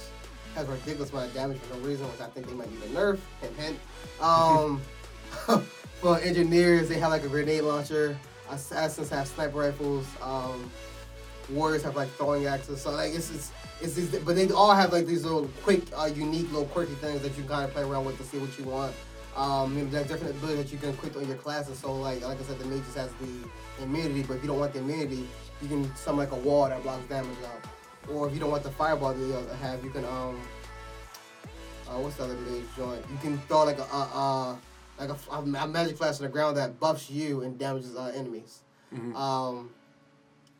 has 0.55 0.67
a 0.67 0.71
ridiculous 0.71 1.11
amount 1.11 1.27
of 1.27 1.33
damage 1.33 1.57
for 1.59 1.75
no 1.75 1.81
reason, 1.81 2.05
which 2.07 2.21
I 2.21 2.27
think 2.27 2.47
they 2.47 2.53
might 2.53 2.71
need 2.71 2.83
a 2.83 2.99
nerf. 2.99 3.19
Hint, 3.41 3.55
hint. 3.57 3.79
Um, 4.21 4.81
for 6.01 6.19
engineers, 6.19 6.89
they 6.89 6.99
have 6.99 7.11
like 7.11 7.23
a 7.23 7.27
grenade 7.27 7.63
launcher. 7.63 8.17
Assassins 8.49 9.09
have 9.09 9.27
sniper 9.27 9.57
rifles. 9.57 10.07
Um, 10.21 10.71
warriors 11.51 11.83
have 11.83 11.95
like 11.95 12.09
throwing 12.11 12.45
axes. 12.45 12.81
So 12.81 12.91
like 12.91 13.13
it's 13.13 13.29
it's, 13.31 13.51
it's 13.81 13.93
these, 13.95 14.19
but 14.19 14.35
they 14.35 14.49
all 14.49 14.73
have 14.73 14.91
like 14.91 15.05
these 15.05 15.23
little 15.23 15.49
quick, 15.63 15.83
uh, 15.97 16.09
unique, 16.13 16.51
little 16.51 16.67
quirky 16.67 16.93
things 16.95 17.21
that 17.21 17.37
you 17.37 17.43
of 17.63 17.71
play 17.73 17.83
around 17.83 18.05
with 18.05 18.17
to 18.17 18.23
see 18.23 18.37
what 18.37 18.57
you 18.57 18.65
want. 18.65 18.93
Um, 19.35 19.77
know, 19.77 19.89
there's 19.89 20.07
different 20.07 20.35
abilities 20.35 20.65
that 20.65 20.71
you 20.71 20.77
can 20.79 20.89
equip 20.89 21.15
on 21.15 21.27
your 21.27 21.37
classes. 21.37 21.77
So 21.77 21.93
like 21.93 22.21
like 22.25 22.39
I 22.39 22.43
said, 22.43 22.59
the 22.59 22.65
mages 22.65 22.95
has 22.95 23.11
the 23.13 23.83
immunity, 23.83 24.23
but 24.23 24.35
if 24.35 24.43
you 24.43 24.47
don't 24.47 24.59
want 24.59 24.73
the 24.73 24.79
immunity, 24.79 25.27
you 25.61 25.67
can 25.67 25.95
summon 25.95 26.19
like 26.19 26.31
a 26.31 26.41
wall 26.41 26.67
that 26.67 26.81
blocks 26.83 27.07
damage 27.07 27.37
out. 27.45 27.78
Or 28.07 28.27
if 28.27 28.33
you 28.33 28.39
don't 28.39 28.51
want 28.51 28.63
the 28.63 28.71
fireball 28.71 29.13
that 29.13 29.49
they 29.49 29.57
have, 29.57 29.83
you 29.83 29.89
can 29.89 30.05
um, 30.05 30.39
uh, 31.87 31.99
what's 31.99 32.15
the 32.15 32.23
other 32.23 32.35
mage 32.35 32.63
joint? 32.75 33.03
You 33.11 33.17
can 33.21 33.37
throw 33.47 33.65
like 33.65 33.79
a 33.79 33.87
uh, 33.91 34.09
uh 34.13 34.55
like 34.99 35.09
a, 35.09 35.33
a 35.33 35.67
magic 35.67 35.97
flash 35.97 36.17
on 36.17 36.23
the 36.23 36.29
ground 36.29 36.57
that 36.57 36.79
buffs 36.79 37.09
you 37.09 37.41
and 37.41 37.57
damages 37.57 37.95
uh, 37.95 38.11
enemies. 38.15 38.61
Um, 39.15 39.69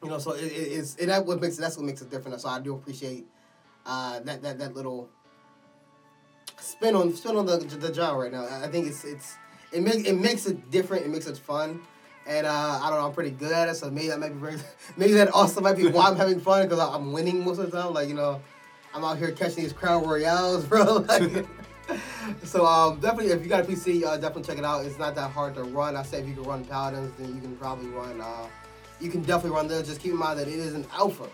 you 0.02 0.10
know, 0.10 0.18
so 0.18 0.32
it, 0.32 0.46
it, 0.46 0.48
it's 0.50 0.96
and 0.98 1.10
that 1.10 1.26
what 1.26 1.42
makes 1.42 1.58
it, 1.58 1.62
that's 1.62 1.78
what 1.78 1.86
makes 1.86 2.02
it 2.02 2.10
different. 2.10 2.40
So 2.40 2.50
I 2.50 2.60
do 2.60 2.74
appreciate 2.74 3.26
uh, 3.86 4.20
that 4.22 4.42
that 4.42 4.60
that 4.60 4.76
little 4.76 5.10
spin 6.60 6.96
on 6.96 7.14
spin 7.16 7.36
on 7.36 7.46
the 7.46 7.58
the 7.58 7.94
genre 7.94 8.24
right 8.24 8.32
now. 8.32 8.46
I 8.46 8.66
I 8.66 8.68
think 8.68 8.88
it's 8.88 9.04
it's 9.04 9.36
it 9.72 9.82
makes 9.82 10.08
it 10.08 10.14
makes 10.14 10.46
it 10.46 10.72
different. 10.72 11.06
It 11.06 11.10
makes 11.10 11.28
it 11.28 11.38
fun. 11.38 11.82
And 12.30 12.46
uh, 12.46 12.80
I 12.84 12.92
don't 12.92 13.00
know, 13.00 13.08
I'm 13.08 13.14
pretty 13.14 13.32
good 13.32 13.52
at 13.52 13.70
it, 13.70 13.76
so 13.76 13.90
maybe 13.90 14.10
that 14.10 14.20
might 14.20 14.30
be 14.30 14.40
very, 14.40 14.58
maybe 14.98 15.14
that 15.14 15.30
also 15.30 15.62
might 15.62 15.76
be 15.76 15.88
why 15.88 16.08
I'm 16.08 16.16
having 16.16 16.40
fun 16.40 16.62
because 16.62 16.78
I'm 16.78 17.12
winning 17.12 17.44
most 17.44 17.58
of 17.58 17.72
the 17.72 17.82
time. 17.82 17.92
Like 17.92 18.08
you 18.08 18.14
know, 18.14 18.40
I'm 18.94 19.04
out 19.04 19.18
here 19.18 19.32
catching 19.32 19.64
these 19.64 19.74
crown 19.74 20.06
royales, 20.06 20.64
bro. 20.70 20.98
Like, 20.98 21.48
so 22.44 22.68
um, 22.68 23.00
definitely, 23.00 23.32
if 23.32 23.42
you 23.42 23.50
got 23.50 23.62
a 23.62 23.64
PC, 23.64 24.04
uh, 24.04 24.16
definitely 24.18 24.44
check 24.44 24.60
it 24.60 24.64
out. 24.64 24.86
It's 24.86 25.00
not 25.00 25.16
that 25.16 25.32
hard 25.32 25.56
to 25.56 25.64
run. 25.64 25.98
I 25.98 26.04
said 26.04 26.22
if 26.22 26.30
you 26.30 26.36
can 26.36 26.44
run 26.44 26.64
paladins, 26.66 27.12
then 27.18 27.34
you 27.34 27.42
can 27.42 27.56
probably 27.58 27.88
run. 27.88 28.22
Uh, 28.22 28.46
you 29.02 29.10
can 29.10 29.24
definitely 29.24 29.58
run 29.58 29.68
this. 29.68 29.88
Just 29.88 30.00
keep 30.00 30.12
in 30.12 30.20
mind 30.20 30.38
that 30.38 30.48
it 30.48 30.54
is 30.54 30.76
an 30.76 30.86
alpha, 30.94 31.28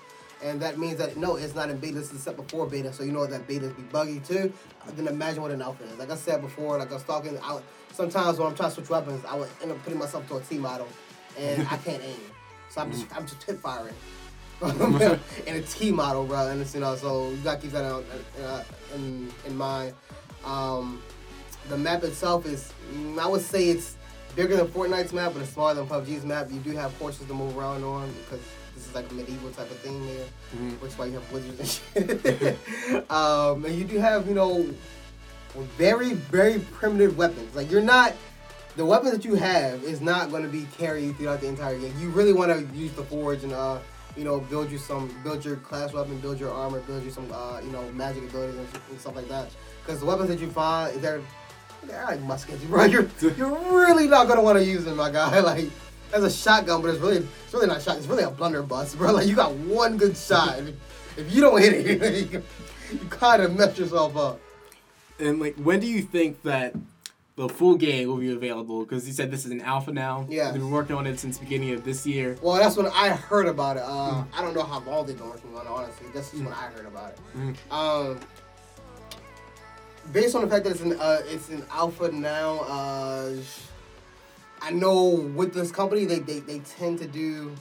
and 0.46 0.62
that 0.62 0.78
means 0.78 0.98
that 0.98 1.18
no, 1.18 1.38
it's 1.38 1.56
not 1.56 1.70
in 1.70 1.78
beta. 1.78 1.96
This 1.96 2.14
is 2.14 2.22
set 2.22 2.36
before 2.36 2.68
beta, 2.68 2.94
so 2.94 3.04
you 3.04 3.12
know 3.12 3.26
that 3.26 3.48
betas 3.48 3.76
be 3.76 3.82
buggy 3.84 4.20
too. 4.20 4.54
Then 4.94 5.08
imagine 5.08 5.42
what 5.42 5.52
an 5.52 5.62
alpha 5.62 5.84
is. 5.86 5.98
Like 5.98 6.12
I 6.12 6.16
said 6.16 6.42
before, 6.42 6.78
like 6.78 6.92
I 6.92 6.94
was 6.94 7.04
talking, 7.04 7.38
I, 7.42 7.60
sometimes 7.92 8.38
when 8.38 8.48
I'm 8.48 8.56
trying 8.56 8.70
to 8.70 8.76
switch 8.76 8.90
weapons, 8.90 9.26
I 9.26 9.36
would 9.36 9.50
end 9.62 9.72
up 9.72 9.84
putting 9.84 9.98
myself 9.98 10.28
to 10.30 10.38
a 10.38 10.42
T 10.42 10.58
model, 10.60 10.88
and 11.38 11.68
I 11.72 11.78
can't 11.78 12.04
aim, 12.04 12.16
so 12.70 12.82
I'm 12.82 12.92
just 12.92 13.16
I'm 13.16 13.26
just 13.26 13.42
hip 13.44 13.60
firing. 13.60 13.96
in 15.48 15.56
a 15.56 15.62
T 15.62 15.92
model, 15.92 16.26
bro, 16.26 16.48
and 16.48 16.62
it's 16.62 16.76
you 16.76 16.82
know, 16.82 16.96
so 16.96 17.30
you 17.32 17.38
gotta 17.38 17.60
keep 17.60 17.72
that 17.72 17.84
out, 17.84 18.06
uh, 18.44 18.64
in 18.94 19.32
in 19.48 19.58
mind. 19.58 19.94
Um, 20.46 21.02
the 21.70 21.78
map 21.78 22.04
itself 22.04 22.46
is, 22.46 22.72
mm, 22.94 23.18
I 23.18 23.28
would 23.28 23.42
say 23.42 23.70
it's 23.70 23.98
bigger 24.36 24.56
than 24.56 24.68
Fortnite's 24.68 25.12
map, 25.12 25.34
but 25.34 25.42
it's 25.42 25.52
smaller 25.52 25.74
than 25.74 25.88
PUBG's 25.88 26.24
map. 26.24 26.52
You 26.52 26.60
do 26.60 26.72
have 26.72 26.96
horses 27.00 27.26
to 27.28 27.34
move 27.34 27.58
around 27.58 27.84
on 27.84 28.14
because 28.14 28.46
like 28.96 29.10
a 29.12 29.14
medieval 29.14 29.52
type 29.52 29.70
of 29.70 29.78
thing 29.78 30.06
there, 30.08 30.26
which 30.80 30.92
is 30.92 30.98
why 30.98 31.06
you 31.06 31.14
have 31.14 31.32
wizards 31.32 31.82
and 31.96 32.08
shit. 32.10 33.12
um, 33.12 33.66
and 33.66 33.76
you 33.76 33.84
do 33.84 33.98
have, 34.00 34.28
you 34.28 34.34
know, 34.34 34.68
very, 35.78 36.14
very 36.14 36.60
primitive 36.60 37.18
weapons. 37.18 37.56
Like 37.56 37.70
you're 37.70 37.82
not, 37.82 38.14
the 38.76 38.86
weapon 38.86 39.12
that 39.12 39.24
you 39.24 39.36
have 39.36 39.84
is 39.84 40.02
not 40.02 40.32
going 40.32 40.44
to 40.44 40.50
be 40.50 40.66
carried 40.78 41.18
throughout 41.18 41.42
the 41.42 41.48
entire 41.48 41.78
game. 41.78 41.94
You 42.00 42.10
really 42.10 42.34
want 42.34 42.52
to 42.52 42.76
use 42.76 42.92
the 42.94 43.04
forge 43.04 43.44
and 43.44 43.54
uh, 43.54 43.80
you 44.18 44.24
know, 44.24 44.40
build 44.40 44.72
you 44.72 44.78
some, 44.78 45.14
build 45.24 45.44
your 45.44 45.58
class 45.58 45.94
weapon, 45.94 46.18
build 46.20 46.40
your 46.40 46.52
armor, 46.52 46.80
build 46.82 47.04
you 47.04 47.12
some, 47.12 47.30
uh, 47.32 47.60
you 47.62 47.72
know, 47.72 47.84
magic 47.92 48.24
abilities 48.24 48.58
and, 48.58 48.68
and 48.90 49.00
stuff 49.00 49.16
like 49.16 49.28
that. 49.28 49.50
Because 49.84 50.00
the 50.00 50.06
weapons 50.06 50.30
that 50.30 50.40
you 50.40 50.50
find, 50.50 51.02
they're, 51.02 51.22
they're 51.84 52.06
like 52.06 52.22
muskets, 52.22 52.64
bro. 52.66 52.86
You're, 52.86 53.08
you're 53.38 53.58
really 53.72 54.08
not 54.08 54.28
gonna 54.28 54.42
want 54.42 54.58
to 54.58 54.64
use 54.64 54.86
them, 54.86 54.98
my 54.98 55.12
guy. 55.12 55.40
Like, 55.46 55.70
that's 56.12 56.24
a 56.24 56.32
shotgun, 56.32 56.82
but 56.82 56.90
it's 56.92 57.00
really, 57.00 57.18
it's 57.18 57.54
really 57.54 57.68
not 57.68 57.82
shot. 57.82 57.98
It's 57.98 58.08
really 58.08 58.24
a 58.24 58.30
blunderbuss, 58.32 58.96
bro. 58.96 59.14
Like, 59.14 59.28
you 59.28 59.36
got 59.36 59.54
one 59.54 59.98
good 59.98 60.16
shot. 60.16 60.60
If, 60.60 60.76
if 61.18 61.34
you 61.34 61.42
don't 61.42 61.62
hit 61.62 61.74
it, 61.74 62.32
you, 62.32 62.44
you 62.92 63.00
kind 63.10 63.42
of 63.42 63.56
mess 63.56 63.78
yourself 63.78 64.16
up. 64.16 64.40
And 65.20 65.40
like, 65.40 65.56
when 65.56 65.80
do 65.80 65.88
you 65.88 66.02
think 66.02 66.42
that 66.44 66.76
the 67.36 67.50
full 67.50 67.76
game 67.76 68.08
will 68.08 68.18
be 68.18 68.32
available? 68.32 68.84
Because 68.84 69.08
you 69.08 69.14
said 69.14 69.32
this 69.32 69.46
is 69.46 69.52
an 69.52 69.62
alpha 69.62 69.92
now. 69.92 70.26
Yeah. 70.30 70.52
They've 70.52 70.62
been 70.62 70.72
working 70.72 70.96
on 70.96 71.08
it 71.08 71.20
since 71.20 71.38
the 71.38 71.46
beginning 71.46 71.72
of 71.72 71.84
this 71.84 72.06
year. 72.06 72.38
Well, 72.42 72.56
that's 72.56 72.76
when 72.78 72.88
I 72.88 73.10
heard 73.10 73.48
about 73.48 73.78
it. 73.78 73.84
Uh, 73.86 74.24
I 74.34 74.42
don't 74.42 74.54
know 74.54 74.64
how 74.64 74.80
long 74.82 75.06
they've 75.06 75.18
been 75.18 75.30
working 75.30 75.56
on 75.56 75.66
it, 75.66 75.70
honestly. 75.70 76.08
This 76.14 76.34
is 76.34 76.42
when 76.42 76.54
I 76.54 76.68
heard 76.68 76.86
about 76.86 77.14
it. 77.14 77.72
Um, 77.72 78.20
based 80.12 80.36
on 80.36 80.42
the 80.42 80.48
fact 80.48 80.64
that 80.66 80.72
it's 80.72 80.82
an 80.82 80.94
uh, 81.00 81.22
it's 81.26 81.50
an 81.50 81.66
alpha 81.72 82.12
now, 82.12 82.60
uh, 82.62 83.34
I 84.66 84.72
know 84.72 85.10
with 85.36 85.54
this 85.54 85.72
company 85.72 86.06
they, 86.06 86.18
they, 86.18 86.40
they 86.40 86.58
tend 86.58 86.98
to 86.98 87.08
do 87.08 87.54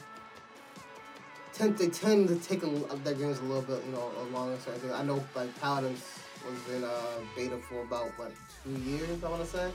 tend 1.52 1.76
they 1.76 1.88
tend 1.88 2.28
to 2.28 2.36
take 2.36 2.62
a, 2.62 2.66
their 3.04 3.12
games 3.12 3.40
a 3.40 3.42
little 3.42 3.60
bit 3.60 3.84
you 3.84 3.92
know 3.92 4.10
longer. 4.32 4.56
So 4.64 4.72
I, 4.72 4.78
think, 4.78 4.92
I 4.94 5.02
know 5.02 5.22
like 5.36 5.54
Paladins 5.60 6.02
was 6.46 6.74
in 6.74 6.82
uh, 6.82 6.90
beta 7.36 7.58
for 7.68 7.82
about 7.82 8.08
what 8.16 8.32
two 8.64 8.80
years 8.90 9.22
I 9.22 9.28
want 9.28 9.42
to 9.42 9.48
say. 9.48 9.70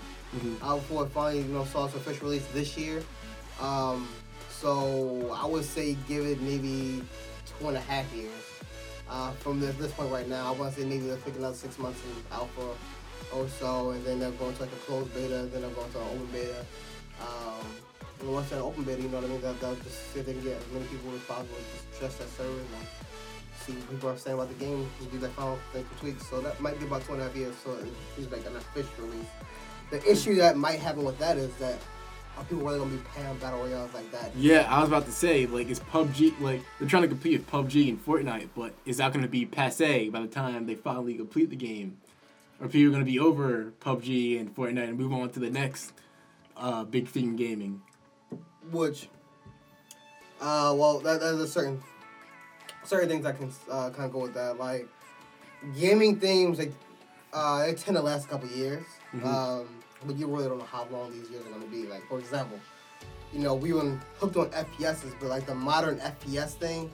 Uh, 0.64 0.76
before 0.78 1.06
it 1.06 1.10
finally 1.10 1.44
you 1.44 1.54
know 1.54 1.66
saw 1.66 1.86
its 1.86 1.94
official 1.94 2.30
release 2.30 2.48
this 2.48 2.76
year. 2.76 3.04
Um, 3.62 4.08
so 4.50 5.32
I 5.40 5.46
would 5.46 5.66
say 5.66 5.96
give 6.08 6.26
it 6.26 6.42
maybe 6.42 7.04
two 7.46 7.68
and 7.68 7.78
a 7.78 7.82
half 7.82 8.12
years. 8.12 8.32
Uh, 9.08 9.32
from 9.34 9.60
this, 9.60 9.76
this 9.76 9.92
point 9.92 10.12
right 10.12 10.28
now, 10.28 10.48
I 10.48 10.58
want 10.58 10.74
to 10.74 10.82
say 10.82 10.88
maybe 10.88 11.06
they'll 11.06 11.18
take 11.18 11.36
another 11.36 11.56
six 11.56 11.78
months 11.78 12.02
in 12.04 12.36
alpha 12.36 12.76
or 13.34 13.48
so, 13.48 13.92
and 13.92 14.04
then 14.06 14.20
they're 14.20 14.32
going 14.32 14.56
to 14.56 14.62
like 14.62 14.72
a 14.72 14.76
closed 14.78 15.14
beta, 15.14 15.48
then 15.52 15.62
they're 15.62 15.70
going 15.72 15.92
to 15.92 16.00
an 16.00 16.08
open 16.08 16.28
beta. 16.32 16.66
Um, 17.22 18.30
once 18.34 18.50
they're 18.50 18.60
open 18.60 18.84
beta, 18.84 19.02
you 19.02 19.10
know 19.10 19.18
what 19.18 19.26
I 19.26 19.28
mean? 19.28 19.42
They'll, 19.42 19.54
they'll 19.56 19.76
just 19.76 20.14
see 20.14 20.20
if 20.20 20.26
they 20.26 20.34
can 20.34 20.44
get 20.44 20.58
as 20.58 20.72
many 20.72 20.86
people 20.86 21.14
as 21.16 21.22
possible, 21.22 21.56
just 21.74 22.00
trust 22.00 22.20
that 22.20 22.30
server 22.30 22.50
and 22.50 22.68
see 23.66 23.74
what 23.74 23.90
people 23.90 24.10
are 24.10 24.18
saying 24.18 24.36
about 24.36 24.50
the 24.50 24.66
game, 24.66 24.90
and 25.00 25.12
do 25.12 25.18
their 25.20 25.30
final 25.32 25.58
thing 25.74 25.86
tweaks. 26.00 26.28
So 26.30 26.42
that 26.42 26.60
might 26.60 26.80
be 26.80 26.86
about 26.86 27.06
two 27.06 27.14
and 27.14 27.22
a 27.22 27.26
half 27.26 27.36
years, 27.36 27.56
so 27.64 27.78
it's 28.18 28.32
like 28.32 28.46
an 28.46 28.56
official 28.56 29.06
release. 29.06 29.28
The 29.92 30.12
issue 30.12 30.36
that 30.36 30.58
might 30.58 30.80
happen 30.80 31.04
with 31.04 31.18
that 31.20 31.38
is 31.38 31.54
that 31.56 31.78
are 32.38 32.44
people 32.44 32.64
really 32.64 32.80
gonna 32.80 32.92
be 32.92 32.98
playing 33.14 33.38
battle 33.38 33.60
royales 33.60 33.94
like 33.94 34.10
that? 34.12 34.36
Yeah, 34.36 34.68
I 34.70 34.80
was 34.80 34.88
about 34.88 35.06
to 35.06 35.12
say, 35.12 35.46
like, 35.46 35.70
is 35.70 35.80
PUBG, 35.80 36.40
like, 36.40 36.62
they're 36.80 36.88
trying 36.88 37.02
to 37.02 37.08
compete 37.08 37.40
with 37.40 37.50
PUBG 37.50 37.90
and 37.90 38.06
Fortnite, 38.06 38.50
but 38.56 38.74
is 38.86 38.98
that 38.98 39.14
to 39.14 39.28
be 39.28 39.46
passe 39.46 40.10
by 40.10 40.22
the 40.22 40.28
time 40.28 40.66
they 40.66 40.76
finally 40.76 41.16
complete 41.16 41.50
the 41.50 41.56
game? 41.56 41.98
Or 42.62 42.68
people 42.68 42.92
gonna 42.92 43.06
be 43.06 43.20
over 43.20 43.74
PUBG 43.82 44.40
and 44.40 44.56
Fortnite 44.56 44.90
and 44.90 44.98
move 44.98 45.12
on 45.12 45.30
to 45.32 45.40
the 45.40 45.50
next 45.50 45.94
uh, 46.60 46.84
big 46.84 47.08
thing 47.08 47.36
gaming? 47.36 47.82
Which, 48.72 49.08
uh, 50.42 50.74
well, 50.78 51.00
that, 51.00 51.20
there's 51.20 51.40
a 51.40 51.48
certain 51.48 51.82
certain 52.84 53.10
things 53.10 53.26
I 53.26 53.32
can 53.32 53.52
uh, 53.70 53.90
kind 53.90 54.06
of 54.06 54.12
go 54.14 54.20
with 54.20 54.34
that. 54.36 54.58
Like 54.60 54.88
gaming 55.78 56.20
themes, 56.20 56.60
like 56.60 56.74
uh, 57.34 57.66
they 57.66 57.74
tend 57.74 57.98
to 57.98 58.04
last 58.04 58.26
a 58.26 58.28
couple 58.30 58.50
years, 58.50 58.86
Mhm. 59.14 59.26
um, 59.26 59.68
but 60.06 60.16
you 60.18 60.28
really 60.28 60.48
don't 60.48 60.60
know 60.60 60.66
how 60.66 60.88
long 60.92 61.12
these 61.12 61.30
years 61.30 61.46
are 61.46 61.50
gonna 61.50 61.66
be. 61.66 61.86
Like 61.88 62.08
for 62.08 62.20
example, 62.20 62.60
you 63.34 63.40
know 63.40 63.54
we 63.56 63.74
were 63.74 63.98
hooked 64.20 64.38
on 64.38 64.50
FPSs, 64.52 65.14
but 65.20 65.30
like 65.30 65.46
the 65.46 65.56
modern 65.56 66.00
FPS 66.00 66.54
thing 66.54 66.90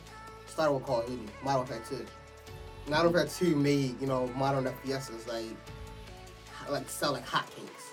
started 0.47 0.73
with 0.73 0.83
Call 0.83 1.01
of 1.01 1.07
Duty, 1.07 1.25
Modern 1.43 1.57
Warfare 1.67 1.81
Two. 1.89 2.05
Modern 2.89 3.11
Warfare 3.13 3.27
Two 3.27 3.55
made 3.55 3.99
you 3.99 4.07
know 4.07 4.27
modern 4.35 4.65
FPSs 4.65 5.27
like 5.27 5.45
like 6.69 6.89
sell 6.89 7.13
like 7.13 7.25
hotcakes. 7.27 7.91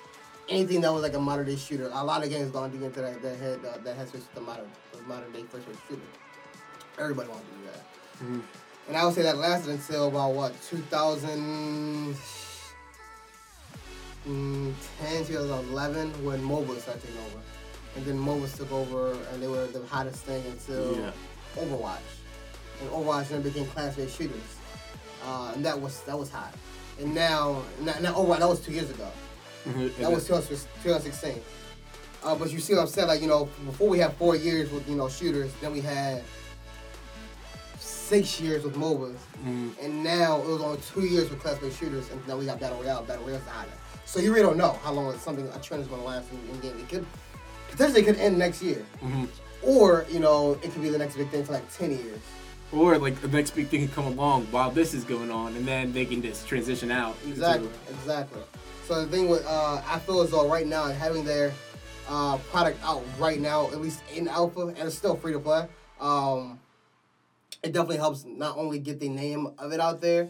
Anything 0.53 0.83
that 0.83 0.93
was 0.93 1.03
like 1.03 1.15
a 1.15 1.19
modern 1.21 1.47
day 1.47 1.57
shooter, 1.57 1.89
a 1.93 2.05
lot 2.05 2.23
of 2.23 2.29
games 2.29 2.51
gone 2.51 2.71
deep 2.71 2.83
into 2.83 3.01
that 3.01 3.23
that 3.23 3.39
head 3.39 3.61
uh, 3.65 3.79
that 3.85 3.97
has 3.97 4.11
switched 4.11 4.29
to 4.31 4.35
the 4.35 4.41
modern 4.43 4.67
modern 5.07 5.33
day 5.33 5.45
first 5.45 5.65
person 5.67 5.81
shooter. 5.89 6.03
Everybody 6.99 7.31
wants 7.31 7.45
to 7.49 7.55
do 7.57 7.65
that. 7.73 7.85
Mhm. 8.25 8.43
And 8.89 8.97
I 8.99 9.05
would 9.07 9.15
say 9.15 9.23
that 9.23 9.39
lasted 9.39 9.71
until 9.71 10.09
about 10.09 10.33
what 10.35 10.53
2010, 10.69 12.15
mm, 14.29 14.75
2011 15.01 16.25
when 16.25 16.43
MOBA 16.43 16.79
started 16.81 17.03
taking 17.03 17.19
over, 17.27 17.41
and 17.97 18.05
then 18.05 18.19
MOBA 18.19 18.55
took 18.55 18.71
over 18.73 19.13
and 19.33 19.43
they 19.43 19.49
were 19.49 19.67
the 19.69 19.87
hottest 19.87 20.25
thing 20.25 20.45
until 20.47 20.99
Yeah. 20.99 21.13
Overwatch, 21.57 21.99
and 22.81 22.91
Overwatch 22.91 23.29
then 23.29 23.41
became 23.43 23.67
class-based 23.69 24.17
shooters, 24.19 24.51
uh, 25.25 25.53
and 25.55 25.65
that 25.65 25.81
was 25.81 26.01
that 26.03 26.19
was 26.19 26.29
hot. 26.31 26.53
And 27.01 27.15
now, 27.15 27.63
now, 27.81 27.95
now 28.01 28.13
Overwatch 28.15 28.41
that 28.41 28.49
was 28.49 28.61
two 28.61 28.73
years 28.73 28.91
ago. 28.91 29.09
That 29.65 30.11
was 30.13 30.27
2016. 30.27 31.41
Uh, 32.25 32.35
but 32.37 32.51
you 32.53 32.61
see 32.61 32.75
what 32.75 32.83
I'm 32.83 32.87
saying? 32.87 33.09
Like, 33.09 33.21
you 33.21 33.27
know, 33.27 33.49
before 33.67 33.89
we 33.89 33.99
had 33.99 34.13
four 34.15 34.37
years 34.37 34.71
with, 34.71 34.89
you 34.89 34.95
know, 34.95 35.09
shooters, 35.09 35.51
then 35.61 35.73
we 35.73 35.81
had 35.81 36.23
six 37.79 38.41
years 38.41 38.63
with 38.65 38.75
MOBAs. 38.77 39.17
Mhm. 39.45 39.73
And 39.83 40.05
now 40.05 40.41
it 40.41 40.47
was 40.47 40.61
only 40.63 40.79
two 40.95 41.01
years 41.03 41.31
with 41.31 41.41
class-based 41.41 41.79
shooters, 41.79 42.09
and 42.11 42.27
now 42.29 42.37
we 42.37 42.45
got 42.47 42.61
Battle 42.61 42.79
Royale. 42.81 43.03
Battle 43.03 43.25
Royale's 43.25 43.43
hotter. 43.49 43.73
So 44.05 44.21
you 44.21 44.31
really 44.33 44.45
don't 44.47 44.57
know 44.57 44.79
how 44.85 44.93
long 44.93 45.19
something, 45.19 45.49
a 45.49 45.59
trend 45.59 45.83
is 45.83 45.89
going 45.89 46.01
to 46.01 46.07
last 46.07 46.27
in, 46.31 46.55
in 46.55 46.61
game. 46.61 46.79
It 46.79 46.89
could, 46.89 47.07
potentially 47.71 48.03
could 48.03 48.17
end 48.19 48.39
next 48.39 48.63
year. 48.63 48.85
Mhm. 49.03 49.27
Or, 49.63 50.05
you 50.11 50.21
know, 50.21 50.53
it 50.63 50.73
could 50.73 50.83
be 50.83 50.91
the 50.91 50.99
next 50.99 51.17
big 51.17 51.29
thing 51.31 51.45
for 51.45 51.53
like 51.53 51.73
10 51.77 51.91
years. 51.91 52.21
Or 52.73 52.99
like 52.99 53.21
the 53.21 53.29
next 53.29 53.51
big 53.53 53.69
thing 53.69 53.87
can 53.87 53.95
come 53.95 54.07
along 54.07 54.47
while 54.51 54.71
this 54.71 54.95
is 54.95 55.05
going 55.05 55.31
on, 55.31 55.57
and 55.57 55.67
then 55.67 55.93
they 55.93 56.05
can 56.05 56.23
just 56.23 56.47
transition 56.47 56.91
out. 56.91 57.17
into- 57.25 57.31
Exactly, 57.33 57.69
exactly. 57.91 58.43
So 58.93 59.07
the 59.07 59.11
thing 59.11 59.27
with 59.31 59.43
uh, 59.47 59.81
I 59.89 59.99
feel 60.01 60.21
as 60.21 60.33
though 60.33 60.47
right 60.47 60.67
now 60.67 60.85
having 60.85 61.25
their 61.25 61.51
uh, 62.07 62.37
product 62.51 62.79
out 62.85 63.03
right 63.19 63.41
now, 63.41 63.69
at 63.69 63.81
least 63.81 64.03
in 64.15 64.29
alpha, 64.29 64.67
and 64.67 64.77
it's 64.81 64.95
still 64.95 65.17
free 65.17 65.33
to 65.33 65.39
play. 65.39 65.67
Um, 65.99 66.61
it 67.63 67.73
definitely 67.73 67.97
helps 67.97 68.27
not 68.27 68.59
only 68.59 68.79
get 68.79 69.01
the 69.01 69.09
name 69.09 69.49
of 69.57 69.73
it 69.73 69.81
out 69.81 70.03
there, 70.03 70.29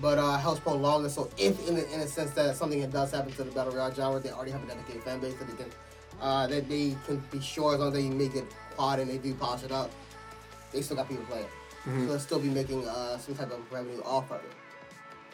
but 0.00 0.18
uh, 0.18 0.36
helps 0.36 0.58
prolong 0.58 1.04
it. 1.04 1.10
So 1.10 1.30
if 1.38 1.68
in 1.68 1.76
a, 1.76 1.82
in 1.94 2.00
a 2.00 2.08
sense 2.08 2.32
that 2.32 2.56
something 2.56 2.80
that 2.80 2.90
does 2.90 3.12
happen 3.12 3.30
to 3.34 3.44
the 3.44 3.52
battle 3.52 3.72
royale 3.72 3.94
genre, 3.94 4.18
they 4.18 4.30
already 4.30 4.50
have 4.50 4.64
a 4.64 4.66
dedicated 4.66 5.04
fan 5.04 5.20
base 5.20 5.36
that 5.36 5.46
they 5.46 5.62
can 5.62 5.72
uh, 6.20 6.48
that 6.48 6.68
they 6.68 6.96
can 7.06 7.22
be 7.30 7.40
sure 7.40 7.74
as 7.74 7.78
long 7.78 7.90
as 7.90 7.94
they 7.94 8.08
make 8.08 8.34
it 8.34 8.46
quad 8.74 8.98
and 8.98 9.08
they 9.08 9.18
do 9.18 9.32
polish 9.34 9.62
it 9.62 9.70
up, 9.70 9.92
they 10.72 10.82
still 10.82 10.96
got 10.96 11.08
people 11.08 11.24
playing. 11.26 11.46
Mhm. 11.84 12.00
So 12.00 12.06
they'll 12.06 12.18
still 12.18 12.40
be 12.40 12.48
making 12.48 12.84
uh, 12.84 13.16
some 13.18 13.36
type 13.36 13.52
of 13.52 13.60
revenue 13.70 14.02
off 14.04 14.32
of 14.32 14.40
it. 14.40 14.50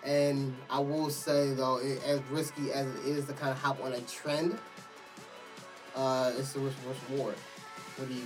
And 0.05 0.55
I 0.71 0.79
will 0.79 1.11
say 1.11 1.55
though, 1.55 1.79
it, 1.79 2.03
as 2.05 2.21
risky 2.31 2.73
as 2.73 2.87
it 2.87 3.05
is 3.05 3.27
to 3.27 3.33
kind 3.33 3.51
of 3.53 3.59
hop 3.59 3.83
on 3.85 3.93
a 3.93 4.01
trend, 4.03 4.57
uh, 5.97 6.33
it's 6.37 6.53
the 6.53 6.61
risk 6.61 6.77
versus 6.79 7.03
reward. 7.11 7.35
What 7.97 8.09
do 8.09 8.15
you, 8.15 8.23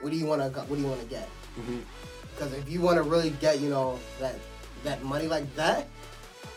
what 0.00 0.10
do 0.10 0.16
you 0.16 0.26
want 0.26 0.40
to, 0.42 0.60
what 0.62 0.76
do 0.76 0.80
you 0.82 0.88
want 0.88 1.00
to 1.00 1.06
get? 1.06 1.28
Because 2.34 2.52
if 2.54 2.68
you 2.68 2.80
want 2.80 2.96
to 2.96 3.02
really 3.02 3.30
get, 3.30 3.60
you 3.60 3.68
know, 3.70 3.98
that 4.20 4.34
that 4.82 5.02
money 5.02 5.28
like 5.28 5.54
that, 5.56 5.86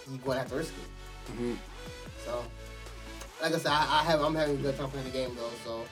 you're 0.09 0.17
gonna 0.19 0.39
have 0.39 0.49
to 0.49 0.55
risk 0.55 0.73
it. 0.73 1.33
Mhm. 1.39 1.57
So, 2.25 2.43
like 3.41 3.53
I 3.53 3.57
said, 3.57 3.71
I, 3.71 3.99
I 3.99 4.03
have, 4.03 4.21
I'm 4.21 4.35
having 4.35 4.55
a 4.57 4.61
good 4.61 4.77
time 4.77 4.89
playing 4.89 5.05
the 5.05 5.11
game 5.11 5.35
though. 5.35 5.49
So, 5.65 5.83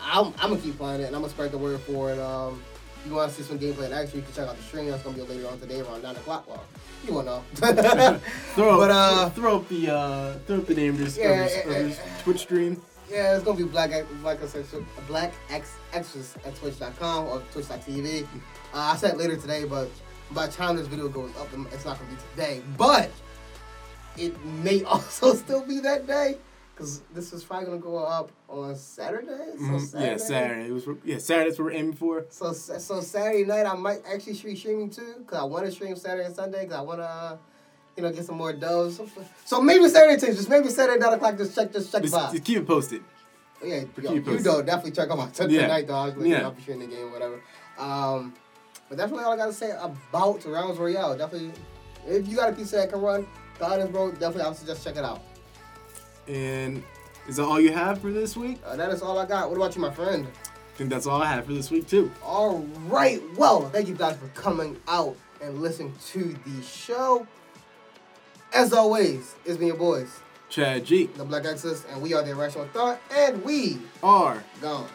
I'm, 0.00 0.26
I'm 0.38 0.50
gonna 0.50 0.60
keep 0.60 0.78
playing 0.78 1.00
it, 1.00 1.04
and 1.06 1.16
I'm 1.16 1.22
gonna 1.22 1.32
spread 1.32 1.50
the 1.52 1.58
word 1.58 1.80
for 1.80 2.12
it. 2.12 2.18
Um, 2.18 2.62
you 3.06 3.14
want 3.14 3.30
to 3.30 3.36
see 3.36 3.42
some 3.42 3.58
gameplay 3.58 3.86
in 3.86 3.92
action, 3.92 4.18
you 4.18 4.24
can 4.24 4.34
check 4.34 4.48
out 4.48 4.56
the 4.56 4.62
stream. 4.62 4.90
That's 4.90 5.02
gonna 5.02 5.16
be 5.16 5.22
later 5.22 5.48
on 5.48 5.58
today 5.60 5.80
around 5.80 6.02
nine 6.02 6.16
o'clock. 6.16 6.48
Well, 6.48 6.64
you 7.06 7.14
won't 7.14 7.26
know. 7.26 7.42
Throw, 8.54 8.78
But, 8.78 8.90
uh, 8.90 9.30
throw 9.30 9.56
up 9.56 9.68
the 9.68 9.90
uh, 9.90 10.34
throw 10.46 10.58
up 10.58 10.66
the 10.66 10.74
name 10.74 10.90
of 10.94 10.98
this, 10.98 11.16
Yeah, 11.16 11.30
of 11.30 11.38
this, 11.50 11.64
yeah, 11.66 11.72
of 11.72 11.88
yeah. 11.90 12.22
Twitch 12.22 12.40
stream. 12.40 12.82
Yeah, 13.10 13.36
it's 13.36 13.44
gonna 13.44 13.56
be 13.56 13.64
Black 13.64 13.90
Black 14.22 14.38
Black 15.06 15.32
X 15.50 15.76
Extras 15.92 16.34
at 16.44 16.54
Twitch.com 16.56 17.26
or 17.26 17.40
Twitch.tv. 17.52 18.24
Uh, 18.24 18.26
I 18.72 18.96
said 18.96 19.16
later 19.16 19.36
today, 19.36 19.64
but 19.64 19.88
by 20.32 20.46
the 20.46 20.52
time 20.52 20.76
this 20.76 20.88
video 20.88 21.08
goes 21.08 21.30
up, 21.36 21.48
it's 21.72 21.84
not 21.84 21.98
gonna 21.98 22.10
be 22.10 22.16
today. 22.32 22.62
But 22.76 23.10
it 24.16 24.44
may 24.44 24.82
also 24.84 25.34
still 25.34 25.64
be 25.64 25.78
that 25.80 26.06
day 26.06 26.38
because 26.76 27.00
this 27.14 27.32
is 27.32 27.42
probably 27.42 27.66
gonna 27.66 27.78
go 27.78 27.96
up 27.96 28.30
on 28.48 28.76
Saturday. 28.76 29.52
So 29.56 29.62
Mhm. 29.64 30.00
Yeah, 30.00 30.16
Saturday. 30.18 30.68
It 30.68 30.72
was 30.72 30.86
yeah 31.04 31.16
Saturday. 31.18 31.48
That's 31.48 31.58
what 31.58 31.64
we're 31.66 31.72
aiming 31.72 31.94
for. 31.94 32.26
So 32.28 32.52
so 32.52 33.00
Saturday 33.00 33.44
night, 33.44 33.64
I 33.64 33.74
might 33.74 34.02
actually 34.06 34.34
be 34.34 34.56
streaming 34.56 34.90
too 34.90 35.14
because 35.18 35.38
I 35.38 35.44
want 35.44 35.64
to 35.64 35.72
stream 35.72 35.96
Saturday 35.96 36.26
and 36.26 36.36
Sunday 36.36 36.62
because 36.64 36.76
I 36.76 36.82
want 36.82 37.00
to. 37.00 37.04
Uh, 37.06 37.36
you 37.96 38.02
know, 38.02 38.12
get 38.12 38.26
some 38.26 38.36
more 38.36 38.52
doves. 38.52 39.00
So 39.46 39.58
maybe 39.62 39.88
Saturday 39.88 40.20
too. 40.20 40.34
Just 40.34 40.50
maybe 40.50 40.68
Saturday 40.68 40.98
nine 41.00 41.14
o'clock. 41.14 41.38
Just 41.38 41.54
check, 41.54 41.72
just 41.72 41.90
check 41.90 42.02
Just, 42.02 42.12
by. 42.12 42.30
just 42.30 42.44
keep 42.44 42.58
it 42.58 42.66
posted. 42.66 43.02
Yeah, 43.64 43.84
yo, 44.02 44.12
you 44.12 44.20
know, 44.20 44.60
definitely 44.60 44.90
check 44.90 45.08
out 45.10 45.16
my 45.16 45.32
Sunday 45.32 45.54
Yeah. 45.54 45.66
night 45.68 45.86
dog. 45.86 46.18
Like, 46.18 46.28
Yeah. 46.28 46.42
I'll 46.42 46.50
be 46.50 46.62
the 46.62 46.86
game, 46.86 47.10
whatever. 47.10 47.40
Um, 47.78 48.34
but 48.90 48.98
that's 48.98 49.10
really 49.10 49.24
all 49.24 49.32
I 49.32 49.38
gotta 49.38 49.54
say 49.54 49.70
about 49.70 50.44
Realm 50.44 50.76
Royale. 50.76 51.16
Definitely, 51.16 51.52
if 52.06 52.28
you 52.28 52.36
got 52.36 52.50
a 52.50 52.54
piece 52.54 52.72
that 52.72 52.90
can 52.90 53.00
run, 53.00 53.26
Guardians 53.58 53.90
Bro, 53.92 54.10
definitely 54.12 54.42
I 54.42 54.48
would 54.48 54.58
suggest 54.58 54.84
check 54.84 54.96
it 54.96 55.04
out. 55.04 55.22
And 56.28 56.82
is 57.28 57.36
that 57.36 57.44
all 57.44 57.60
you 57.60 57.72
have 57.72 58.00
for 58.00 58.10
this 58.10 58.36
week? 58.36 58.58
Uh, 58.64 58.76
that 58.76 58.90
is 58.90 59.02
all 59.02 59.18
I 59.18 59.26
got. 59.26 59.48
What 59.48 59.56
about 59.56 59.74
you, 59.74 59.82
my 59.82 59.90
friend? 59.90 60.26
I 60.26 60.76
think 60.76 60.90
that's 60.90 61.06
all 61.06 61.22
I 61.22 61.26
have 61.26 61.46
for 61.46 61.52
this 61.52 61.70
week 61.70 61.88
too. 61.88 62.10
All 62.22 62.58
right. 62.86 63.22
Well, 63.36 63.68
thank 63.70 63.88
you 63.88 63.94
guys 63.94 64.16
for 64.16 64.28
coming 64.28 64.76
out 64.88 65.16
and 65.40 65.60
listening 65.62 65.94
to 66.08 66.36
the 66.46 66.62
show. 66.62 67.26
As 68.52 68.72
always, 68.72 69.34
it's 69.44 69.56
been 69.56 69.68
your 69.68 69.76
boys, 69.76 70.20
Chad 70.48 70.84
G 70.84 71.06
the 71.06 71.24
Black 71.24 71.44
Axis, 71.44 71.84
and 71.90 72.00
we 72.00 72.14
are 72.14 72.22
the 72.22 72.30
Irrational 72.30 72.66
Thought, 72.68 73.00
and 73.14 73.42
we 73.44 73.78
are 74.02 74.42
gone. 74.60 74.88